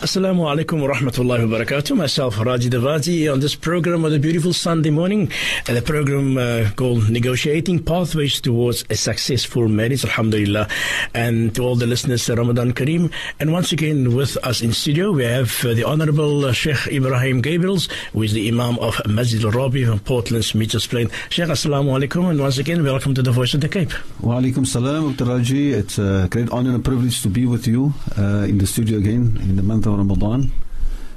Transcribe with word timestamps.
Assalamu 0.00 0.48
alaikum 0.48 0.80
wa 0.80 0.94
rahmatullahi 0.94 1.46
wa 1.46 1.58
barakatuh. 1.58 1.94
Myself, 1.94 2.40
Raji 2.40 2.70
Davaji, 2.70 3.30
on 3.30 3.40
this 3.40 3.54
program 3.54 4.02
on 4.06 4.14
a 4.14 4.18
beautiful 4.18 4.54
Sunday 4.54 4.88
morning. 4.88 5.30
And 5.68 5.76
the 5.76 5.82
program 5.82 6.38
uh, 6.38 6.70
called 6.74 7.10
Negotiating 7.10 7.82
Pathways 7.82 8.40
Towards 8.40 8.82
a 8.88 8.96
Successful 8.96 9.68
Marriage, 9.68 10.02
Alhamdulillah. 10.02 10.68
And 11.12 11.54
to 11.54 11.62
all 11.62 11.76
the 11.76 11.86
listeners, 11.86 12.30
uh, 12.30 12.36
Ramadan 12.36 12.72
Kareem. 12.72 13.12
And 13.38 13.52
once 13.52 13.72
again, 13.72 14.16
with 14.16 14.38
us 14.38 14.62
in 14.62 14.72
studio, 14.72 15.12
we 15.12 15.24
have 15.24 15.62
uh, 15.66 15.74
the 15.74 15.84
Honorable 15.84 16.46
uh, 16.46 16.54
Sheikh 16.54 16.78
Ebrahim 16.90 17.42
Gabriels, 17.42 17.92
who 18.14 18.22
is 18.22 18.32
the 18.32 18.48
Imam 18.48 18.78
of 18.78 18.98
Masjid 19.06 19.44
al 19.44 19.50
Rabi 19.50 19.84
from 19.84 19.98
Portlands 19.98 20.54
Mitchell's 20.54 20.86
Plain. 20.86 21.10
Sheikh, 21.28 21.48
Assalamu 21.48 22.00
alaikum. 22.00 22.30
And 22.30 22.40
once 22.40 22.56
again, 22.56 22.82
welcome 22.82 23.14
to 23.16 23.20
the 23.20 23.32
Voice 23.32 23.52
of 23.52 23.60
the 23.60 23.68
Cape. 23.68 23.92
Wa 24.22 24.40
alaikum 24.40 24.66
salam. 24.66 25.14
Raji. 25.14 25.74
It's 25.74 25.98
a 25.98 26.26
great 26.30 26.48
honor 26.48 26.74
and 26.74 26.82
privilege 26.82 27.20
to 27.20 27.28
be 27.28 27.44
with 27.44 27.66
you 27.66 27.92
uh, 28.16 28.46
in 28.48 28.56
the 28.56 28.66
studio 28.66 28.96
again 28.96 29.36
in 29.42 29.56
the 29.56 29.62
month 29.62 29.84
of 29.84 29.89
Ramadan. 29.96 30.40
And 30.42 30.69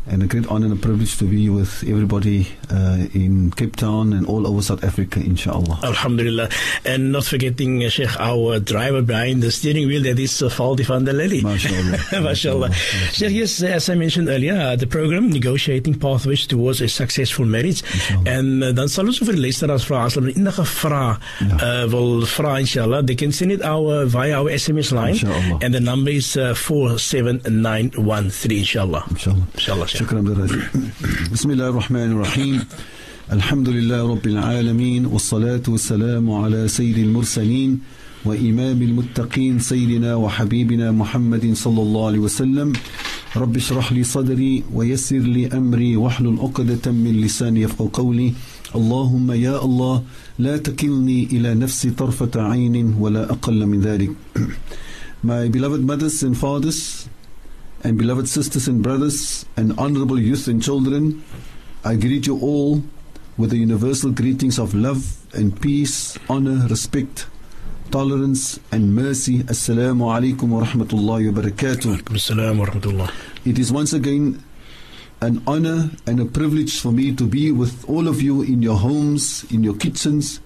a 0.08 0.18
great 0.28 0.48
honor 0.48 0.66
and 0.66 0.74
a 0.74 0.78
privilege 0.82 1.18
to 1.18 1.26
be 1.26 1.50
with 1.50 1.84
everybody 1.88 2.48
uh, 2.70 3.06
in 3.14 3.52
Cape 3.52 3.76
Town 3.76 4.14
and 4.14 4.26
all 4.28 4.46
over 4.48 4.62
South 4.62 4.84
Africa, 4.84 5.20
inshallah. 5.20 5.80
Alhamdulillah. 5.84 6.50
And 6.86 7.12
not 7.12 7.26
forgetting, 7.26 7.84
uh, 7.84 7.90
Sheikh, 7.90 8.16
our 8.20 8.60
driver 8.60 9.02
behind 9.02 9.42
the 9.42 9.50
steering 9.52 9.88
wheel, 9.88 10.04
that 10.04 10.20
is 10.20 10.42
uh, 10.42 10.50
Faldi 10.50 10.86
van 10.86 11.06
der 11.06 11.14
Lely. 11.14 11.42
MashaAllah. 11.42 11.98
MashaAllah. 12.22 12.74
Sheikh, 13.14 13.32
yes, 13.32 13.62
as 13.64 13.90
I 13.90 13.96
mentioned 13.96 14.28
earlier, 14.30 14.56
uh, 14.56 14.76
the 14.76 14.88
program 14.88 15.30
Negotiating 15.30 16.00
Pathways 16.00 16.46
Towards 16.48 16.82
a 16.82 16.88
Successful 16.90 17.46
Marriage. 17.46 17.82
En 18.26 18.62
uh, 18.64 18.72
dan 18.74 18.88
sal 18.90 19.06
ons 19.08 19.20
vir 19.24 19.36
luisteraars 19.40 19.86
vra 19.88 20.04
as 20.08 20.16
hulle 20.20 20.34
enige 20.36 20.64
vrae 20.68 21.16
uh, 21.16 21.88
wil 21.92 22.22
vra 22.28 22.58
inshallah, 22.60 23.02
they 23.04 23.16
can 23.16 23.32
send 23.32 23.52
it 23.52 23.62
our 23.64 24.06
via 24.06 24.36
our 24.40 24.50
SMS 24.52 24.92
line 24.92 25.14
Inshallah. 25.16 25.60
and 25.62 25.74
the 25.74 25.80
number 25.80 26.12
is 26.12 26.36
uh, 26.38 26.54
47913 26.54 28.60
inshallah. 28.60 29.04
Inshallah. 29.10 29.48
Inshallah. 29.54 29.88
شكرا. 29.94 30.20
عبد 30.20 30.50
بسم 31.34 31.52
الله 31.52 31.70
الرحمن 31.70 32.12
الرحيم. 32.12 32.66
الحمد 33.32 33.70
لله 33.70 34.02
رب 34.10 34.26
العالمين 34.28 35.06
والصلاة 35.06 35.62
والسلام 35.68 36.32
على 36.32 36.68
سيد 36.68 36.98
المرسلين 36.98 37.80
وإمام 38.26 38.82
المتقين 38.82 39.60
سيدنا 39.60 40.16
وحبيبنا 40.16 40.92
محمد 40.92 41.54
صلى 41.54 41.82
الله 41.82 42.08
عليه 42.08 42.20
وسلم. 42.20 42.74
رب 43.38 43.56
اشرح 43.56 43.94
لي 43.94 44.04
صدري 44.04 44.64
ويسر 44.74 45.24
لي 45.30 45.48
أمري 45.48 45.96
واحلل 45.96 46.40
عقدة 46.40 46.92
من 46.92 47.22
لساني 47.22 47.62
يفقه 47.62 47.90
قولي. 47.94 48.34
اللهم 48.76 49.32
يا 49.32 49.66
الله 49.66 50.04
لا 50.40 50.58
تكلني 50.58 51.24
إلى 51.38 51.54
نفسي 51.54 51.90
طرفة 51.90 52.34
عين 52.42 52.98
ولا 53.00 53.30
أقل 53.30 53.66
من 53.66 53.82
ذلك. 53.82 54.10
My 55.22 55.48
beloved 55.54 55.86
mothers 55.86 56.24
and 56.24 56.34
fathers 56.34 57.06
and 57.84 57.98
beloved 57.98 58.30
sisters 58.30 58.68
and 58.68 58.82
brothers 58.82 59.46
and 59.58 59.78
honorable 59.78 60.20
youth 60.20 60.48
and 60.48 60.64
children, 60.64 61.24
I 61.84 61.96
greet 61.96 62.28
you 62.28 62.40
all 62.40 62.84
with 63.38 63.50
the 63.50 63.58
universal 63.58 64.12
greetings 64.12 64.58
of 64.58 64.74
love 64.74 65.18
and 65.34 65.60
peace, 65.60 66.18
honor, 66.30 66.66
respect, 66.68 67.28
tolerance 67.92 68.60
and 68.72 68.96
mercy. 68.96 69.44
Assalamu 69.44 70.08
alaikum 70.08 70.50
wa 70.50 70.64
rahmatullahi 70.64 71.34
wa 71.34 71.42
barakatuh. 71.42 72.02
Assalamu 72.04 72.60
wa 72.60 72.66
rahmatullah. 72.68 73.12
It 73.46 73.60
is 73.60 73.72
once 73.72 73.92
again 73.92 74.42
an 75.20 75.44
honor 75.46 75.92
and 76.08 76.20
a 76.20 76.26
privilege 76.26 76.80
for 76.80 76.92
me 76.92 77.14
to 77.16 77.26
be 77.26 77.52
with 77.52 77.88
all 77.90 78.08
of 78.08 78.22
you 78.22 78.42
in 78.42 78.62
your 78.62 78.78
homes, 78.78 79.44
in 79.52 79.64
your 79.64 79.76
kitchens, 79.76 80.40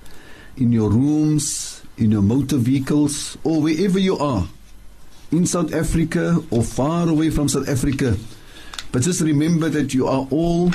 in 0.56 0.72
your 0.72 0.90
rooms, 0.90 1.84
in 1.98 2.12
your 2.12 2.22
motor 2.22 2.58
vehicles, 2.58 3.38
or 3.44 3.62
wherever 3.62 4.00
you 4.00 4.18
are, 4.18 4.48
in 5.32 5.46
South 5.46 5.74
Africa 5.74 6.42
or 6.52 6.64
far 6.64 7.08
away 7.08 7.30
from 7.30 7.50
South 7.50 7.68
Africa. 7.68 8.16
But 8.92 9.02
just 9.02 9.22
remember 9.22 9.70
that 9.70 9.94
you 9.94 10.08
are 10.08 10.28
all 10.32 10.72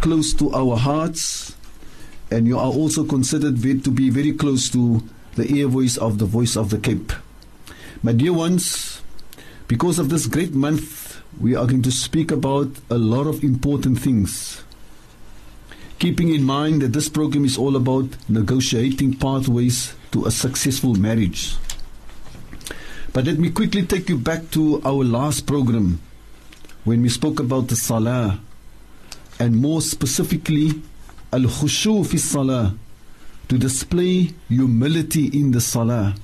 close 0.00 0.32
to 0.34 0.52
our 0.52 0.76
hearts 0.76 1.54
and 2.30 2.46
you 2.46 2.58
are 2.58 2.70
also 2.72 3.04
considered 3.04 3.62
to 3.84 3.90
be 3.90 4.08
very 4.08 4.32
close 4.32 4.70
to 4.70 5.02
the 5.34 5.52
ear 5.52 5.66
voice 5.68 5.96
of 5.96 6.18
the 6.18 6.24
voice 6.24 6.56
of 6.56 6.70
the 6.70 6.78
Cape. 6.78 7.12
My 8.02 8.12
dear 8.12 8.32
ones, 8.32 9.02
because 9.68 9.98
of 9.98 10.08
this 10.08 10.26
great 10.26 10.54
month, 10.54 11.20
we 11.38 11.54
are 11.54 11.66
going 11.66 11.82
to 11.82 11.92
speak 11.92 12.30
about 12.30 12.68
a 12.88 12.96
lot 12.96 13.26
of 13.26 13.44
important 13.44 14.00
things. 14.00 14.64
Keeping 15.98 16.34
in 16.34 16.42
mind 16.42 16.80
that 16.80 16.94
this 16.94 17.10
program 17.10 17.44
is 17.44 17.58
all 17.58 17.76
about 17.76 18.08
negotiating 18.28 19.14
pathways 19.14 19.94
to 20.12 20.24
a 20.24 20.30
successful 20.30 20.94
marriage. 20.94 21.56
But 23.12 23.24
let 23.26 23.38
me 23.38 23.50
quickly 23.50 23.82
take 23.84 24.08
you 24.08 24.16
back 24.16 24.50
to 24.52 24.80
our 24.84 25.02
last 25.04 25.46
program 25.46 26.00
when 26.84 27.02
we 27.02 27.08
spoke 27.08 27.40
about 27.40 27.66
the 27.68 27.74
salah 27.76 28.38
and 29.40 29.56
more 29.56 29.82
specifically 29.82 30.80
al 31.32 31.42
khushu 31.42 32.06
fi 32.06 32.18
salah 32.18 32.74
to 33.48 33.58
display 33.58 34.30
humility 34.48 35.26
in 35.26 35.50
the 35.50 35.60
salah 35.60 36.14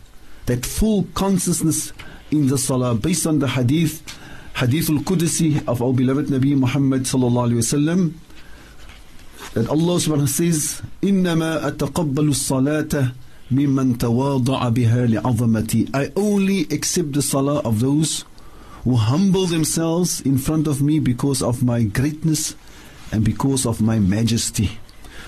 that 0.47 0.64
full 0.64 1.08
consciousness 1.14 1.92
in 2.30 2.47
the 2.47 2.56
salah 2.58 2.94
based 2.94 3.26
on 3.26 3.41
the 3.41 3.48
hadith 3.48 4.00
hadith 4.54 4.88
al-qudsi 4.88 5.66
of 5.66 5.82
our 5.82 5.92
beloved 5.92 6.26
nabi 6.26 6.54
muhammad 6.56 7.03
sallallahu 7.03 7.50
alaihi 7.50 7.62
wasallam 7.66 8.00
that 9.54 9.68
allah 9.68 9.98
subhanahu 9.98 10.28
says 10.28 10.82
innama 11.03 11.60
ataqabbalu 11.66 12.30
salata 12.34 13.12
ممن 13.51 13.97
تواضع 13.97 14.69
بها 14.69 15.05
لعظمتي 15.05 15.85
I 15.94 16.11
only 16.16 16.67
accept 16.72 17.13
the 17.13 17.22
salah 17.22 17.59
of 17.59 17.79
those 17.79 18.25
who 18.83 18.95
humble 18.95 19.45
themselves 19.45 20.22
in 20.22 20.38
front 20.38 20.67
of 20.67 20.81
me 20.81 20.99
because 20.99 21.41
of 21.41 21.63
my 21.63 21.83
greatness 21.83 22.55
and 23.11 23.23
because 23.23 23.66
of 23.66 23.81
my 23.81 23.99
majesty. 23.99 24.79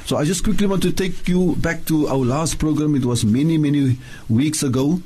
So 0.06 0.18
I 0.18 0.26
just 0.26 0.44
quickly 0.44 0.68
want 0.68 0.82
to 0.84 0.92
take 0.92 1.28
you 1.28 1.56
back 1.58 1.86
to 1.86 2.08
our 2.08 2.18
last 2.18 2.60
program. 2.60 2.96
It 2.96 3.06
was 3.06 3.24
many, 3.24 3.58
many 3.58 3.98
weeks 4.30 4.64
ago. 4.64 5.02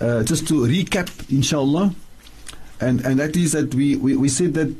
Uh, 0.00 0.22
just 0.24 0.46
to 0.48 0.54
recap, 0.66 1.08
inshallah. 1.30 1.94
And, 2.80 3.00
and 3.06 3.18
that 3.18 3.34
is 3.36 3.52
that 3.52 3.74
we, 3.74 3.96
we, 3.96 4.16
we 4.16 4.28
said 4.28 4.52
that 4.54 4.76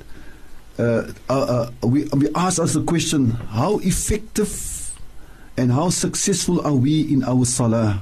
uh, 0.78 1.10
uh, 1.30 1.70
uh, 1.82 1.86
we, 1.86 2.04
we 2.04 2.28
asked 2.34 2.58
us 2.58 2.74
the 2.74 2.82
question 2.82 3.30
how 3.30 3.78
effective 3.78 4.48
and 5.57 5.71
how 5.71 5.89
successful 5.89 6.61
are 6.65 6.73
we 6.73 7.01
in 7.01 7.23
our 7.23 7.45
salah? 7.45 8.01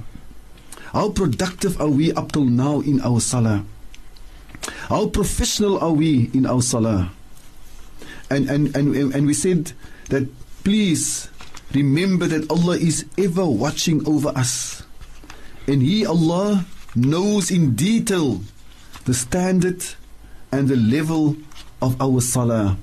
How 0.94 1.10
productive 1.10 1.80
are 1.80 1.90
we 1.90 2.12
up 2.14 2.32
till 2.32 2.46
now 2.46 2.82
in 2.82 3.02
our 3.02 3.20
salah? 3.20 3.66
How 4.90 5.08
professional 5.08 5.80
are 5.80 5.92
we 5.94 6.30
in 6.34 6.46
our 6.46 6.62
salah? 6.62 7.12
And, 8.30 8.50
and, 8.50 8.76
and, 8.76 9.14
and 9.14 9.28
we 9.28 9.34
said 9.34 9.74
that 10.09 10.30
please 10.64 11.30
remember 11.74 12.28
that 12.28 12.50
Allah 12.50 12.78
is 12.78 13.06
ever 13.18 13.46
watching 13.46 14.06
over 14.08 14.30
us. 14.30 14.84
And 15.68 15.82
He, 15.82 16.06
Allah, 16.06 16.66
knows 16.96 17.52
in 17.52 17.76
detail 17.76 18.42
the 19.06 19.14
standard 19.14 19.84
and 20.52 20.68
the 20.68 20.76
level 20.76 21.38
of 21.82 22.00
our 22.02 22.22
salah. 22.22 22.78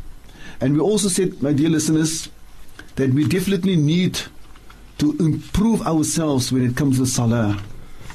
And 0.61 0.75
we 0.75 0.81
also 0.81 1.09
said, 1.09 1.43
my 1.43 1.53
dear 1.53 1.69
listeners, 1.69 2.29
that 2.95 3.13
we 3.13 3.27
definitely 3.27 3.77
need 3.77 4.21
to 4.99 5.13
improve 5.19 5.87
ourselves 5.87 6.53
when 6.53 6.65
it 6.65 6.77
comes 6.77 6.99
to 6.99 7.07
salah. 7.07 7.61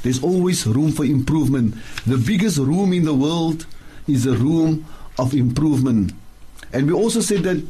There's 0.03 0.23
always 0.23 0.65
room 0.65 0.91
for 0.91 1.05
improvement. 1.05 1.75
The 2.07 2.17
biggest 2.17 2.57
room 2.57 2.93
in 2.93 3.05
the 3.05 3.13
world 3.13 3.65
is 4.07 4.25
a 4.25 4.33
room 4.33 4.85
of 5.19 5.33
improvement. 5.33 6.13
And 6.73 6.87
we 6.87 6.93
also 6.93 7.21
said 7.21 7.43
that 7.43 7.63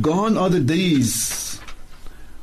gone 0.00 0.36
are 0.36 0.50
the 0.50 0.60
days 0.60 1.60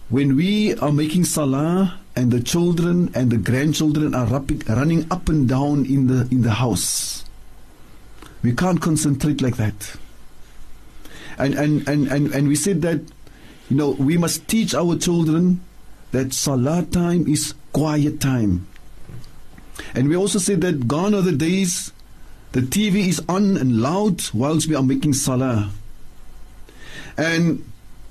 when 0.09 0.35
we 0.35 0.75
are 0.75 0.91
making 0.91 1.25
salah 1.25 1.99
and 2.15 2.31
the 2.31 2.41
children 2.41 3.11
and 3.15 3.31
the 3.31 3.37
grandchildren 3.37 4.13
are 4.13 4.27
running 4.67 5.07
up 5.11 5.27
and 5.29 5.47
down 5.47 5.85
in 5.85 6.07
the 6.07 6.27
in 6.31 6.41
the 6.41 6.51
house. 6.51 7.25
We 8.43 8.53
can't 8.53 8.81
concentrate 8.81 9.41
like 9.41 9.57
that. 9.57 9.95
And 11.37 11.55
and, 11.55 11.87
and, 11.87 12.07
and, 12.07 12.33
and 12.33 12.47
we 12.47 12.55
said 12.55 12.81
that 12.83 13.01
you 13.69 13.75
know 13.75 13.91
we 13.91 14.17
must 14.17 14.47
teach 14.47 14.73
our 14.75 14.97
children 14.97 15.61
that 16.11 16.33
salah 16.33 16.83
time 16.91 17.27
is 17.27 17.53
quiet 17.73 18.19
time. 18.19 18.67
And 19.95 20.09
we 20.09 20.15
also 20.15 20.39
said 20.39 20.61
that 20.61 20.87
gone 20.87 21.13
are 21.13 21.21
the 21.21 21.31
days 21.31 21.91
the 22.51 22.61
TV 22.61 23.07
is 23.07 23.21
on 23.29 23.55
and 23.55 23.79
loud 23.81 24.21
whilst 24.33 24.67
we 24.67 24.75
are 24.75 24.83
making 24.83 25.13
salah. 25.13 25.71
And 27.17 27.63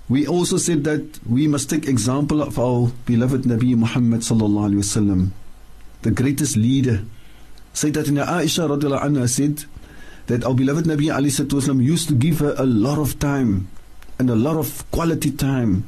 we 0.09 0.27
also 0.27 0.57
said 0.57 0.85
that 0.85 1.21
we 1.29 1.47
must 1.47 1.69
take 1.69 1.87
example 1.87 2.43
of 2.43 2.59
our 2.59 2.91
beloved 3.05 3.43
Nabi 3.43 3.77
Muhammad 3.77 4.21
sallallahu 4.21 4.73
alaihi 4.73 4.83
wasallam, 4.83 5.31
the 6.03 6.11
greatest 6.11 6.57
leader. 6.57 7.05
said 7.73 7.95
that 7.95 8.07
Sayyidatina 8.07 8.27
Aisha 8.27 8.67
radiallahu 8.69 9.05
anha 9.05 9.29
said 9.29 9.65
that 10.27 10.43
our 10.45 10.55
beloved 10.55 10.87
Nabi 10.87 11.07
wasallam 11.07 11.83
used 11.83 12.09
to 12.09 12.15
give 12.15 12.41
her 12.41 12.55
a 12.57 12.65
lot 12.65 12.99
of 12.99 13.19
time 13.19 13.69
and 14.19 14.31
a 14.31 14.35
lot 14.35 14.57
of 14.57 14.91
quality 14.91 15.31
time 15.31 15.85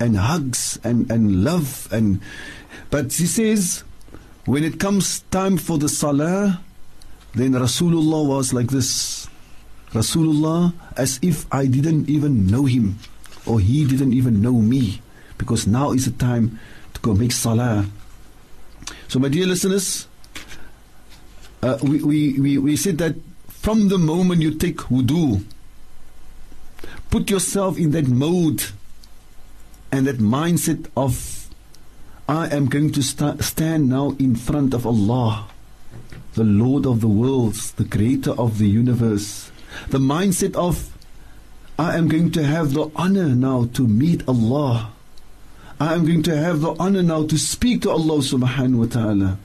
and 0.00 0.16
hugs 0.16 0.78
and, 0.84 1.10
and 1.10 1.44
love 1.44 1.88
and 1.92 2.20
but 2.90 3.12
she 3.12 3.26
says 3.26 3.82
when 4.46 4.64
it 4.64 4.78
comes 4.78 5.20
time 5.30 5.56
for 5.56 5.78
the 5.78 5.88
salah 5.88 6.60
then 7.34 7.52
Rasulullah 7.52 8.26
was 8.26 8.52
like 8.52 8.68
this 8.68 9.28
Rasulullah 9.92 10.72
as 10.96 11.18
if 11.22 11.46
I 11.52 11.66
didn't 11.66 12.08
even 12.08 12.46
know 12.46 12.64
him 12.64 12.98
or 13.46 13.60
he 13.60 13.86
didn't 13.86 14.12
even 14.12 14.42
know 14.42 14.60
me 14.60 15.00
because 15.38 15.66
now 15.66 15.92
is 15.92 16.04
the 16.04 16.12
time 16.18 16.58
to 16.94 17.00
go 17.00 17.14
make 17.14 17.32
salah. 17.32 17.86
So, 19.08 19.18
my 19.18 19.28
dear 19.28 19.46
listeners, 19.46 20.06
uh, 21.62 21.78
we, 21.82 22.02
we, 22.02 22.40
we, 22.40 22.58
we 22.58 22.76
said 22.76 22.98
that 22.98 23.14
from 23.48 23.88
the 23.88 23.98
moment 23.98 24.42
you 24.42 24.54
take 24.54 24.76
wudu, 24.76 25.42
put 27.10 27.30
yourself 27.30 27.78
in 27.78 27.92
that 27.92 28.08
mode 28.08 28.64
and 29.90 30.06
that 30.06 30.18
mindset 30.18 30.86
of 30.96 31.48
I 32.28 32.48
am 32.48 32.66
going 32.66 32.92
to 32.92 33.02
st- 33.02 33.42
stand 33.42 33.88
now 33.88 34.14
in 34.18 34.36
front 34.36 34.74
of 34.74 34.86
Allah, 34.86 35.48
the 36.34 36.44
Lord 36.44 36.84
of 36.84 37.00
the 37.00 37.08
worlds, 37.08 37.72
the 37.72 37.86
creator 37.86 38.32
of 38.32 38.58
the 38.58 38.68
universe. 38.68 39.50
The 39.88 39.98
mindset 39.98 40.54
of 40.54 40.94
I 41.78 41.96
am 41.96 42.08
going 42.08 42.30
to 42.32 42.44
have 42.44 42.74
the 42.74 42.90
honor 42.96 43.28
now 43.28 43.70
to 43.74 43.86
meet 43.86 44.28
Allah. 44.28 44.92
I 45.80 45.94
am 45.94 46.04
going 46.04 46.22
to 46.24 46.36
have 46.36 46.60
the 46.60 46.74
honor 46.78 47.02
now 47.02 47.24
to 47.26 47.38
speak 47.38 47.82
to 47.82 47.90
Allah 47.90 48.18
subhanahu 48.18 48.78
wa 48.78 48.86
ta'ala. 48.86 49.38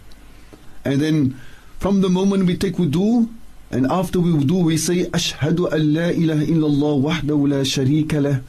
And 0.84 1.00
then 1.00 1.40
from 1.80 2.02
the 2.02 2.10
moment 2.10 2.48
we 2.48 2.58
take 2.58 2.76
wudu, 2.76 3.30
and 3.72 3.88
after 3.88 4.20
we 4.20 4.32
wudu, 4.32 4.66
we 4.66 4.78
say, 4.78 5.06
Ashhadu 5.06 5.72
an 5.72 5.94
la 5.94 6.08
ilaha 6.10 6.46
illallah 6.46 7.02
wahdahu 7.02 7.50
la 7.50 7.62
sharika 7.64 8.22
lah. 8.22 8.40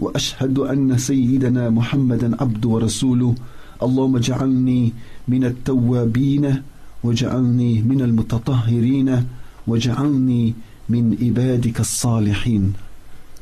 وأشهد 0.00 0.58
أن 0.58 0.98
سيدنا 0.98 1.70
محمدا 1.70 2.36
عبد 2.42 2.64
ورسوله 2.66 3.34
اللهم 3.82 4.16
اجعلني 4.16 4.92
من 5.28 5.44
التوابين 5.44 6.62
واجعلني 7.04 7.82
من 7.82 8.00
المتطهرين 8.02 9.24
واجعلني 9.66 10.54
من 10.88 11.16
عبادك 11.22 11.80
الصالحين 11.80 12.72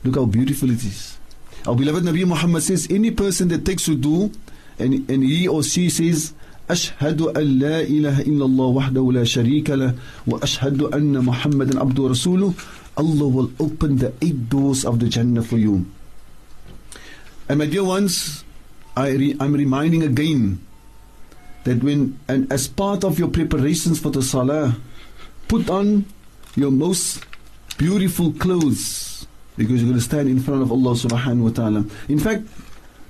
Look 0.05 0.15
how 0.15 0.27
beautiful 0.27 0.71
it 0.71 0.85
is. 0.85 1.19
Our 1.67 1.75
beloved 1.75 2.05
Nabi 2.05 2.25
Muhammad 2.25 2.63
says, 2.63 2.87
any 2.89 3.11
person 3.11 3.49
that 3.49 3.65
takes 3.67 3.89
wudu 3.89 4.33
and, 4.79 5.11
and 5.11 5.23
he 5.25 5.49
or 5.49 5.63
she 5.65 5.91
says, 5.91 6.33
أشهد 6.71 7.21
أن 7.35 7.59
لا 7.59 7.81
إله 7.81 8.21
إلا 8.29 8.45
الله 8.45 8.67
وحده 8.67 9.13
لا 9.13 9.25
شريك 9.25 9.71
له 9.71 9.95
وأشهد 10.27 10.83
أن 10.83 11.25
محمدا 11.25 11.81
عبده 11.81 12.03
ورسوله 12.03 12.53
Allah 12.99 13.29
will 13.29 13.51
open 13.59 13.97
the 13.99 14.13
eight 14.21 14.49
doors 14.51 14.85
of 14.85 14.99
the 14.99 15.09
Jannah 15.09 15.43
for 15.43 15.57
you. 15.57 15.87
And 17.50 17.60
my 17.60 17.66
dear 17.66 17.84
ones, 17.84 18.44
I 18.96 19.10
re, 19.12 19.36
I'm 19.40 19.54
reminding 19.54 20.04
again 20.04 20.66
that 21.64 21.84
when, 21.84 22.20
and 22.28 22.52
as 22.52 22.68
part 22.68 23.04
of 23.04 23.20
your 23.20 23.30
preparations 23.30 24.00
for 24.00 24.10
the 24.10 24.22
Salah, 24.22 24.78
put 25.48 25.70
on 25.70 26.06
your 26.56 26.72
most 26.72 27.26
beautiful 27.78 28.34
clothes 28.34 29.26
because 29.58 29.82
you're 29.82 29.90
going 29.90 30.00
to 30.00 30.02
stand 30.02 30.30
in 30.30 30.40
front 30.40 30.62
of 30.62 30.72
Allah 30.72 30.92
subhanahu 30.92 31.44
wa 31.44 31.50
ta'ala. 31.50 31.86
In 32.10 32.20
fact, 32.20 32.44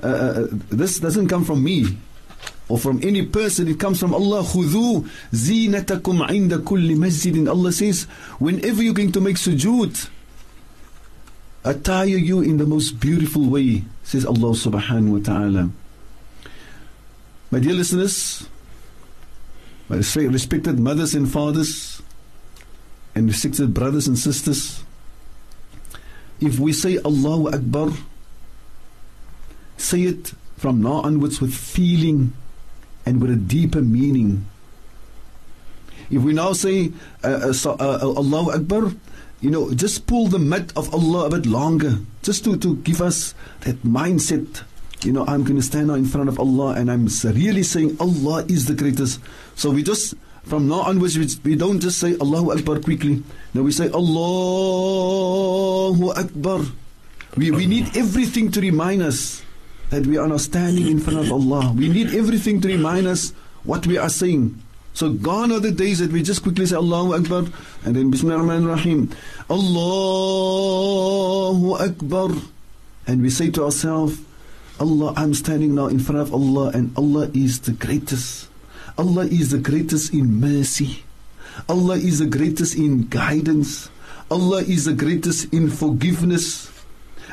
uh, 0.03 0.07
uh, 0.07 0.47
this 0.69 0.99
doesn't 0.99 1.27
come 1.27 1.45
from 1.45 1.63
me 1.63 1.97
or 2.69 2.77
from 2.77 2.99
any 3.03 3.25
person, 3.25 3.67
it 3.67 3.79
comes 3.79 3.99
from 3.99 4.13
Allah. 4.13 4.43
خُذُوا 4.43 5.07
زِينَتَكُمْ 5.31 6.27
عِنْدَ 6.27 6.63
كُلِّ 6.63 6.97
مَسْجِدٍ 6.97 7.49
Allah 7.49 7.71
says, 7.71 8.03
whenever 8.39 8.81
you're 8.83 8.93
going 8.93 9.11
to 9.11 9.21
make 9.21 9.35
sujood, 9.37 10.09
attire 11.63 12.05
you 12.05 12.41
in 12.41 12.57
the 12.57 12.65
most 12.65 12.99
beautiful 12.99 13.49
way, 13.49 13.83
says 14.08 14.24
Allah 14.24 14.56
subhanahu 14.56 15.20
wa 15.20 15.22
ta'ala. 15.22 15.68
My 17.50 17.60
dear 17.60 17.74
listeners, 17.74 18.48
my 19.90 19.96
respected 19.96 20.80
mothers 20.80 21.14
and 21.14 21.30
fathers, 21.30 22.00
and 23.14 23.28
respected 23.28 23.74
brothers 23.74 24.08
and 24.08 24.18
sisters, 24.18 24.82
if 26.40 26.58
we 26.58 26.72
say 26.72 26.96
Allahu 27.04 27.52
Akbar, 27.52 27.92
say 29.76 30.04
it 30.04 30.32
from 30.56 30.80
now 30.80 31.04
onwards 31.04 31.42
with 31.42 31.52
feeling 31.52 32.32
and 33.04 33.20
with 33.20 33.30
a 33.30 33.36
deeper 33.36 33.82
meaning. 33.82 34.48
If 36.08 36.22
we 36.22 36.32
now 36.32 36.54
say 36.54 36.92
uh, 37.22 37.52
uh, 37.52 37.76
uh, 37.78 38.14
Allahu 38.16 38.52
Akbar, 38.52 38.92
you 39.40 39.50
know, 39.50 39.72
just 39.72 40.06
pull 40.06 40.26
the 40.26 40.38
mat 40.38 40.72
of 40.76 40.92
Allah 40.92 41.26
a 41.26 41.30
bit 41.30 41.46
longer, 41.46 41.98
just 42.22 42.44
to, 42.44 42.56
to 42.56 42.76
give 42.76 43.00
us 43.00 43.34
that 43.60 43.82
mindset. 43.82 44.62
You 45.04 45.12
know, 45.12 45.24
I'm 45.26 45.44
going 45.44 45.56
to 45.56 45.62
stand 45.62 45.86
now 45.88 45.94
in 45.94 46.06
front 46.06 46.28
of 46.28 46.40
Allah 46.40 46.74
and 46.74 46.90
I'm 46.90 47.06
really 47.24 47.62
saying 47.62 47.96
Allah 48.00 48.44
is 48.48 48.66
the 48.66 48.74
greatest. 48.74 49.20
So 49.54 49.70
we 49.70 49.84
just, 49.84 50.14
from 50.42 50.66
now 50.66 50.80
onwards, 50.80 51.16
we, 51.16 51.28
we 51.44 51.54
don't 51.56 51.78
just 51.78 52.00
say 52.00 52.16
Allahu 52.20 52.50
Akbar 52.50 52.80
quickly. 52.80 53.22
No, 53.54 53.62
we 53.62 53.70
say 53.70 53.88
Allahu 53.90 54.90
Akbar. 56.10 56.64
We, 57.36 57.52
we 57.52 57.66
need 57.66 57.96
everything 57.96 58.50
to 58.50 58.60
remind 58.60 59.02
us 59.02 59.40
that 59.90 60.04
we 60.04 60.18
are 60.18 60.26
now 60.26 60.38
standing 60.38 60.88
in 60.88 60.98
front 60.98 61.20
of 61.20 61.30
Allah. 61.30 61.72
We 61.76 61.88
need 61.88 62.12
everything 62.12 62.60
to 62.62 62.68
remind 62.68 63.06
us 63.06 63.32
what 63.62 63.86
we 63.86 63.98
are 63.98 64.08
saying. 64.10 64.60
So 64.98 65.12
gone 65.12 65.52
are 65.52 65.60
the 65.60 65.70
days 65.70 66.00
that 66.00 66.10
we 66.10 66.24
just 66.24 66.42
quickly 66.42 66.66
say 66.66 66.74
Allahu 66.74 67.14
Akbar 67.14 67.44
and 67.84 67.94
then 67.94 68.10
Bismillah 68.10 68.42
ar-Rahman 68.42 68.66
rahim 68.66 69.14
Allahu 69.48 69.78
Akbar. 71.78 72.30
And 73.06 73.22
we 73.22 73.30
say 73.30 73.48
to 73.52 73.62
ourselves 73.62 74.18
Allah 74.80 75.14
I'm 75.16 75.34
standing 75.34 75.76
now 75.76 75.86
in 75.86 76.00
front 76.00 76.20
of 76.20 76.34
Allah 76.34 76.72
and 76.74 76.90
Allah 76.98 77.30
is 77.32 77.60
the 77.60 77.70
greatest. 77.70 78.48
Allah 78.98 79.26
is 79.26 79.52
the 79.52 79.58
greatest 79.58 80.12
in 80.12 80.40
mercy. 80.40 81.04
Allah 81.68 81.94
is 81.94 82.18
the 82.18 82.26
greatest 82.26 82.74
in 82.74 83.06
guidance. 83.06 83.90
Allah 84.32 84.62
is 84.66 84.86
the 84.86 84.94
greatest 84.94 85.54
in 85.54 85.70
forgiveness. 85.70 86.72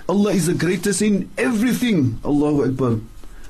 Allah 0.08 0.34
is 0.34 0.46
the 0.46 0.54
greatest 0.54 1.02
in 1.02 1.32
everything. 1.36 2.20
Allahu 2.24 2.64
Akbar 2.70 3.00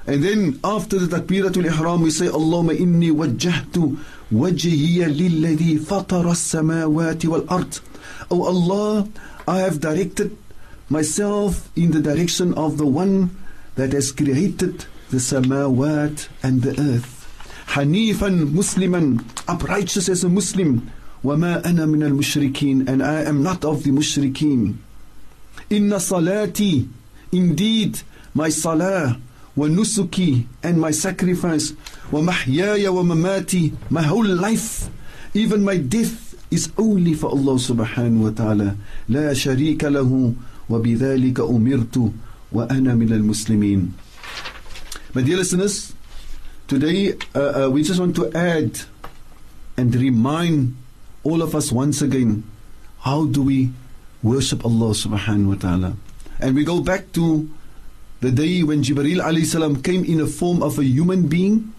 and 0.06 0.24
then 0.24 0.58
after 0.64 0.98
the 0.98 1.06
takbiratul 1.20 1.66
ihram 1.66 2.02
we 2.02 2.10
say 2.10 2.26
Allahumma 2.26 2.76
inni 2.76 3.10
wajjahtu 3.12 3.98
wajhiya 4.32 5.06
lilladhi 5.14 5.78
fatara 5.78 6.32
as-samawati 6.32 7.26
wal 7.28 7.44
ard. 7.48 7.78
Oh 8.30 8.44
Allah, 8.44 9.08
I 9.46 9.58
have 9.58 9.80
directed 9.80 10.36
myself 10.88 11.68
in 11.76 11.90
the 11.92 12.00
direction 12.00 12.54
of 12.54 12.78
the 12.78 12.86
one 12.86 13.36
that 13.76 13.92
has 13.92 14.10
created 14.10 14.84
the 15.10 15.18
samawat 15.18 16.28
and 16.42 16.62
the 16.62 16.70
earth. 16.80 17.16
Hanifan 17.68 18.50
Musliman, 18.50 19.24
uprighteous 19.46 20.08
as 20.08 20.24
a 20.24 20.28
Muslim. 20.28 20.90
وما 21.22 21.62
أنا 21.66 21.86
من 21.86 22.02
المشركين 22.02 22.88
and 22.88 23.02
I 23.02 23.22
am 23.22 23.42
not 23.42 23.64
of 23.64 23.84
the 23.84 23.90
mushrikeen. 23.90 24.76
Inna 25.68 25.96
salati, 25.96 26.88
indeed 27.30 28.00
my 28.32 28.48
salah 28.48 29.20
ونسكي 29.56 30.44
and 30.62 30.80
my 30.80 30.90
sacrifice 30.90 31.72
ومحياي 32.12 32.88
ومماتي 32.88 33.72
my 33.90 34.02
whole 34.02 34.26
life 34.26 34.88
even 35.34 35.64
my 35.64 35.76
death 35.76 36.34
is 36.50 36.70
only 36.78 37.14
for 37.14 37.30
Allah 37.30 37.54
subhanahu 37.58 38.24
wa 38.24 38.30
ta'ala 38.30 38.76
لا 39.08 39.32
شريك 39.34 39.84
له 39.84 40.34
وبذلك 40.70 41.40
أمرت 41.40 42.12
وأنا 42.52 42.94
من 42.94 43.12
المسلمين 43.12 43.92
My 45.12 45.22
dear 45.22 45.38
listeners, 45.38 45.92
today 46.68 47.14
uh, 47.34 47.66
uh, 47.66 47.70
we 47.70 47.82
just 47.82 47.98
want 47.98 48.14
to 48.14 48.30
add 48.32 48.78
and 49.76 49.92
remind 49.96 50.76
all 51.24 51.42
of 51.42 51.54
us 51.56 51.72
once 51.72 52.00
again 52.00 52.44
how 53.00 53.26
do 53.26 53.42
we 53.42 53.70
worship 54.22 54.64
Allah 54.64 54.94
subhanahu 54.94 55.46
wa 55.48 55.54
ta'ala. 55.56 55.96
And 56.38 56.54
we 56.54 56.62
go 56.64 56.80
back 56.80 57.10
to 57.18 57.50
the 58.21 58.31
day 58.31 58.63
when 58.63 58.81
Jibril 58.81 59.21
alayhi 59.21 59.83
came 59.83 60.03
in 60.05 60.17
the 60.17 60.27
form 60.27 60.63
of 60.63 60.79
a 60.79 60.83
human 60.83 61.27
being 61.27 61.73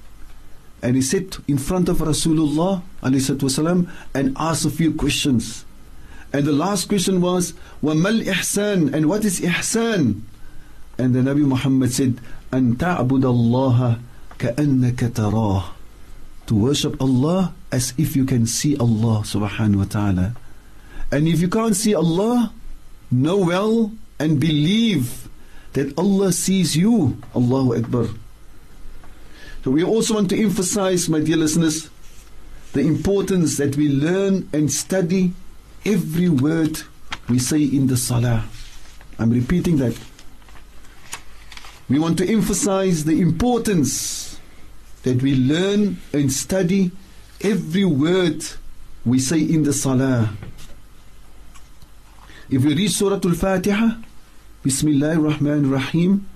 and 0.82 0.96
he 0.96 1.02
sat 1.02 1.38
in 1.48 1.58
front 1.58 1.88
of 1.88 1.98
Rasulullah 1.98 2.82
alayhi 3.02 3.90
and 4.14 4.36
asked 4.38 4.64
a 4.64 4.70
few 4.70 4.92
questions. 4.94 5.64
And 6.32 6.44
the 6.44 6.52
last 6.52 6.88
question 6.88 7.20
was, 7.20 7.54
وَمَا 7.82 8.24
ihsan 8.24 8.92
And 8.92 9.06
what 9.08 9.24
is 9.24 9.40
ihsan? 9.40 10.20
And 10.98 11.14
the 11.14 11.20
Nabi 11.20 11.44
Muhammad 11.44 11.92
said, 11.92 12.20
"An 12.52 12.76
تَعْبُدَ 12.76 13.24
Allah 13.24 14.00
كَأَنَّكَ 14.38 14.96
تَرَاهُ 14.96 15.64
To 16.46 16.54
worship 16.54 17.00
Allah 17.00 17.54
as 17.72 17.92
if 17.98 18.16
you 18.16 18.24
can 18.24 18.46
see 18.46 18.76
Allah 18.76 19.22
subhanahu 19.24 19.76
wa 19.76 19.84
ta'ala. 19.84 20.36
And 21.10 21.28
if 21.28 21.40
you 21.40 21.48
can't 21.48 21.76
see 21.76 21.94
Allah, 21.94 22.52
know 23.10 23.38
well 23.38 23.92
and 24.18 24.40
believe 24.40 25.25
that 25.76 25.92
Allah 25.98 26.32
sees 26.32 26.74
you. 26.74 27.20
Allahu 27.34 27.76
Akbar. 27.76 28.08
So 29.62 29.70
we 29.70 29.84
also 29.84 30.14
want 30.14 30.30
to 30.30 30.40
emphasize, 30.42 31.08
my 31.08 31.20
dear 31.20 31.36
listeners, 31.36 31.90
the 32.72 32.80
importance 32.80 33.58
that 33.58 33.76
we 33.76 33.88
learn 33.90 34.48
and 34.52 34.72
study 34.72 35.32
every 35.84 36.30
word 36.30 36.80
we 37.28 37.38
say 37.38 37.62
in 37.62 37.88
the 37.88 37.96
salah. 37.96 38.44
I'm 39.18 39.30
repeating 39.30 39.76
that. 39.76 39.98
We 41.90 41.98
want 41.98 42.16
to 42.18 42.26
emphasize 42.26 43.04
the 43.04 43.20
importance 43.20 44.40
that 45.02 45.22
we 45.22 45.34
learn 45.34 45.98
and 46.12 46.32
study 46.32 46.90
every 47.42 47.84
word 47.84 48.44
we 49.04 49.18
say 49.18 49.40
in 49.40 49.62
the 49.64 49.72
salah. 49.72 50.32
If 52.48 52.64
we 52.64 52.74
read 52.74 52.90
Surah 52.90 53.20
Al-Fatiha, 53.22 54.05
Bismillah 54.66 55.14
ar-Rahman 55.14 55.70
ar-Rahim, 55.70 56.26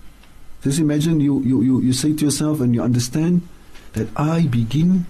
just 0.62 0.78
imagine 0.78 1.18
you, 1.18 1.42
you, 1.42 1.62
you, 1.62 1.80
you 1.80 1.92
say 1.92 2.14
to 2.14 2.26
yourself 2.26 2.60
and 2.60 2.72
you 2.72 2.80
understand 2.80 3.42
that 3.94 4.06
I 4.14 4.46
begin 4.46 5.06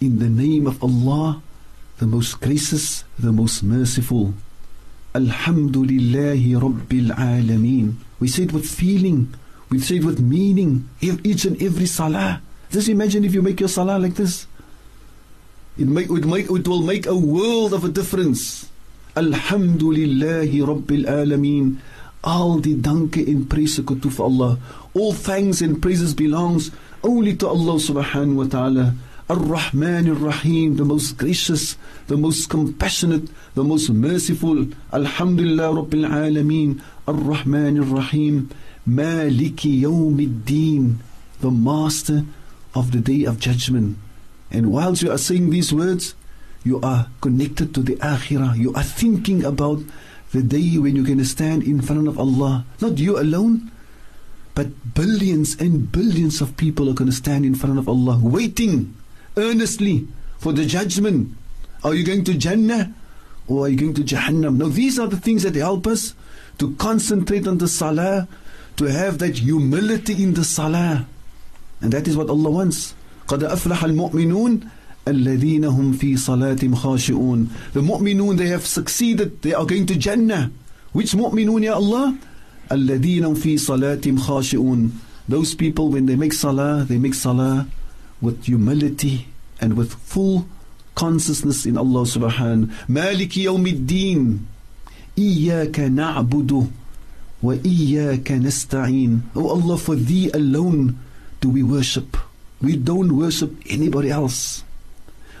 in 0.00 0.18
the 0.18 0.30
name 0.30 0.66
of 0.66 0.82
Allah, 0.82 1.42
the 1.98 2.06
most 2.06 2.40
gracious, 2.40 3.04
the 3.18 3.32
most 3.32 3.62
merciful. 3.62 4.32
Alhamdulillahi 5.14 6.56
Rabbil 6.56 7.10
Alameen. 7.12 7.96
We 8.18 8.28
say 8.28 8.44
it 8.44 8.54
with 8.54 8.64
feeling, 8.64 9.34
we 9.68 9.78
say 9.78 9.96
it 9.96 10.04
with 10.04 10.20
meaning, 10.20 10.88
each 11.02 11.44
and 11.44 11.60
every 11.60 11.84
salah. 11.84 12.40
Just 12.70 12.88
imagine 12.88 13.26
if 13.26 13.34
you 13.34 13.42
make 13.42 13.60
your 13.60 13.68
salah 13.68 13.98
like 13.98 14.14
this. 14.14 14.46
It, 15.76 15.86
make, 15.86 16.08
it, 16.08 16.24
make, 16.24 16.48
it 16.50 16.66
will 16.66 16.82
make 16.82 17.04
a 17.04 17.14
world 17.14 17.74
of 17.74 17.84
a 17.84 17.90
difference. 17.90 18.70
Alhamdulillahi 19.16 20.64
Rabbil 20.64 21.04
Alameen. 21.04 21.76
Al 22.24 22.60
die 22.64 22.74
danke 22.80 23.20
en 23.28 23.44
pryse 23.46 23.84
kom 23.84 24.00
toe 24.00 24.12
Allah. 24.24 24.58
All 24.94 25.12
thanks 25.12 25.60
and 25.60 25.80
praises 25.80 26.14
belongs 26.14 26.70
only 27.02 27.36
to 27.36 27.48
Allah 27.48 27.76
subhanahu 27.76 28.34
wa 28.34 28.44
ta'ala. 28.44 28.94
Ar-Rahman 29.28 30.08
Ar-Rahim, 30.08 30.76
the 30.76 30.84
most 30.84 31.16
gracious, 31.16 31.76
the 32.08 32.16
most 32.16 32.48
compassionate, 32.48 33.28
the 33.54 33.64
most 33.64 33.88
merciful. 33.90 34.66
Alhamdulillah 34.92 35.84
Rabbil 35.84 36.08
Alameen. 36.08 36.80
Ar-Rahman 37.08 37.78
Ar-Rahim. 37.78 38.50
Maliki 38.88 39.80
Yawmiddin, 39.80 40.96
the 41.40 41.50
master 41.50 42.24
of 42.74 42.92
the 42.92 43.00
day 43.00 43.24
of 43.24 43.40
judgment. 43.40 43.96
And 44.50 44.70
whilst 44.70 45.02
you 45.02 45.10
are 45.10 45.18
saying 45.18 45.48
these 45.50 45.72
words, 45.72 46.14
you 46.64 46.80
are 46.82 47.08
connected 47.20 47.74
to 47.74 47.80
the 47.80 47.96
akhirah. 47.96 48.58
You 48.58 48.74
are 48.74 48.82
thinking 48.82 49.42
about 49.42 49.80
the 50.33 50.41
day 50.41 50.77
when 50.77 50.95
you're 50.95 51.05
going 51.05 51.17
to 51.17 51.25
stand 51.25 51.63
in 51.63 51.81
front 51.81 52.07
of 52.07 52.19
Allah. 52.19 52.65
Not 52.81 52.97
you 52.97 53.19
alone, 53.19 53.71
but 54.55 54.93
billions 54.93 55.59
and 55.59 55.91
billions 55.91 56.41
of 56.41 56.57
people 56.57 56.89
are 56.89 56.93
going 56.93 57.09
to 57.09 57.15
stand 57.15 57.45
in 57.45 57.55
front 57.55 57.79
of 57.79 57.89
Allah, 57.89 58.19
waiting 58.21 58.95
earnestly 59.37 60.07
for 60.37 60.53
the 60.53 60.65
judgment. 60.65 61.35
Are 61.83 61.93
you 61.93 62.03
going 62.03 62.23
to 62.25 62.33
Jannah 62.33 62.93
or 63.47 63.65
are 63.65 63.69
you 63.69 63.77
going 63.77 63.93
to 63.95 64.03
Jahannam? 64.03 64.57
Now, 64.57 64.67
these 64.67 64.99
are 64.99 65.07
the 65.07 65.17
things 65.17 65.43
that 65.43 65.55
help 65.55 65.87
us 65.87 66.13
to 66.59 66.75
concentrate 66.75 67.47
on 67.47 67.57
the 67.57 67.67
salah, 67.67 68.27
to 68.77 68.85
have 68.85 69.17
that 69.19 69.39
humility 69.39 70.21
in 70.21 70.33
the 70.33 70.43
salah. 70.43 71.07
And 71.81 71.91
that 71.93 72.07
is 72.07 72.15
what 72.15 72.29
Allah 72.29 72.51
wants. 72.51 72.93
قد 73.27 73.43
أفلح 73.43 73.83
المؤمنون 73.83 74.69
الذين 75.07 75.65
هم 75.65 75.91
في 75.91 76.17
صلاتهم 76.17 76.75
خاشعون 76.75 77.47
The 77.73 77.81
mu'minun 77.81 78.37
they 78.37 78.47
have 78.47 78.65
succeeded 78.65 79.41
they 79.41 79.53
are 79.53 79.65
going 79.65 79.85
to 79.87 79.95
Jannah 79.95 80.51
Which 80.93 81.13
mu'minun 81.15 81.63
ya 81.63 81.75
Allah 81.75 82.13
الذين 82.71 83.23
هم 83.25 83.33
في 83.33 83.57
صلاتهم 83.57 84.17
خاشعون 84.19 84.91
Those 85.27 85.55
people 85.55 85.89
when 85.89 86.05
they 86.05 86.15
make 86.15 86.33
salah 86.33 86.85
they 86.87 86.97
make 86.97 87.13
salah 87.13 87.67
with 88.21 88.45
humility 88.45 89.27
and 89.61 89.73
with 89.75 89.93
full 89.93 90.45
consciousness 90.95 91.65
in 91.65 91.77
Allah 91.77 92.03
subhanahu 92.05 92.69
مالك 92.89 93.37
يوم 93.37 93.67
الدين 93.67 94.39
إياك 95.17 95.79
نعبد 95.79 96.67
وإياك 97.43 98.31
نستعين 98.31 99.21
Oh 99.35 99.49
Allah 99.49 99.77
for 99.77 99.95
thee 99.95 100.29
alone 100.33 100.97
do 101.41 101.49
we 101.49 101.63
worship 101.63 102.17
we 102.61 102.75
don't 102.75 103.15
worship 103.17 103.55
anybody 103.69 104.09
else 104.11 104.63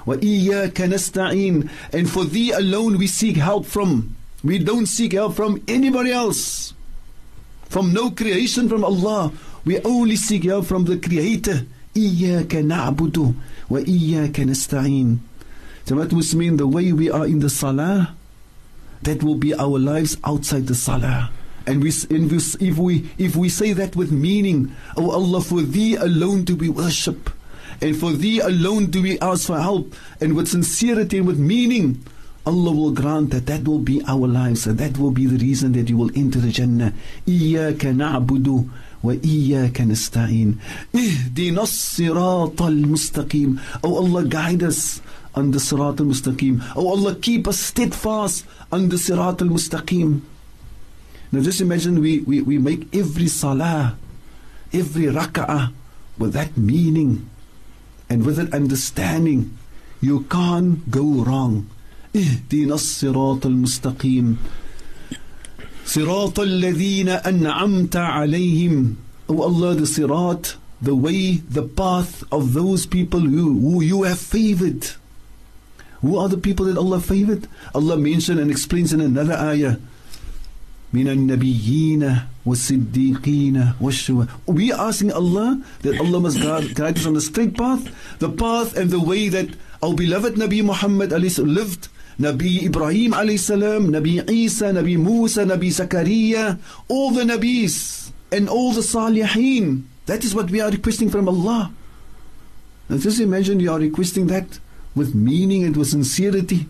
وَإِيَّاكَ 0.06 0.74
نَسْتَعِينَ 0.74 1.70
And 1.92 2.10
for 2.10 2.24
thee 2.24 2.52
alone 2.52 2.98
we 2.98 3.06
seek 3.06 3.36
help 3.36 3.66
from. 3.66 4.16
We 4.42 4.58
don't 4.58 4.86
seek 4.86 5.12
help 5.12 5.34
from 5.34 5.62
anybody 5.66 6.12
else. 6.12 6.74
From 7.68 7.92
no 7.92 8.10
creation 8.10 8.68
from 8.68 8.84
Allah. 8.84 9.32
We 9.64 9.80
only 9.80 10.16
seek 10.16 10.44
help 10.44 10.66
from 10.66 10.84
the 10.84 10.98
Creator. 10.98 11.66
إِيَّاكَ 11.94 12.48
نَعْبُدُ 12.48 13.34
وَإِيَّاك 13.70 14.32
نَسْتَعِينَ 14.32 15.18
So 15.86 15.94
that 15.96 16.12
must 16.12 16.34
mean 16.34 16.56
the 16.58 16.66
way 16.66 16.92
we 16.92 17.10
are 17.10 17.26
in 17.26 17.38
the 17.38 17.48
Salah, 17.48 18.14
that 19.02 19.22
will 19.22 19.36
be 19.36 19.54
our 19.54 19.78
lives 19.78 20.16
outside 20.24 20.66
the 20.66 20.74
Salah. 20.74 21.30
And, 21.66 21.82
we, 21.82 21.92
and 22.10 22.30
we, 22.30 22.36
if, 22.36 22.76
we, 22.76 23.10
if 23.16 23.36
we 23.36 23.48
say 23.48 23.72
that 23.72 23.96
with 23.96 24.12
meaning, 24.12 24.74
O 24.98 25.06
oh 25.06 25.10
Allah, 25.12 25.40
for 25.40 25.62
Thee 25.62 25.94
alone 25.96 26.44
do 26.44 26.56
we 26.56 26.68
worship. 26.68 27.30
And 27.81 27.97
for 27.97 28.11
thee 28.11 28.39
alone 28.39 28.87
do 28.87 29.01
we 29.01 29.19
ask 29.19 29.47
for 29.47 29.59
help. 29.59 29.93
And 30.19 30.35
with 30.35 30.47
sincerity 30.47 31.17
and 31.17 31.27
with 31.27 31.39
meaning, 31.39 32.03
Allah 32.45 32.71
will 32.71 32.91
grant 32.91 33.31
that 33.31 33.45
that 33.45 33.67
will 33.67 33.79
be 33.79 34.01
our 34.07 34.27
lives. 34.27 34.65
And 34.67 34.77
that 34.79 34.97
will 34.97 35.11
be 35.11 35.25
the 35.25 35.37
reason 35.37 35.73
that 35.73 35.89
you 35.89 35.97
will 35.97 36.11
enter 36.15 36.39
the 36.39 36.49
Jannah. 36.51 36.93
إِيَّاكَ 37.27 37.77
نَعْبُدُ 37.77 38.69
وإياك 39.03 39.81
نستعين 39.81 40.55
اهدنا 40.95 41.63
الصراط 41.63 42.61
المستقيم 42.61 43.59
Oh 43.83 43.95
Allah 43.95 44.25
guide 44.25 44.63
us 44.63 45.01
on 45.35 45.51
the 45.51 45.59
Sirat 45.59 45.99
al-Mustaqim 45.99 46.61
Oh 46.75 46.89
Allah 46.89 47.15
keep 47.15 47.47
us 47.47 47.59
steadfast 47.59 48.45
on 48.71 48.89
the 48.89 48.97
Sirat 48.97 49.41
al-Mustaqim 49.41 50.19
Now 51.31 51.39
just 51.41 51.61
imagine 51.61 52.01
we, 52.01 52.19
we, 52.21 52.41
we 52.41 52.57
make 52.57 52.93
every 52.93 53.27
salah 53.27 53.95
every 54.73 55.05
raka'ah 55.05 55.71
with 56.17 56.33
that 56.33 56.57
meaning 56.57 57.29
and 58.09 58.25
with 58.25 58.39
an 58.39 58.51
understanding 58.53 59.57
you 60.01 60.21
can't 60.29 60.89
go 60.91 61.03
wrong 61.23 61.67
اهدنا 62.15 62.73
الصراط 62.75 63.45
المستقيم 63.45 64.37
صراط 65.85 66.39
الذين 66.39 67.09
أنعمت 67.09 67.95
عليهم 67.95 68.95
Oh 69.31 69.43
Allah 69.43 69.75
the 69.75 69.85
sirat 69.85 70.55
the 70.81 70.95
way 70.95 71.35
the 71.35 71.61
path 71.61 72.23
of 72.31 72.53
those 72.53 72.87
people 72.87 73.19
who, 73.19 73.59
who 73.59 73.81
you 73.83 74.03
have 74.03 74.17
favored 74.19 74.87
who 76.01 76.17
are 76.17 76.27
the 76.29 76.37
people 76.37 76.65
that 76.65 76.77
Allah 76.77 76.99
favored 76.99 77.47
Allah 77.75 77.97
mentioned 77.97 78.39
and 78.39 78.49
explains 78.49 78.91
in 78.91 79.01
another 79.01 79.33
ayah 79.33 79.75
من 80.94 81.08
النبيين 81.08 82.18
والسديقين 82.46 83.74
was-siddiqina. 83.80 84.28
We 84.46 84.72
asking 84.72 85.10
Allah 85.10 85.60
that 85.82 85.98
Allah 85.98 86.20
must 86.20 86.40
guide, 86.40 86.74
guide 86.74 86.98
us 86.98 87.06
on 87.06 87.14
the 87.14 87.20
straight 87.20 87.56
path, 87.56 87.90
the 88.20 88.28
path 88.28 88.76
and 88.76 88.90
the 88.90 89.00
way 89.00 89.28
that 89.28 89.48
our 89.82 89.92
beloved 89.92 90.34
Nabi 90.34 90.62
Muhammad 90.62 91.10
lived 91.10 91.88
Nabi 92.20 92.62
Ibrahim 92.62 93.12
alayhi 93.12 93.40
salam, 93.40 93.88
Nabi 93.88 94.22
Isa, 94.30 94.66
Nabi 94.66 94.96
Musa, 94.96 95.44
Nabi 95.44 95.68
Zakaria, 95.74 96.58
all 96.88 97.10
the 97.10 97.24
Nabis 97.24 98.12
and 98.30 98.48
all 98.48 98.72
the 98.72 98.82
Salihin. 98.82 99.82
That 100.06 100.22
is 100.22 100.32
what 100.34 100.50
we 100.50 100.60
are 100.60 100.70
requesting 100.70 101.10
from 101.10 101.28
Allah. 101.28 101.72
Now 102.88 102.98
just 102.98 103.18
imagine 103.18 103.58
you 103.58 103.72
are 103.72 103.80
requesting 103.80 104.28
that 104.28 104.60
with 104.94 105.14
meaning 105.14 105.64
and 105.64 105.76
with 105.76 105.88
sincerity. 105.88 106.68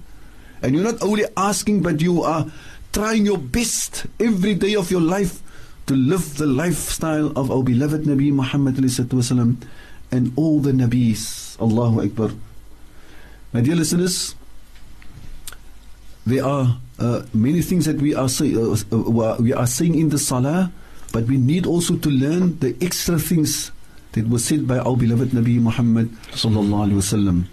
And 0.62 0.74
you're 0.74 0.84
not 0.84 1.02
only 1.02 1.24
asking, 1.36 1.82
but 1.82 2.00
you 2.00 2.22
are 2.22 2.46
trying 2.94 3.26
your 3.26 3.38
best 3.38 4.06
every 4.20 4.54
day 4.54 4.78
of 4.78 4.88
your 4.88 5.00
life 5.02 5.42
to 5.86 5.94
live 5.98 6.38
the 6.38 6.46
lifestyle 6.46 7.34
of 7.34 7.50
our 7.50 7.62
beloved 7.62 8.06
Nabi 8.06 8.30
Muhammad 8.30 8.78
and 8.78 10.32
all 10.38 10.60
the 10.60 10.70
Nabis. 10.70 11.58
Allahu 11.60 12.06
Akbar. 12.06 12.30
My 13.52 13.60
dear 13.62 13.74
listeners, 13.74 14.36
there 16.24 16.46
are 16.46 16.78
uh, 17.00 17.22
many 17.34 17.62
things 17.62 17.84
that 17.86 17.98
we 18.00 18.14
are, 18.14 18.28
say, 18.28 18.54
uh, 18.54 18.78
uh, 18.92 18.96
uh, 18.96 19.36
we 19.42 19.52
are 19.52 19.66
saying 19.66 19.98
in 19.98 20.08
the 20.10 20.18
Salah, 20.18 20.70
but 21.12 21.24
we 21.24 21.36
need 21.36 21.66
also 21.66 21.96
to 21.98 22.08
learn 22.08 22.58
the 22.60 22.76
extra 22.80 23.18
things 23.18 23.72
that 24.12 24.28
were 24.28 24.38
said 24.38 24.68
by 24.70 24.78
our 24.78 24.96
beloved 24.96 25.30
Nabi 25.34 25.58
Muhammad 25.58 26.10
sallallahu 26.30 26.94
wasallam. 27.02 27.46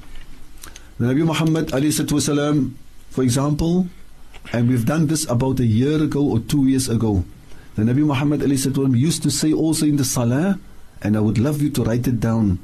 The 1.02 1.10
Nabi 1.10 1.26
Muhammad 1.26 1.74
alayhi 1.74 2.74
for 3.10 3.24
example, 3.24 3.90
and 4.54 4.70
we've 4.70 4.86
done 4.86 5.08
this 5.08 5.30
about 5.30 5.60
a 5.60 5.66
year 5.66 6.02
ago 6.02 6.22
or 6.22 6.40
two 6.40 6.68
years 6.68 6.90
ago. 6.90 7.24
The 7.76 7.84
Nabi 7.84 8.06
Muhammad 8.06 8.42
used 8.42 9.24
to 9.24 9.30
say 9.30 9.54
also 9.54 9.86
in 9.86 9.96
the 9.96 10.04
Salah, 10.04 10.60
and 11.02 11.16
I 11.16 11.20
would 11.20 11.38
love 11.38 11.62
you 11.62 11.70
to 11.72 11.84
write 11.84 12.08
it 12.08 12.20
down. 12.20 12.60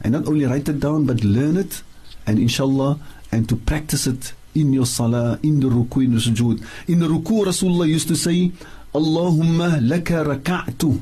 And 0.00 0.12
not 0.12 0.28
only 0.28 0.44
write 0.44 0.68
it 0.68 0.80
down, 0.80 1.06
but 1.06 1.24
learn 1.24 1.56
it, 1.56 1.82
and 2.26 2.38
inshallah, 2.38 2.98
and 3.32 3.48
to 3.48 3.56
practice 3.56 4.06
it 4.06 4.32
in 4.54 4.72
your 4.72 4.86
Salah, 4.86 5.40
in 5.42 5.60
the 5.60 5.68
Ruku, 5.68 6.04
in 6.04 6.14
the 6.14 6.20
Sujood. 6.20 6.64
In 6.88 7.00
the 7.00 7.06
Ruku, 7.06 7.44
Rasulullah 7.44 7.88
used 7.88 8.08
to 8.08 8.14
say, 8.14 8.52
Allahumma 8.94 9.80
laka 9.80 10.24
raka'tu. 10.24 11.00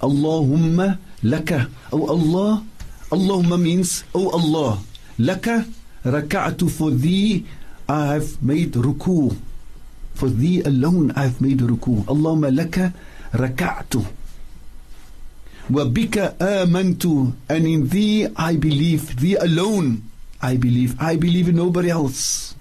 Allahumma 0.00 0.98
laka. 1.24 1.68
Oh 1.92 2.06
Allah. 2.06 2.64
Allahumma 3.10 3.60
means, 3.60 4.04
Oh 4.14 4.30
Allah. 4.30 4.78
Laka 5.18 5.66
raka'tu 6.04 6.70
for 6.70 6.90
thee 6.92 7.44
I 7.88 8.14
have 8.14 8.40
made 8.42 8.72
ruku. 8.72 9.36
For 10.15 10.29
thee 10.29 10.61
alone 10.61 11.11
I 11.15 11.23
have 11.23 11.41
made 11.41 11.59
ruku. 11.59 12.03
Allahumma 12.05 12.49
laka 12.51 12.93
raka'tu. 13.33 14.05
وبك 15.71 16.37
آمنت 16.41 17.33
and 17.49 17.67
in 17.67 17.87
thee 17.89 18.25
I 18.35 18.55
believe 18.55 19.19
thee 19.19 19.35
alone 19.35 20.01
I 20.41 20.55
believe 20.55 20.95
I 20.99 21.17
believe 21.17 21.49
in 21.49 21.55
nobody 21.57 21.89
else 21.89 22.55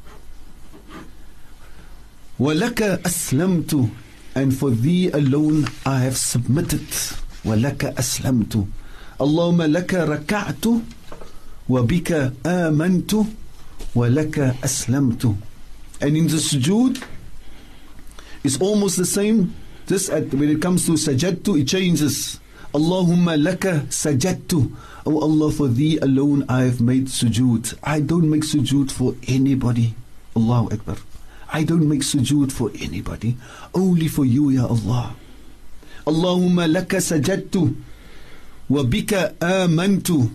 وَلَكَ 2.40 3.02
أَسْلَمْتُ 3.02 3.90
And 4.34 4.54
for 4.54 4.70
thee 4.70 5.08
alone 5.10 5.66
I 5.86 6.00
have 6.00 6.16
submitted. 6.18 6.84
وَلَكَ 7.44 7.94
أَسْلَمْتُ 7.96 8.66
اللهم 9.20 9.62
لك 9.62 9.94
ركعت 9.94 10.64
وبك 11.68 12.32
آمنت 12.46 13.12
ولك 13.94 14.38
أسلمت 14.64 15.34
And 16.02 16.16
in 16.16 16.26
the 16.26 16.36
sujood, 16.36 17.02
is 18.43 18.59
almost 18.61 18.97
the 18.97 19.05
same. 19.05 19.53
Just 19.87 20.09
at, 20.09 20.33
when 20.33 20.49
it 20.49 20.61
comes 20.61 20.85
to 20.85 20.93
sajadtu, 20.93 21.61
it 21.61 21.67
changes. 21.67 22.39
Allahumma 22.73 23.35
laka 23.37 23.81
sajadtu. 23.89 24.71
Oh 25.05 25.19
Allah, 25.19 25.51
for 25.51 25.67
thee 25.67 25.97
alone 25.97 26.45
I 26.47 26.63
have 26.63 26.79
made 26.79 27.07
sujood. 27.07 27.77
I 27.83 27.99
don't 27.99 28.29
make 28.29 28.43
sujood 28.43 28.91
for 28.91 29.15
anybody. 29.27 29.95
Allahu 30.35 30.73
Akbar. 30.73 30.97
I 31.51 31.63
don't 31.63 31.89
make 31.89 32.01
sujood 32.01 32.51
for 32.51 32.71
anybody. 32.79 33.35
Only 33.73 34.07
for 34.07 34.23
you, 34.23 34.49
Ya 34.51 34.67
Allah. 34.67 35.15
Allahumma 36.07 36.67
laka 36.71 37.01
sajadtu. 37.01 37.75
Wa 38.69 38.83
bika 38.83 39.33
amantu. 39.39 40.31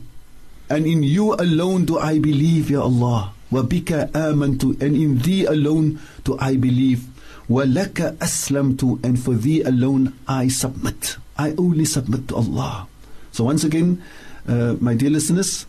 And 0.68 0.84
in 0.86 1.02
you 1.02 1.32
alone 1.34 1.86
do 1.86 1.98
I 1.98 2.18
believe, 2.18 2.70
Ya 2.70 2.82
Allah. 2.82 3.32
Wa 3.50 3.62
bika 3.62 4.10
amantu. 4.12 4.76
And 4.82 4.94
in 4.96 5.18
thee 5.18 5.46
alone 5.46 5.98
do 6.24 6.36
I 6.38 6.56
believe. 6.56 7.06
ولك 7.49 8.17
أسلمت 8.21 8.99
and 9.03 9.19
for 9.19 9.33
thee 9.35 9.61
alone 9.61 10.13
I 10.27 10.47
submit 10.47 11.17
I 11.37 11.53
only 11.57 11.85
submit 11.85 12.27
to 12.29 12.35
Allah 12.35 12.87
so 13.31 13.43
once 13.43 13.63
again 13.63 14.01
uh, 14.47 14.75
my 14.79 14.93
dear 14.95 15.09
listeners 15.09 15.65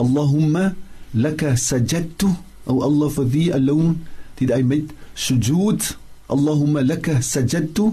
اللهم 0.00 0.72
لك 1.14 1.54
سجدت 1.54 2.22
Oh 2.66 2.80
Allah 2.80 3.10
for 3.10 3.24
thee 3.24 3.50
alone 3.50 4.06
did 4.36 4.50
I 4.50 4.62
make 4.62 4.88
sujood 5.14 5.82
اللهم 6.30 6.78
لك 6.78 7.20
سجدت 7.20 7.92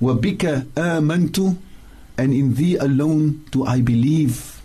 وبك 0.00 0.66
آمنت 0.78 1.38
and 2.18 2.30
in 2.34 2.54
thee 2.54 2.76
alone 2.76 3.44
do 3.50 3.64
I 3.64 3.80
believe 3.80 4.62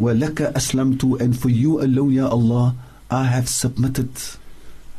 ولك 0.00 0.42
أسلمت 0.42 1.04
and 1.20 1.38
for 1.38 1.48
you 1.50 1.80
alone 1.80 2.12
يا 2.12 2.30
Allah 2.30 2.74
I 3.10 3.24
have 3.24 3.46
submitted. 3.48 4.08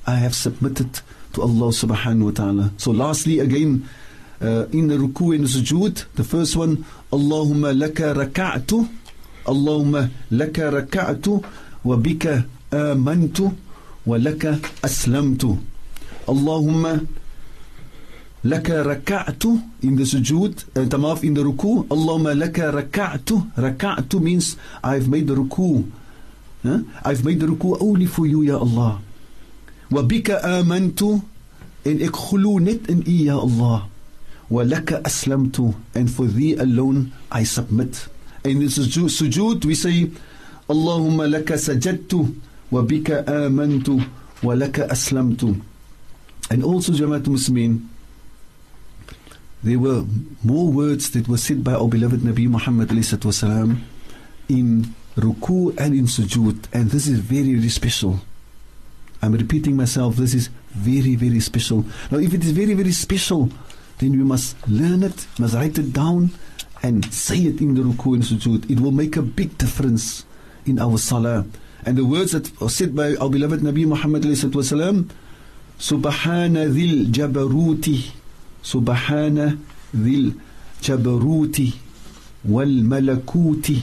I 0.06 0.16
have 0.22 0.36
submitted 0.36 1.02
to 1.39 1.45
Allah 1.45 1.71
subhanahu 1.71 2.25
wa 2.25 2.31
ta'ala. 2.33 2.73
So 2.77 2.91
lastly 2.91 3.39
again, 3.39 3.89
uh, 4.41 4.67
in 4.73 4.89
the 4.89 4.97
ruku 4.97 5.35
and 5.35 5.45
the 5.45 5.49
sujood, 5.49 6.05
the 6.15 6.25
first 6.25 6.57
one, 6.57 6.85
Allahumma 7.13 7.73
laka 7.79 8.15
raka'tu, 8.15 8.89
Allahumma 9.47 10.11
laka 10.33 10.71
raka'tu, 10.83 11.45
wa 11.85 11.97
bika 11.97 12.47
amantu, 12.71 13.55
wa 14.05 14.17
laka 14.19 14.59
aslamtu. 14.83 15.59
Allahumma 16.27 17.07
laka 18.45 18.83
raka'tu 18.85 19.63
in 19.83 19.95
the 19.97 20.03
sujood, 20.03 20.65
uh, 20.77 20.89
tamaf 20.89 21.23
in 21.23 21.35
the 21.35 21.43
ruku, 21.43 21.87
Allahumma 21.87 22.35
laka 22.35 22.73
raka'tu, 22.73 23.53
raka'tu 23.57 24.21
means 24.21 24.57
I've 24.83 25.09
made 25.09 25.29
the 25.29 25.35
ruku, 25.35 25.91
Huh? 26.65 26.81
I've 27.05 27.25
made 27.25 27.39
the 27.39 27.47
ruku 27.47 27.79
only 27.81 28.07
for 28.07 28.27
you, 28.27 28.43
Ya 28.43 28.59
Allah. 28.59 29.01
وبك 29.92 30.32
آمنت 30.32 31.22
and 31.86 32.02
ek 32.02 32.12
glo 32.12 32.58
net 32.60 32.90
in 32.90 33.02
U, 33.02 33.12
Ya 33.12 33.38
Allah. 33.38 33.90
وَلَكَ 34.52 35.02
أَسْلَمْتُ 35.04 35.76
and 35.96 36.12
for 36.12 36.28
thee 36.28 36.54
alone 36.56 37.12
I 37.32 37.44
submit. 37.44 38.08
And 38.46 38.62
this 38.62 38.78
is 38.78 38.88
sujood, 38.96 39.66
we 39.66 39.74
say, 39.76 40.12
اللهم 40.70 41.22
لك 41.22 41.56
سجدت 41.56 42.34
وبك 42.72 43.12
آمنت 43.30 43.90
ولك 44.44 44.80
أسلمت. 44.80 45.62
And 46.52 46.64
also, 46.64 46.92
Jamaat 46.92 47.24
Muslimin, 47.24 47.88
there 49.64 49.80
were 49.80 50.06
more 50.44 50.72
words 50.72 51.12
that 51.12 51.28
were 51.28 51.38
said 51.38 51.64
by 51.64 51.74
our 51.74 51.88
beloved 51.88 52.20
Nabi 52.20 52.48
Muhammad 52.48 52.90
والسلام, 52.90 53.82
in 54.50 54.94
ruku 55.16 55.76
and 55.78 55.94
in 55.96 56.06
sujood. 56.06 56.66
And 56.74 56.92
this 56.92 57.08
is 57.08 57.20
very, 57.20 57.56
very 57.56 57.70
special. 57.70 58.20
I'm 59.21 59.33
repeating 59.33 59.77
myself, 59.77 60.17
this 60.17 60.35
is 60.35 60.49
very, 60.71 61.17
very 61.17 61.41
special. 61.41 61.85
Now, 62.11 62.19
if 62.19 62.33
it 62.35 62.45
is 62.45 62.53
very, 62.53 62.75
very 62.75 62.93
special, 62.93 63.51
then 63.99 64.13
we 64.13 64.25
must 64.25 64.57
learn 64.69 65.03
it, 65.03 65.27
must 65.39 65.55
write 65.55 65.79
it 65.79 65.93
down, 65.93 66.31
and 66.83 67.13
say 67.13 67.39
it 67.39 67.61
in 67.61 67.75
the 67.75 67.83
Ruku 67.83 68.15
in 68.15 68.23
Sujood. 68.23 68.71
It 68.71 68.81
will 68.81 68.93
make 68.93 69.17
a 69.17 69.23
big 69.23 69.59
difference 69.59 70.25
in 70.67 70.79
our 70.79 70.99
Salah. 70.99 71.47
And 71.85 71.99
the 71.99 72.05
words 72.05 72.33
that 72.33 72.51
are 72.63 72.71
said 72.71 72.95
by 72.95 73.17
our 73.17 73.29
beloved 73.29 73.61
Nabi 73.61 73.87
Muhammad 73.87 74.23
Subhana 75.79 76.67
dhil 76.67 77.07
jabaruti 77.07 78.11
Subhana 78.65 79.57
dhil 79.95 80.35
jabaruti 80.83 81.73
wal 82.45 82.67
malakuti 82.67 83.83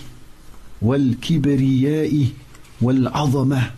wal 0.82 1.16
kibriya'i 1.16 2.34
wal 2.82 3.08
azamah 3.16 3.72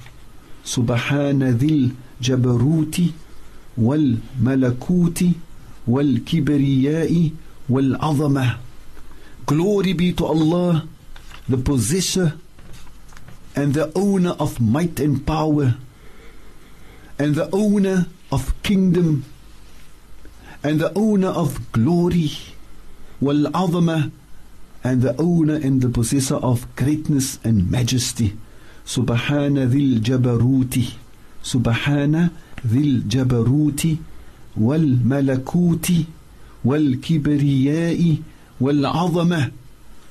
سبحان 0.68 1.44
ذي 1.44 1.92
الجبروت 2.22 3.02
والملكوت 3.78 5.24
والكبرياء 5.88 7.32
والعظمة 7.70 8.56
Glory 9.46 9.94
be 9.94 10.12
to 10.12 10.26
Allah, 10.26 10.84
the 11.48 11.56
possessor 11.58 12.34
and 13.56 13.74
the 13.74 13.90
owner 13.96 14.36
of 14.40 14.60
might 14.60 15.00
and 15.00 15.26
power, 15.26 15.76
and 17.18 17.34
the 17.36 17.50
owner 17.54 18.08
of 18.30 18.54
kingdom, 18.62 19.24
and 20.64 20.82
the 20.82 20.92
owner 20.98 21.30
of 21.30 21.72
glory, 21.72 22.30
والعظمة 23.22 24.12
and 24.84 25.02
the 25.02 25.16
owner 25.18 25.56
and 25.56 25.82
the 25.82 25.90
possessor 25.90 26.36
of 26.36 26.68
greatness 26.76 27.40
and 27.44 27.72
majesty. 27.72 28.38
سبحان 28.88 29.60
ذي 29.60 29.80
الجبروت 29.80 30.76
سبحان 31.44 32.30
ذي 32.68 32.82
الجبروت 32.82 33.88
والملكوت 34.58 35.88
والكبرياء 36.66 38.16
والعظمة 38.62 39.52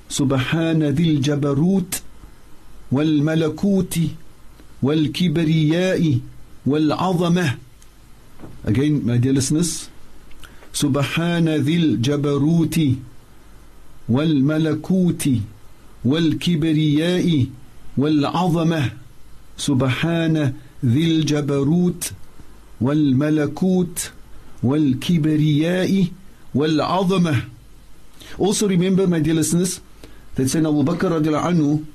سبحان 0.09 0.83
ذي 0.83 1.11
الجبروت 1.11 2.03
والملكوت 2.93 3.99
والكبرياء 4.83 6.19
والعظمة. 6.67 7.57
Again, 8.65 9.05
my 9.07 9.17
dear 9.17 9.33
listeners, 9.33 9.89
سبحان 10.73 11.49
ذي 11.49 11.77
الجبروت 11.77 12.81
والملكوت 14.09 15.29
والكبرياء 16.05 17.47
والعظمة 17.99 18.91
سبحان 19.57 20.53
ذي 20.85 21.05
الجبروت 21.17 22.13
والملكوت 22.81 24.11
والكبرياء 24.63 26.07
والعظمة 26.55 27.43
Also 28.39 28.69
remember 28.69 29.07
my 29.07 29.21
dear 29.21 29.35
listeners 29.35 29.81
that 30.35 30.45
Sayyidina 30.45 30.69
Abu 30.69 30.83
Bakr 30.85 31.09
radiallahu 31.11 31.47
anhu 31.53 31.87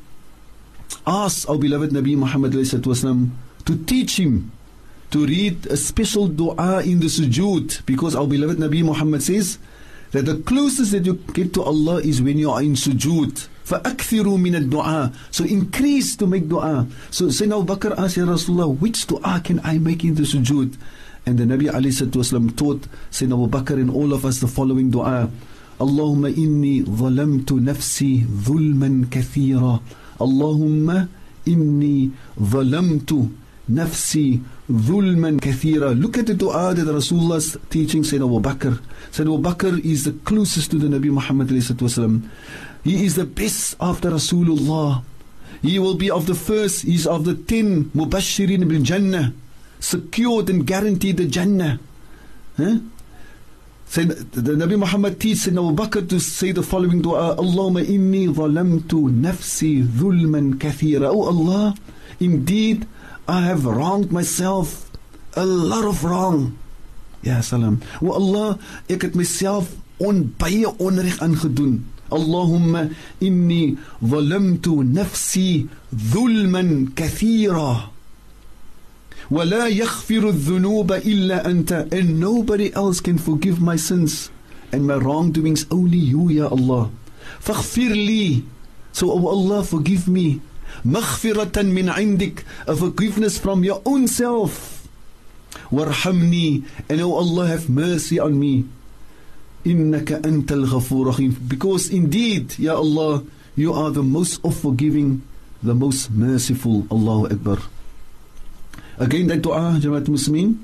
asked 1.05 1.47
our 1.49 1.57
beloved 1.57 1.91
Nabi 1.91 2.15
Muhammad 2.15 2.51
to 2.53 3.75
teach 3.85 4.19
him 4.19 4.51
to 5.11 5.25
read 5.25 5.67
a 5.67 5.77
special 5.77 6.27
dua 6.27 6.81
in 6.83 6.99
the 6.99 7.07
sujood 7.07 7.85
because 7.85 8.15
our 8.15 8.25
beloved 8.25 8.57
Nabi 8.57 8.83
Muhammad 8.83 9.21
says 9.21 9.59
that 10.11 10.25
the 10.25 10.37
closest 10.37 10.93
that 10.93 11.05
you 11.05 11.15
get 11.33 11.53
to 11.53 11.61
Allah 11.63 11.97
is 12.01 12.21
when 12.21 12.37
you 12.37 12.49
are 12.49 12.61
in 12.61 12.73
sujood. 12.73 13.47
فَأَكْثِرُوا 13.71 14.37
مِنَ 14.37 14.55
الدُّعَاء 14.67 15.13
So 15.31 15.45
increase 15.45 16.17
to 16.17 16.27
make 16.27 16.49
dua. 16.49 16.85
So 17.09 17.27
Sayyidina 17.27 17.63
Abu 17.63 17.73
Bakr 17.75 17.97
asked 17.97 18.17
Ya 18.17 18.25
Rasulullah, 18.25 18.67
which 18.77 19.07
dua 19.07 19.39
can 19.41 19.61
I 19.63 19.77
make 19.77 20.03
in 20.03 20.15
the 20.15 20.23
sujood? 20.23 20.75
And 21.25 21.37
the 21.37 21.45
Nabi 21.45 21.69
wasallam 21.69 22.57
taught 22.57 22.81
Sayyidina 23.11 23.39
Abu 23.39 23.47
Bakr 23.47 23.79
and 23.79 23.89
all 23.89 24.11
of 24.11 24.25
us 24.25 24.39
the 24.39 24.47
following 24.47 24.91
dua. 24.91 25.29
اللهم 25.81 26.25
إني 26.25 26.83
ظلمت 26.83 27.53
نفسي 27.53 28.25
ظلما 28.45 29.07
كثيرا 29.11 29.81
اللهم 30.21 31.07
إني 31.47 32.09
ظلمت 32.37 33.11
نفسي 33.69 34.39
ظلما 34.71 35.37
كثيرا 35.41 35.93
Look 35.99 36.17
at 36.19 36.27
the 36.27 36.35
dua 36.35 36.75
that 36.75 36.85
Rasulullah's 36.85 37.57
teaching 37.71 38.03
Sayyidina 38.03 38.27
Abu 38.29 38.41
Bakr. 38.41 38.79
Sayyidina 39.11 39.39
Abu 39.39 39.49
Bakr 39.49 39.85
is 39.85 40.03
the 40.03 40.11
closest 40.11 40.69
to 40.71 40.77
the 40.77 40.87
Nabi 40.87 41.09
Muhammad 41.09 41.47
والسلام. 41.47 42.21
He 42.83 43.05
is 43.05 43.15
the 43.15 43.25
best 43.25 43.75
after 43.79 44.09
Rasulullah. 44.11 45.03
He 45.61 45.77
will 45.77 45.95
be 45.95 46.09
of 46.09 46.25
the 46.25 46.33
first, 46.35 46.83
he 46.83 46.95
is 46.95 47.05
of 47.05 47.25
the 47.25 47.35
ten 47.35 47.85
Mubashirin 47.93 48.67
bil 48.67 48.81
Jannah. 48.81 49.33
Secured 49.79 50.49
and 50.49 50.65
guaranteed 50.65 51.17
the 51.17 51.25
Jannah. 51.25 51.79
Huh? 52.57 52.77
the 53.93 54.55
Nabi 54.55 54.79
Muhammad 54.79 55.19
teaches 55.19 55.47
Sayyidina 55.47 55.67
Abu 55.67 55.75
Bakr 55.83 56.07
to 56.07 56.19
say 56.19 56.53
the 56.53 56.63
following 56.63 57.01
dua 57.01 57.35
Allahumma 57.35 57.83
inni 57.83 58.27
zalamtu 58.33 59.11
nafsi 59.11 59.83
dhulman 59.83 60.55
kathira 60.55 61.11
Oh 61.11 61.27
Allah, 61.27 61.75
indeed 62.19 62.87
I 63.27 63.41
have 63.41 63.65
wronged 63.65 64.11
myself 64.11 64.89
a 65.35 65.45
lot 65.45 65.83
of 65.83 66.03
wrong. 66.05 66.57
Ja, 67.21 67.41
salam. 67.41 67.81
O 68.01 68.13
Allah, 68.15 68.57
ek 68.89 69.03
het 69.03 69.15
myself 69.15 69.75
on 69.99 70.23
baie 70.39 70.65
onreg 70.79 71.19
aangedoen. 71.19 71.83
Allahumma 72.11 72.89
inni 73.21 73.77
zalamtu 74.03 74.83
nafsi 74.83 75.67
dhulman 75.93 76.91
kathira. 76.95 77.89
ولا 79.31 79.67
يغفر 79.67 80.29
الذنوب 80.29 80.91
إلا 80.91 81.45
أنت 81.47 81.87
and 81.93 82.19
nobody 82.19 82.73
else 82.75 82.99
can 82.99 83.17
forgive 83.17 83.61
my 83.61 83.77
sins 83.77 84.29
and 84.73 84.85
my 84.85 84.95
wrongdoings 84.95 85.65
only 85.71 85.97
you 85.97 86.29
ya 86.29 86.47
Allah 86.51 86.89
فاغفر 87.39 87.95
لي 87.95 88.43
so 88.91 89.07
oh 89.09 89.27
Allah 89.31 89.63
forgive 89.63 90.07
me 90.09 90.41
مغفرة 90.85 91.61
من 91.63 91.89
عندك 91.89 92.43
a 92.67 92.75
forgiveness 92.75 93.37
from 93.37 93.63
your 93.63 93.81
own 93.85 94.07
self 94.07 94.83
وارحمني 95.71 96.63
and 96.89 96.99
oh 97.01 97.13
Allah 97.15 97.47
have 97.47 97.69
mercy 97.69 98.19
on 98.19 98.37
me 98.37 98.65
إنك 99.67 100.11
أنت 100.25 100.51
الغفور 100.51 101.07
رحيم 101.07 101.35
because 101.47 101.89
indeed 101.89 102.53
ya 102.59 102.75
Allah 102.77 103.23
you 103.55 103.73
are 103.73 103.91
the 103.91 104.03
most 104.03 104.41
forgiving 104.61 105.21
the 105.63 105.73
most 105.75 106.09
merciful 106.11 106.85
Allahu 106.91 107.25
Akbar 107.27 107.57
Again 108.99 109.27
that 109.27 109.41
dua 109.41 109.77
Jamaat 109.81 110.07
Muslimin 110.09 110.55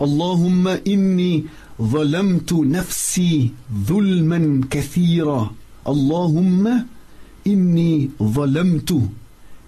اللهم 0.00 0.68
إني 0.68 1.44
ظلمت 1.82 2.52
نفسي 2.52 3.50
ظلما 3.86 4.60
كثيرا 4.70 5.50
اللهم 5.88 6.84
إني 7.46 8.10
ظلمت 8.22 8.90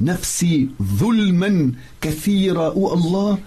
نفسي 0.01 0.69
ظلما 0.83 1.73
كثيرا 2.01 2.67
O 2.75 2.91
Allah 2.91 3.39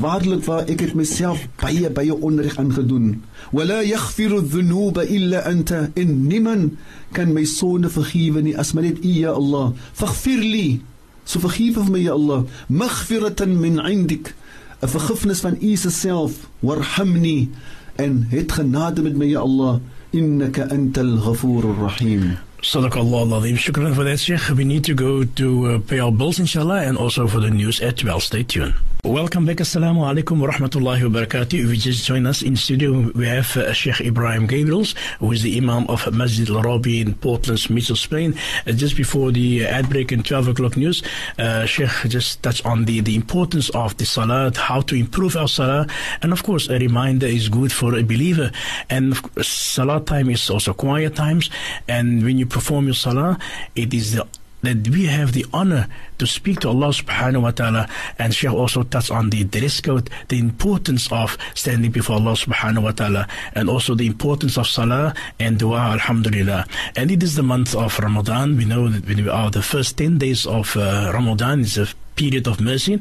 waarlik 0.00 0.44
waar 0.44 0.68
ek 0.70 0.80
het 0.80 0.94
myself 0.94 1.42
baie 1.60 1.90
baie 1.90 2.14
onreg 2.14 2.56
aangedoen 2.58 3.22
wala 3.52 3.82
yaghfiru 3.84 4.40
dhunuba 4.42 5.04
illa 5.16 5.42
anta 5.50 5.88
in 5.94 6.26
niemand 6.26 6.78
kan 7.12 7.32
my 7.32 7.44
sonde 7.44 7.90
vergewe 7.90 8.42
nie 8.42 8.56
as 8.58 8.72
maar 8.72 8.84
u 8.84 8.96
ja 9.02 9.34
Allah 9.34 9.72
faghfir 9.92 10.42
li 10.42 10.82
so 11.24 11.40
vergewe 11.40 11.84
vir 11.84 11.92
my 11.92 12.02
ja 12.04 12.16
Allah 12.18 12.44
maghfiratan 12.68 13.60
min 13.60 13.78
indik 13.78 14.34
'n 14.82 14.88
vergifnis 14.88 15.40
van 15.40 15.56
u 15.60 15.76
self 15.76 16.32
warhamni 16.60 17.50
en 17.96 18.26
het 18.30 18.52
genade 18.52 19.02
met 19.02 19.16
my 19.16 19.26
ja 19.26 19.40
Allah 19.40 19.80
innaka 20.10 20.68
antal 20.70 21.16
ghafurur 21.18 21.78
rahim 21.80 22.36
Sadaq 22.64 22.96
Allah 22.96 23.36
Azim. 23.36 23.56
Shukran 23.56 23.94
for 23.94 24.04
that, 24.04 24.18
Sheikh. 24.18 24.48
We 24.56 24.64
need 24.64 24.84
to 24.84 24.94
go 24.94 25.24
to 25.24 25.66
uh, 25.66 25.78
pay 25.80 25.98
our 26.00 26.10
bills, 26.10 26.38
inshallah, 26.38 26.80
and 26.88 26.96
also 26.96 27.26
for 27.28 27.38
the 27.38 27.50
news 27.50 27.78
at 27.82 27.98
12. 27.98 28.22
Stay 28.22 28.42
tuned. 28.42 28.72
Welcome 29.04 29.44
back. 29.44 29.58
Assalamu 29.58 30.00
alaikum 30.00 30.40
wa 30.40 30.48
rahmatullahi 30.48 31.12
wa 31.12 31.20
barakatuh. 31.20 31.62
If 31.62 31.68
you 31.68 31.76
just 31.76 32.06
join 32.06 32.24
us 32.26 32.40
in 32.40 32.56
studio, 32.56 33.12
we 33.14 33.26
have 33.26 33.54
uh, 33.54 33.70
Sheikh 33.74 33.96
Ebrahim 33.96 34.48
Gabriels, 34.48 34.96
who 35.18 35.30
is 35.30 35.42
the 35.42 35.58
Imam 35.58 35.86
of 35.90 36.10
Masjid 36.10 36.48
Al 36.48 36.60
Arabi 36.60 37.02
in 37.02 37.14
Portland, 37.14 37.68
Mitchells 37.68 38.06
Plain. 38.06 38.34
Uh, 38.66 38.72
just 38.72 38.96
before 38.96 39.30
the 39.30 39.66
ad 39.66 39.90
break 39.90 40.10
in 40.10 40.22
12 40.22 40.48
o'clock 40.48 40.78
news, 40.78 41.02
uh, 41.38 41.66
Sheikh 41.66 41.90
just 42.08 42.42
touched 42.42 42.64
on 42.64 42.86
the, 42.86 43.00
the 43.00 43.14
importance 43.14 43.68
of 43.70 43.94
the 43.98 44.06
salat, 44.06 44.56
how 44.56 44.80
to 44.80 44.94
improve 44.94 45.36
our 45.36 45.48
salah, 45.48 45.86
and 46.22 46.32
of 46.32 46.42
course, 46.42 46.70
a 46.70 46.78
reminder 46.78 47.26
is 47.26 47.50
good 47.50 47.72
for 47.72 47.94
a 47.94 48.02
believer. 48.02 48.50
And 48.88 49.14
salat 49.44 50.06
time 50.06 50.30
is 50.30 50.48
also 50.48 50.72
quiet 50.72 51.14
times, 51.14 51.50
and 51.86 52.24
when 52.24 52.38
you 52.38 52.46
perform 52.46 52.86
your 52.86 52.94
salah, 52.94 53.38
it 53.76 53.92
is 53.92 54.14
the 54.14 54.26
that 54.66 54.88
we 54.88 55.06
have 55.06 55.32
the 55.32 55.46
honor 55.52 55.88
to 56.18 56.26
speak 56.26 56.60
to 56.60 56.68
Allah 56.68 56.88
subhanahu 56.88 57.42
wa 57.42 57.50
ta'ala 57.50 57.88
and 58.18 58.34
Sheikh 58.34 58.52
also 58.52 58.82
touched 58.82 59.10
on 59.10 59.30
the 59.30 59.44
dress 59.44 59.80
code, 59.80 60.10
the 60.28 60.38
importance 60.38 61.10
of 61.10 61.36
standing 61.54 61.90
before 61.90 62.16
Allah 62.16 62.32
subhanahu 62.32 62.82
wa 62.82 62.92
ta'ala 62.92 63.28
and 63.54 63.68
also 63.68 63.94
the 63.94 64.06
importance 64.06 64.56
of 64.58 64.66
salah 64.66 65.14
and 65.38 65.58
dua 65.58 65.98
alhamdulillah. 65.98 66.66
And 66.96 67.10
it 67.10 67.22
is 67.22 67.34
the 67.34 67.42
month 67.42 67.74
of 67.74 67.98
Ramadan. 67.98 68.56
We 68.56 68.64
know 68.64 68.88
that 68.88 69.06
when 69.06 69.24
we 69.24 69.28
are 69.28 69.50
the 69.50 69.62
first 69.62 69.98
10 69.98 70.18
days 70.18 70.46
of 70.46 70.76
uh, 70.76 71.10
Ramadan 71.12 71.60
is 71.60 71.78
a 71.78 71.86
period 72.16 72.46
of 72.46 72.60
mercy. 72.60 73.00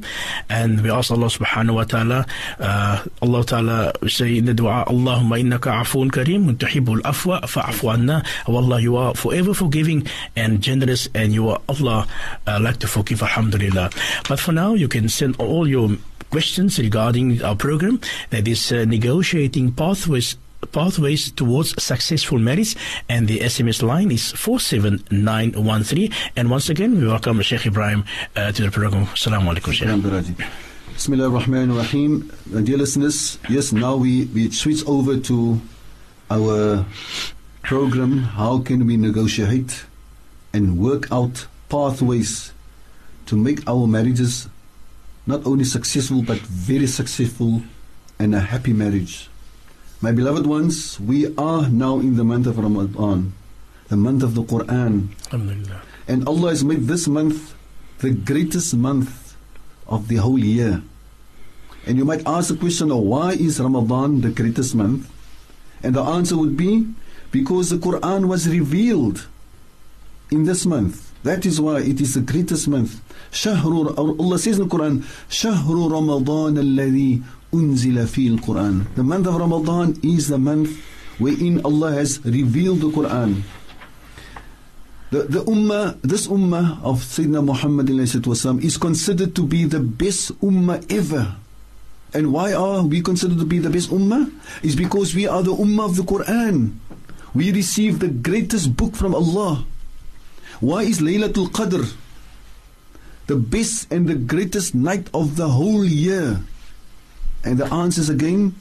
And 0.50 0.82
we 0.82 0.90
ask 0.90 1.12
Allah 1.12 1.28
subhanahu 1.28 1.76
wa 1.76 1.84
ta'ala, 1.84 2.26
uh, 2.60 3.04
Allah 3.22 3.44
ta'ala 3.46 3.94
say 4.08 4.38
in 4.38 4.46
the 4.46 4.54
dua, 4.54 4.86
Allahumma 4.88 5.42
innaka 5.42 5.82
afoon 5.82 6.12
kareem, 6.12 6.56
tuhibbul 6.58 7.02
afwa 7.02 7.42
fa'afu 7.42 7.94
anna. 7.94 8.24
Wallah, 8.48 8.82
you 8.82 8.96
are 8.98 9.14
forever 9.14 9.54
forgiving 9.54 10.08
and 10.36 10.62
generous 10.62 11.10
and 11.14 11.34
you 11.34 11.50
are 11.50 11.62
Allah 11.70 12.08
uh, 12.48 12.60
like 12.62 12.78
to 12.80 12.88
forgive, 12.88 13.22
alhamdulillah. 13.22 13.90
But 14.28 14.40
for 14.40 14.52
now, 14.52 14.74
you 14.74 14.88
can 14.88 15.10
send 15.10 15.36
all 15.38 15.68
your 15.68 15.90
questions 16.30 16.80
regarding 16.80 17.44
our 17.44 17.56
program 17.56 18.02
that 18.32 18.48
is 18.48 18.72
uh, 18.72 18.86
negotiating 18.86 19.72
pathways 19.72 20.36
pathways 20.72 21.32
towards 21.32 21.82
successful 21.82 22.40
marriage 22.40 22.76
and 23.10 23.28
the 23.28 23.40
SMS 23.40 23.82
line 23.82 24.12
is 24.12 24.32
47913 24.32 26.12
and 26.36 26.50
once 26.50 26.70
again 26.70 27.00
we 27.00 27.08
welcome 27.08 27.42
Sheikh 27.42 27.62
Ebrahim 27.62 28.06
uh, 28.36 28.52
to 28.52 28.64
the 28.64 28.72
program. 28.72 29.06
Assalamu 29.08 29.54
alaikum 29.56 29.74
Sheikh. 29.74 30.48
Bismillah 30.94 31.26
ar-Rahman 31.26 31.72
ar-Rahim 31.72 32.32
dear 32.64 32.78
listeners 32.78 33.40
yes 33.50 33.72
now 33.74 33.96
we, 33.96 34.26
we 34.26 34.52
switch 34.52 34.86
over 34.86 35.18
to 35.18 35.60
our 36.30 36.86
program 37.64 38.20
how 38.20 38.60
can 38.60 38.86
we 38.86 38.98
negotiate 38.98 39.86
and 40.54 40.78
work 40.78 41.12
out 41.12 41.48
pathways 41.70 42.54
to 43.26 43.36
make 43.36 43.68
our 43.68 43.88
marriages 43.88 44.48
not 45.26 45.46
only 45.46 45.64
successful 45.64 46.22
but 46.22 46.38
very 46.40 46.88
successful 46.88 47.62
and 48.20 48.36
a 48.36 48.40
happy 48.40 48.74
marriage 48.74 49.30
My 50.03 50.13
beloved 50.13 50.47
ones, 50.47 51.01
we 51.01 51.35
are 51.37 51.69
now 51.69 51.99
in 51.99 52.17
the 52.17 52.25
month 52.25 52.47
of 52.47 52.59
Ramadan, 52.59 53.33
the 53.89 53.97
month 53.97 54.23
of 54.23 54.35
the 54.35 54.43
Quran. 54.43 55.09
And 56.07 56.29
Allah 56.29 56.51
has 56.51 56.63
made 56.63 56.87
this 56.87 57.09
month 57.09 57.55
the 57.99 58.11
greatest 58.11 58.75
month 58.75 59.35
of 59.89 60.09
the 60.09 60.17
whole 60.17 60.39
year. 60.39 60.83
And 61.87 61.99
you 61.99 62.05
might 62.05 62.23
ask 62.27 62.49
the 62.49 62.57
question, 62.57 62.93
oh, 62.93 62.99
why 62.99 63.33
is 63.33 63.59
Ramadan 63.59 64.21
the 64.21 64.31
greatest 64.31 64.75
month? 64.75 65.11
And 65.83 65.95
the 65.95 66.03
answer 66.03 66.37
would 66.37 66.57
be 66.57 66.87
because 67.33 67.71
the 67.71 67.77
Quran 67.77 68.29
was 68.29 68.49
revealed 68.49 69.27
in 70.31 70.45
this 70.45 70.67
month. 70.67 71.11
That 71.25 71.45
is 71.45 71.61
why 71.61 71.81
it 71.81 72.01
is 72.01 72.15
the 72.15 72.21
greatest 72.21 72.69
month. 72.69 73.01
شهر 73.33 73.99
Allah 73.99 74.39
says 74.39 74.59
in 74.59 74.69
the 74.69 74.77
Quran, 74.77 75.03
شهر 75.29 75.91
رمضان 75.91 76.59
الذي 76.59 77.23
unzila 77.54 78.10
fil 78.10 78.38
Quran. 78.42 78.90
The 78.96 79.04
month 79.04 79.28
of 79.28 79.36
Ramadan 79.38 80.00
is 80.02 80.28
the 80.28 80.38
month 80.38 80.74
wherein 81.20 81.62
Allah 81.64 81.94
has 81.94 82.20
revealed 82.26 82.82
the 82.82 82.90
Quran. 82.90 83.44
The, 85.14 85.30
the 85.30 85.46
ummah, 85.46 86.02
this 86.02 86.26
ummah 86.26 86.82
of 86.82 87.06
Sayyidina 87.06 87.46
Muhammad 87.46 87.86
is 88.66 88.78
considered 88.78 89.36
to 89.36 89.46
be 89.46 89.66
the 89.66 89.80
best 89.80 90.34
ummah 90.42 90.82
ever. 90.90 91.38
And 92.16 92.34
why 92.34 92.54
are 92.54 92.82
we 92.82 93.02
considered 93.02 93.38
to 93.38 93.46
be 93.46 93.60
the 93.60 93.70
best 93.70 93.92
ummah? 93.92 94.34
Is 94.64 94.76
because 94.76 95.14
we 95.14 95.28
are 95.28 95.44
the 95.44 95.54
ummah 95.54 95.86
of 95.86 95.96
the 95.98 96.04
Quran. 96.04 96.78
We 97.34 97.52
receive 97.52 98.00
the 98.00 98.10
greatest 98.10 98.76
book 98.76 98.96
from 98.96 99.14
Allah. 99.14 99.66
Why 100.60 100.84
is 100.84 101.00
Laylatul 101.02 101.50
Qadr 101.50 101.94
the 103.28 103.36
best 103.36 103.92
and 103.92 104.08
the 104.08 104.16
greatest 104.16 104.74
night 104.74 105.10
of 105.14 105.36
the 105.36 105.50
whole 105.50 105.86
year? 105.86 106.42
And 107.44 107.58
the 107.58 107.66
answer 107.74 108.02
is 108.02 108.10
again 108.10 108.56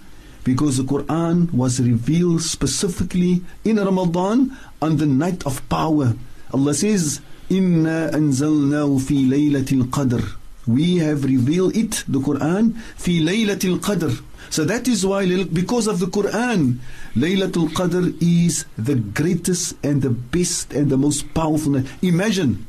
because 0.44 0.76
the 0.76 0.82
Quran 0.82 1.52
was 1.52 1.80
revealed 1.80 2.42
specifically 2.42 3.42
in 3.64 3.76
Ramadan 3.76 4.56
on 4.80 4.96
the 4.96 5.06
night 5.06 5.46
of 5.46 5.66
power. 5.68 6.14
Allah 6.52 6.74
says, 6.74 7.20
Inna 7.48 8.10
anzalnahu 8.12 9.00
fi 9.00 9.24
laylatil 9.24 9.84
qadr. 9.90 10.36
We 10.66 10.98
have 10.98 11.24
revealed 11.24 11.76
it, 11.76 12.04
the 12.08 12.18
Quran, 12.18 12.76
fi 12.96 13.20
laylatil 13.20 13.78
qadr. 13.78 14.22
So 14.50 14.64
that 14.64 14.86
is 14.86 15.06
why, 15.06 15.24
because 15.44 15.86
of 15.86 15.98
the 15.98 16.06
Quran, 16.06 16.76
Laylatul 17.16 17.70
Qadr 17.70 18.14
is 18.20 18.66
the 18.76 18.96
greatest 18.96 19.76
and 19.82 20.02
the 20.02 20.10
best 20.10 20.74
and 20.74 20.90
the 20.90 20.98
most 20.98 21.32
powerful. 21.32 21.82
Imagine 22.02 22.66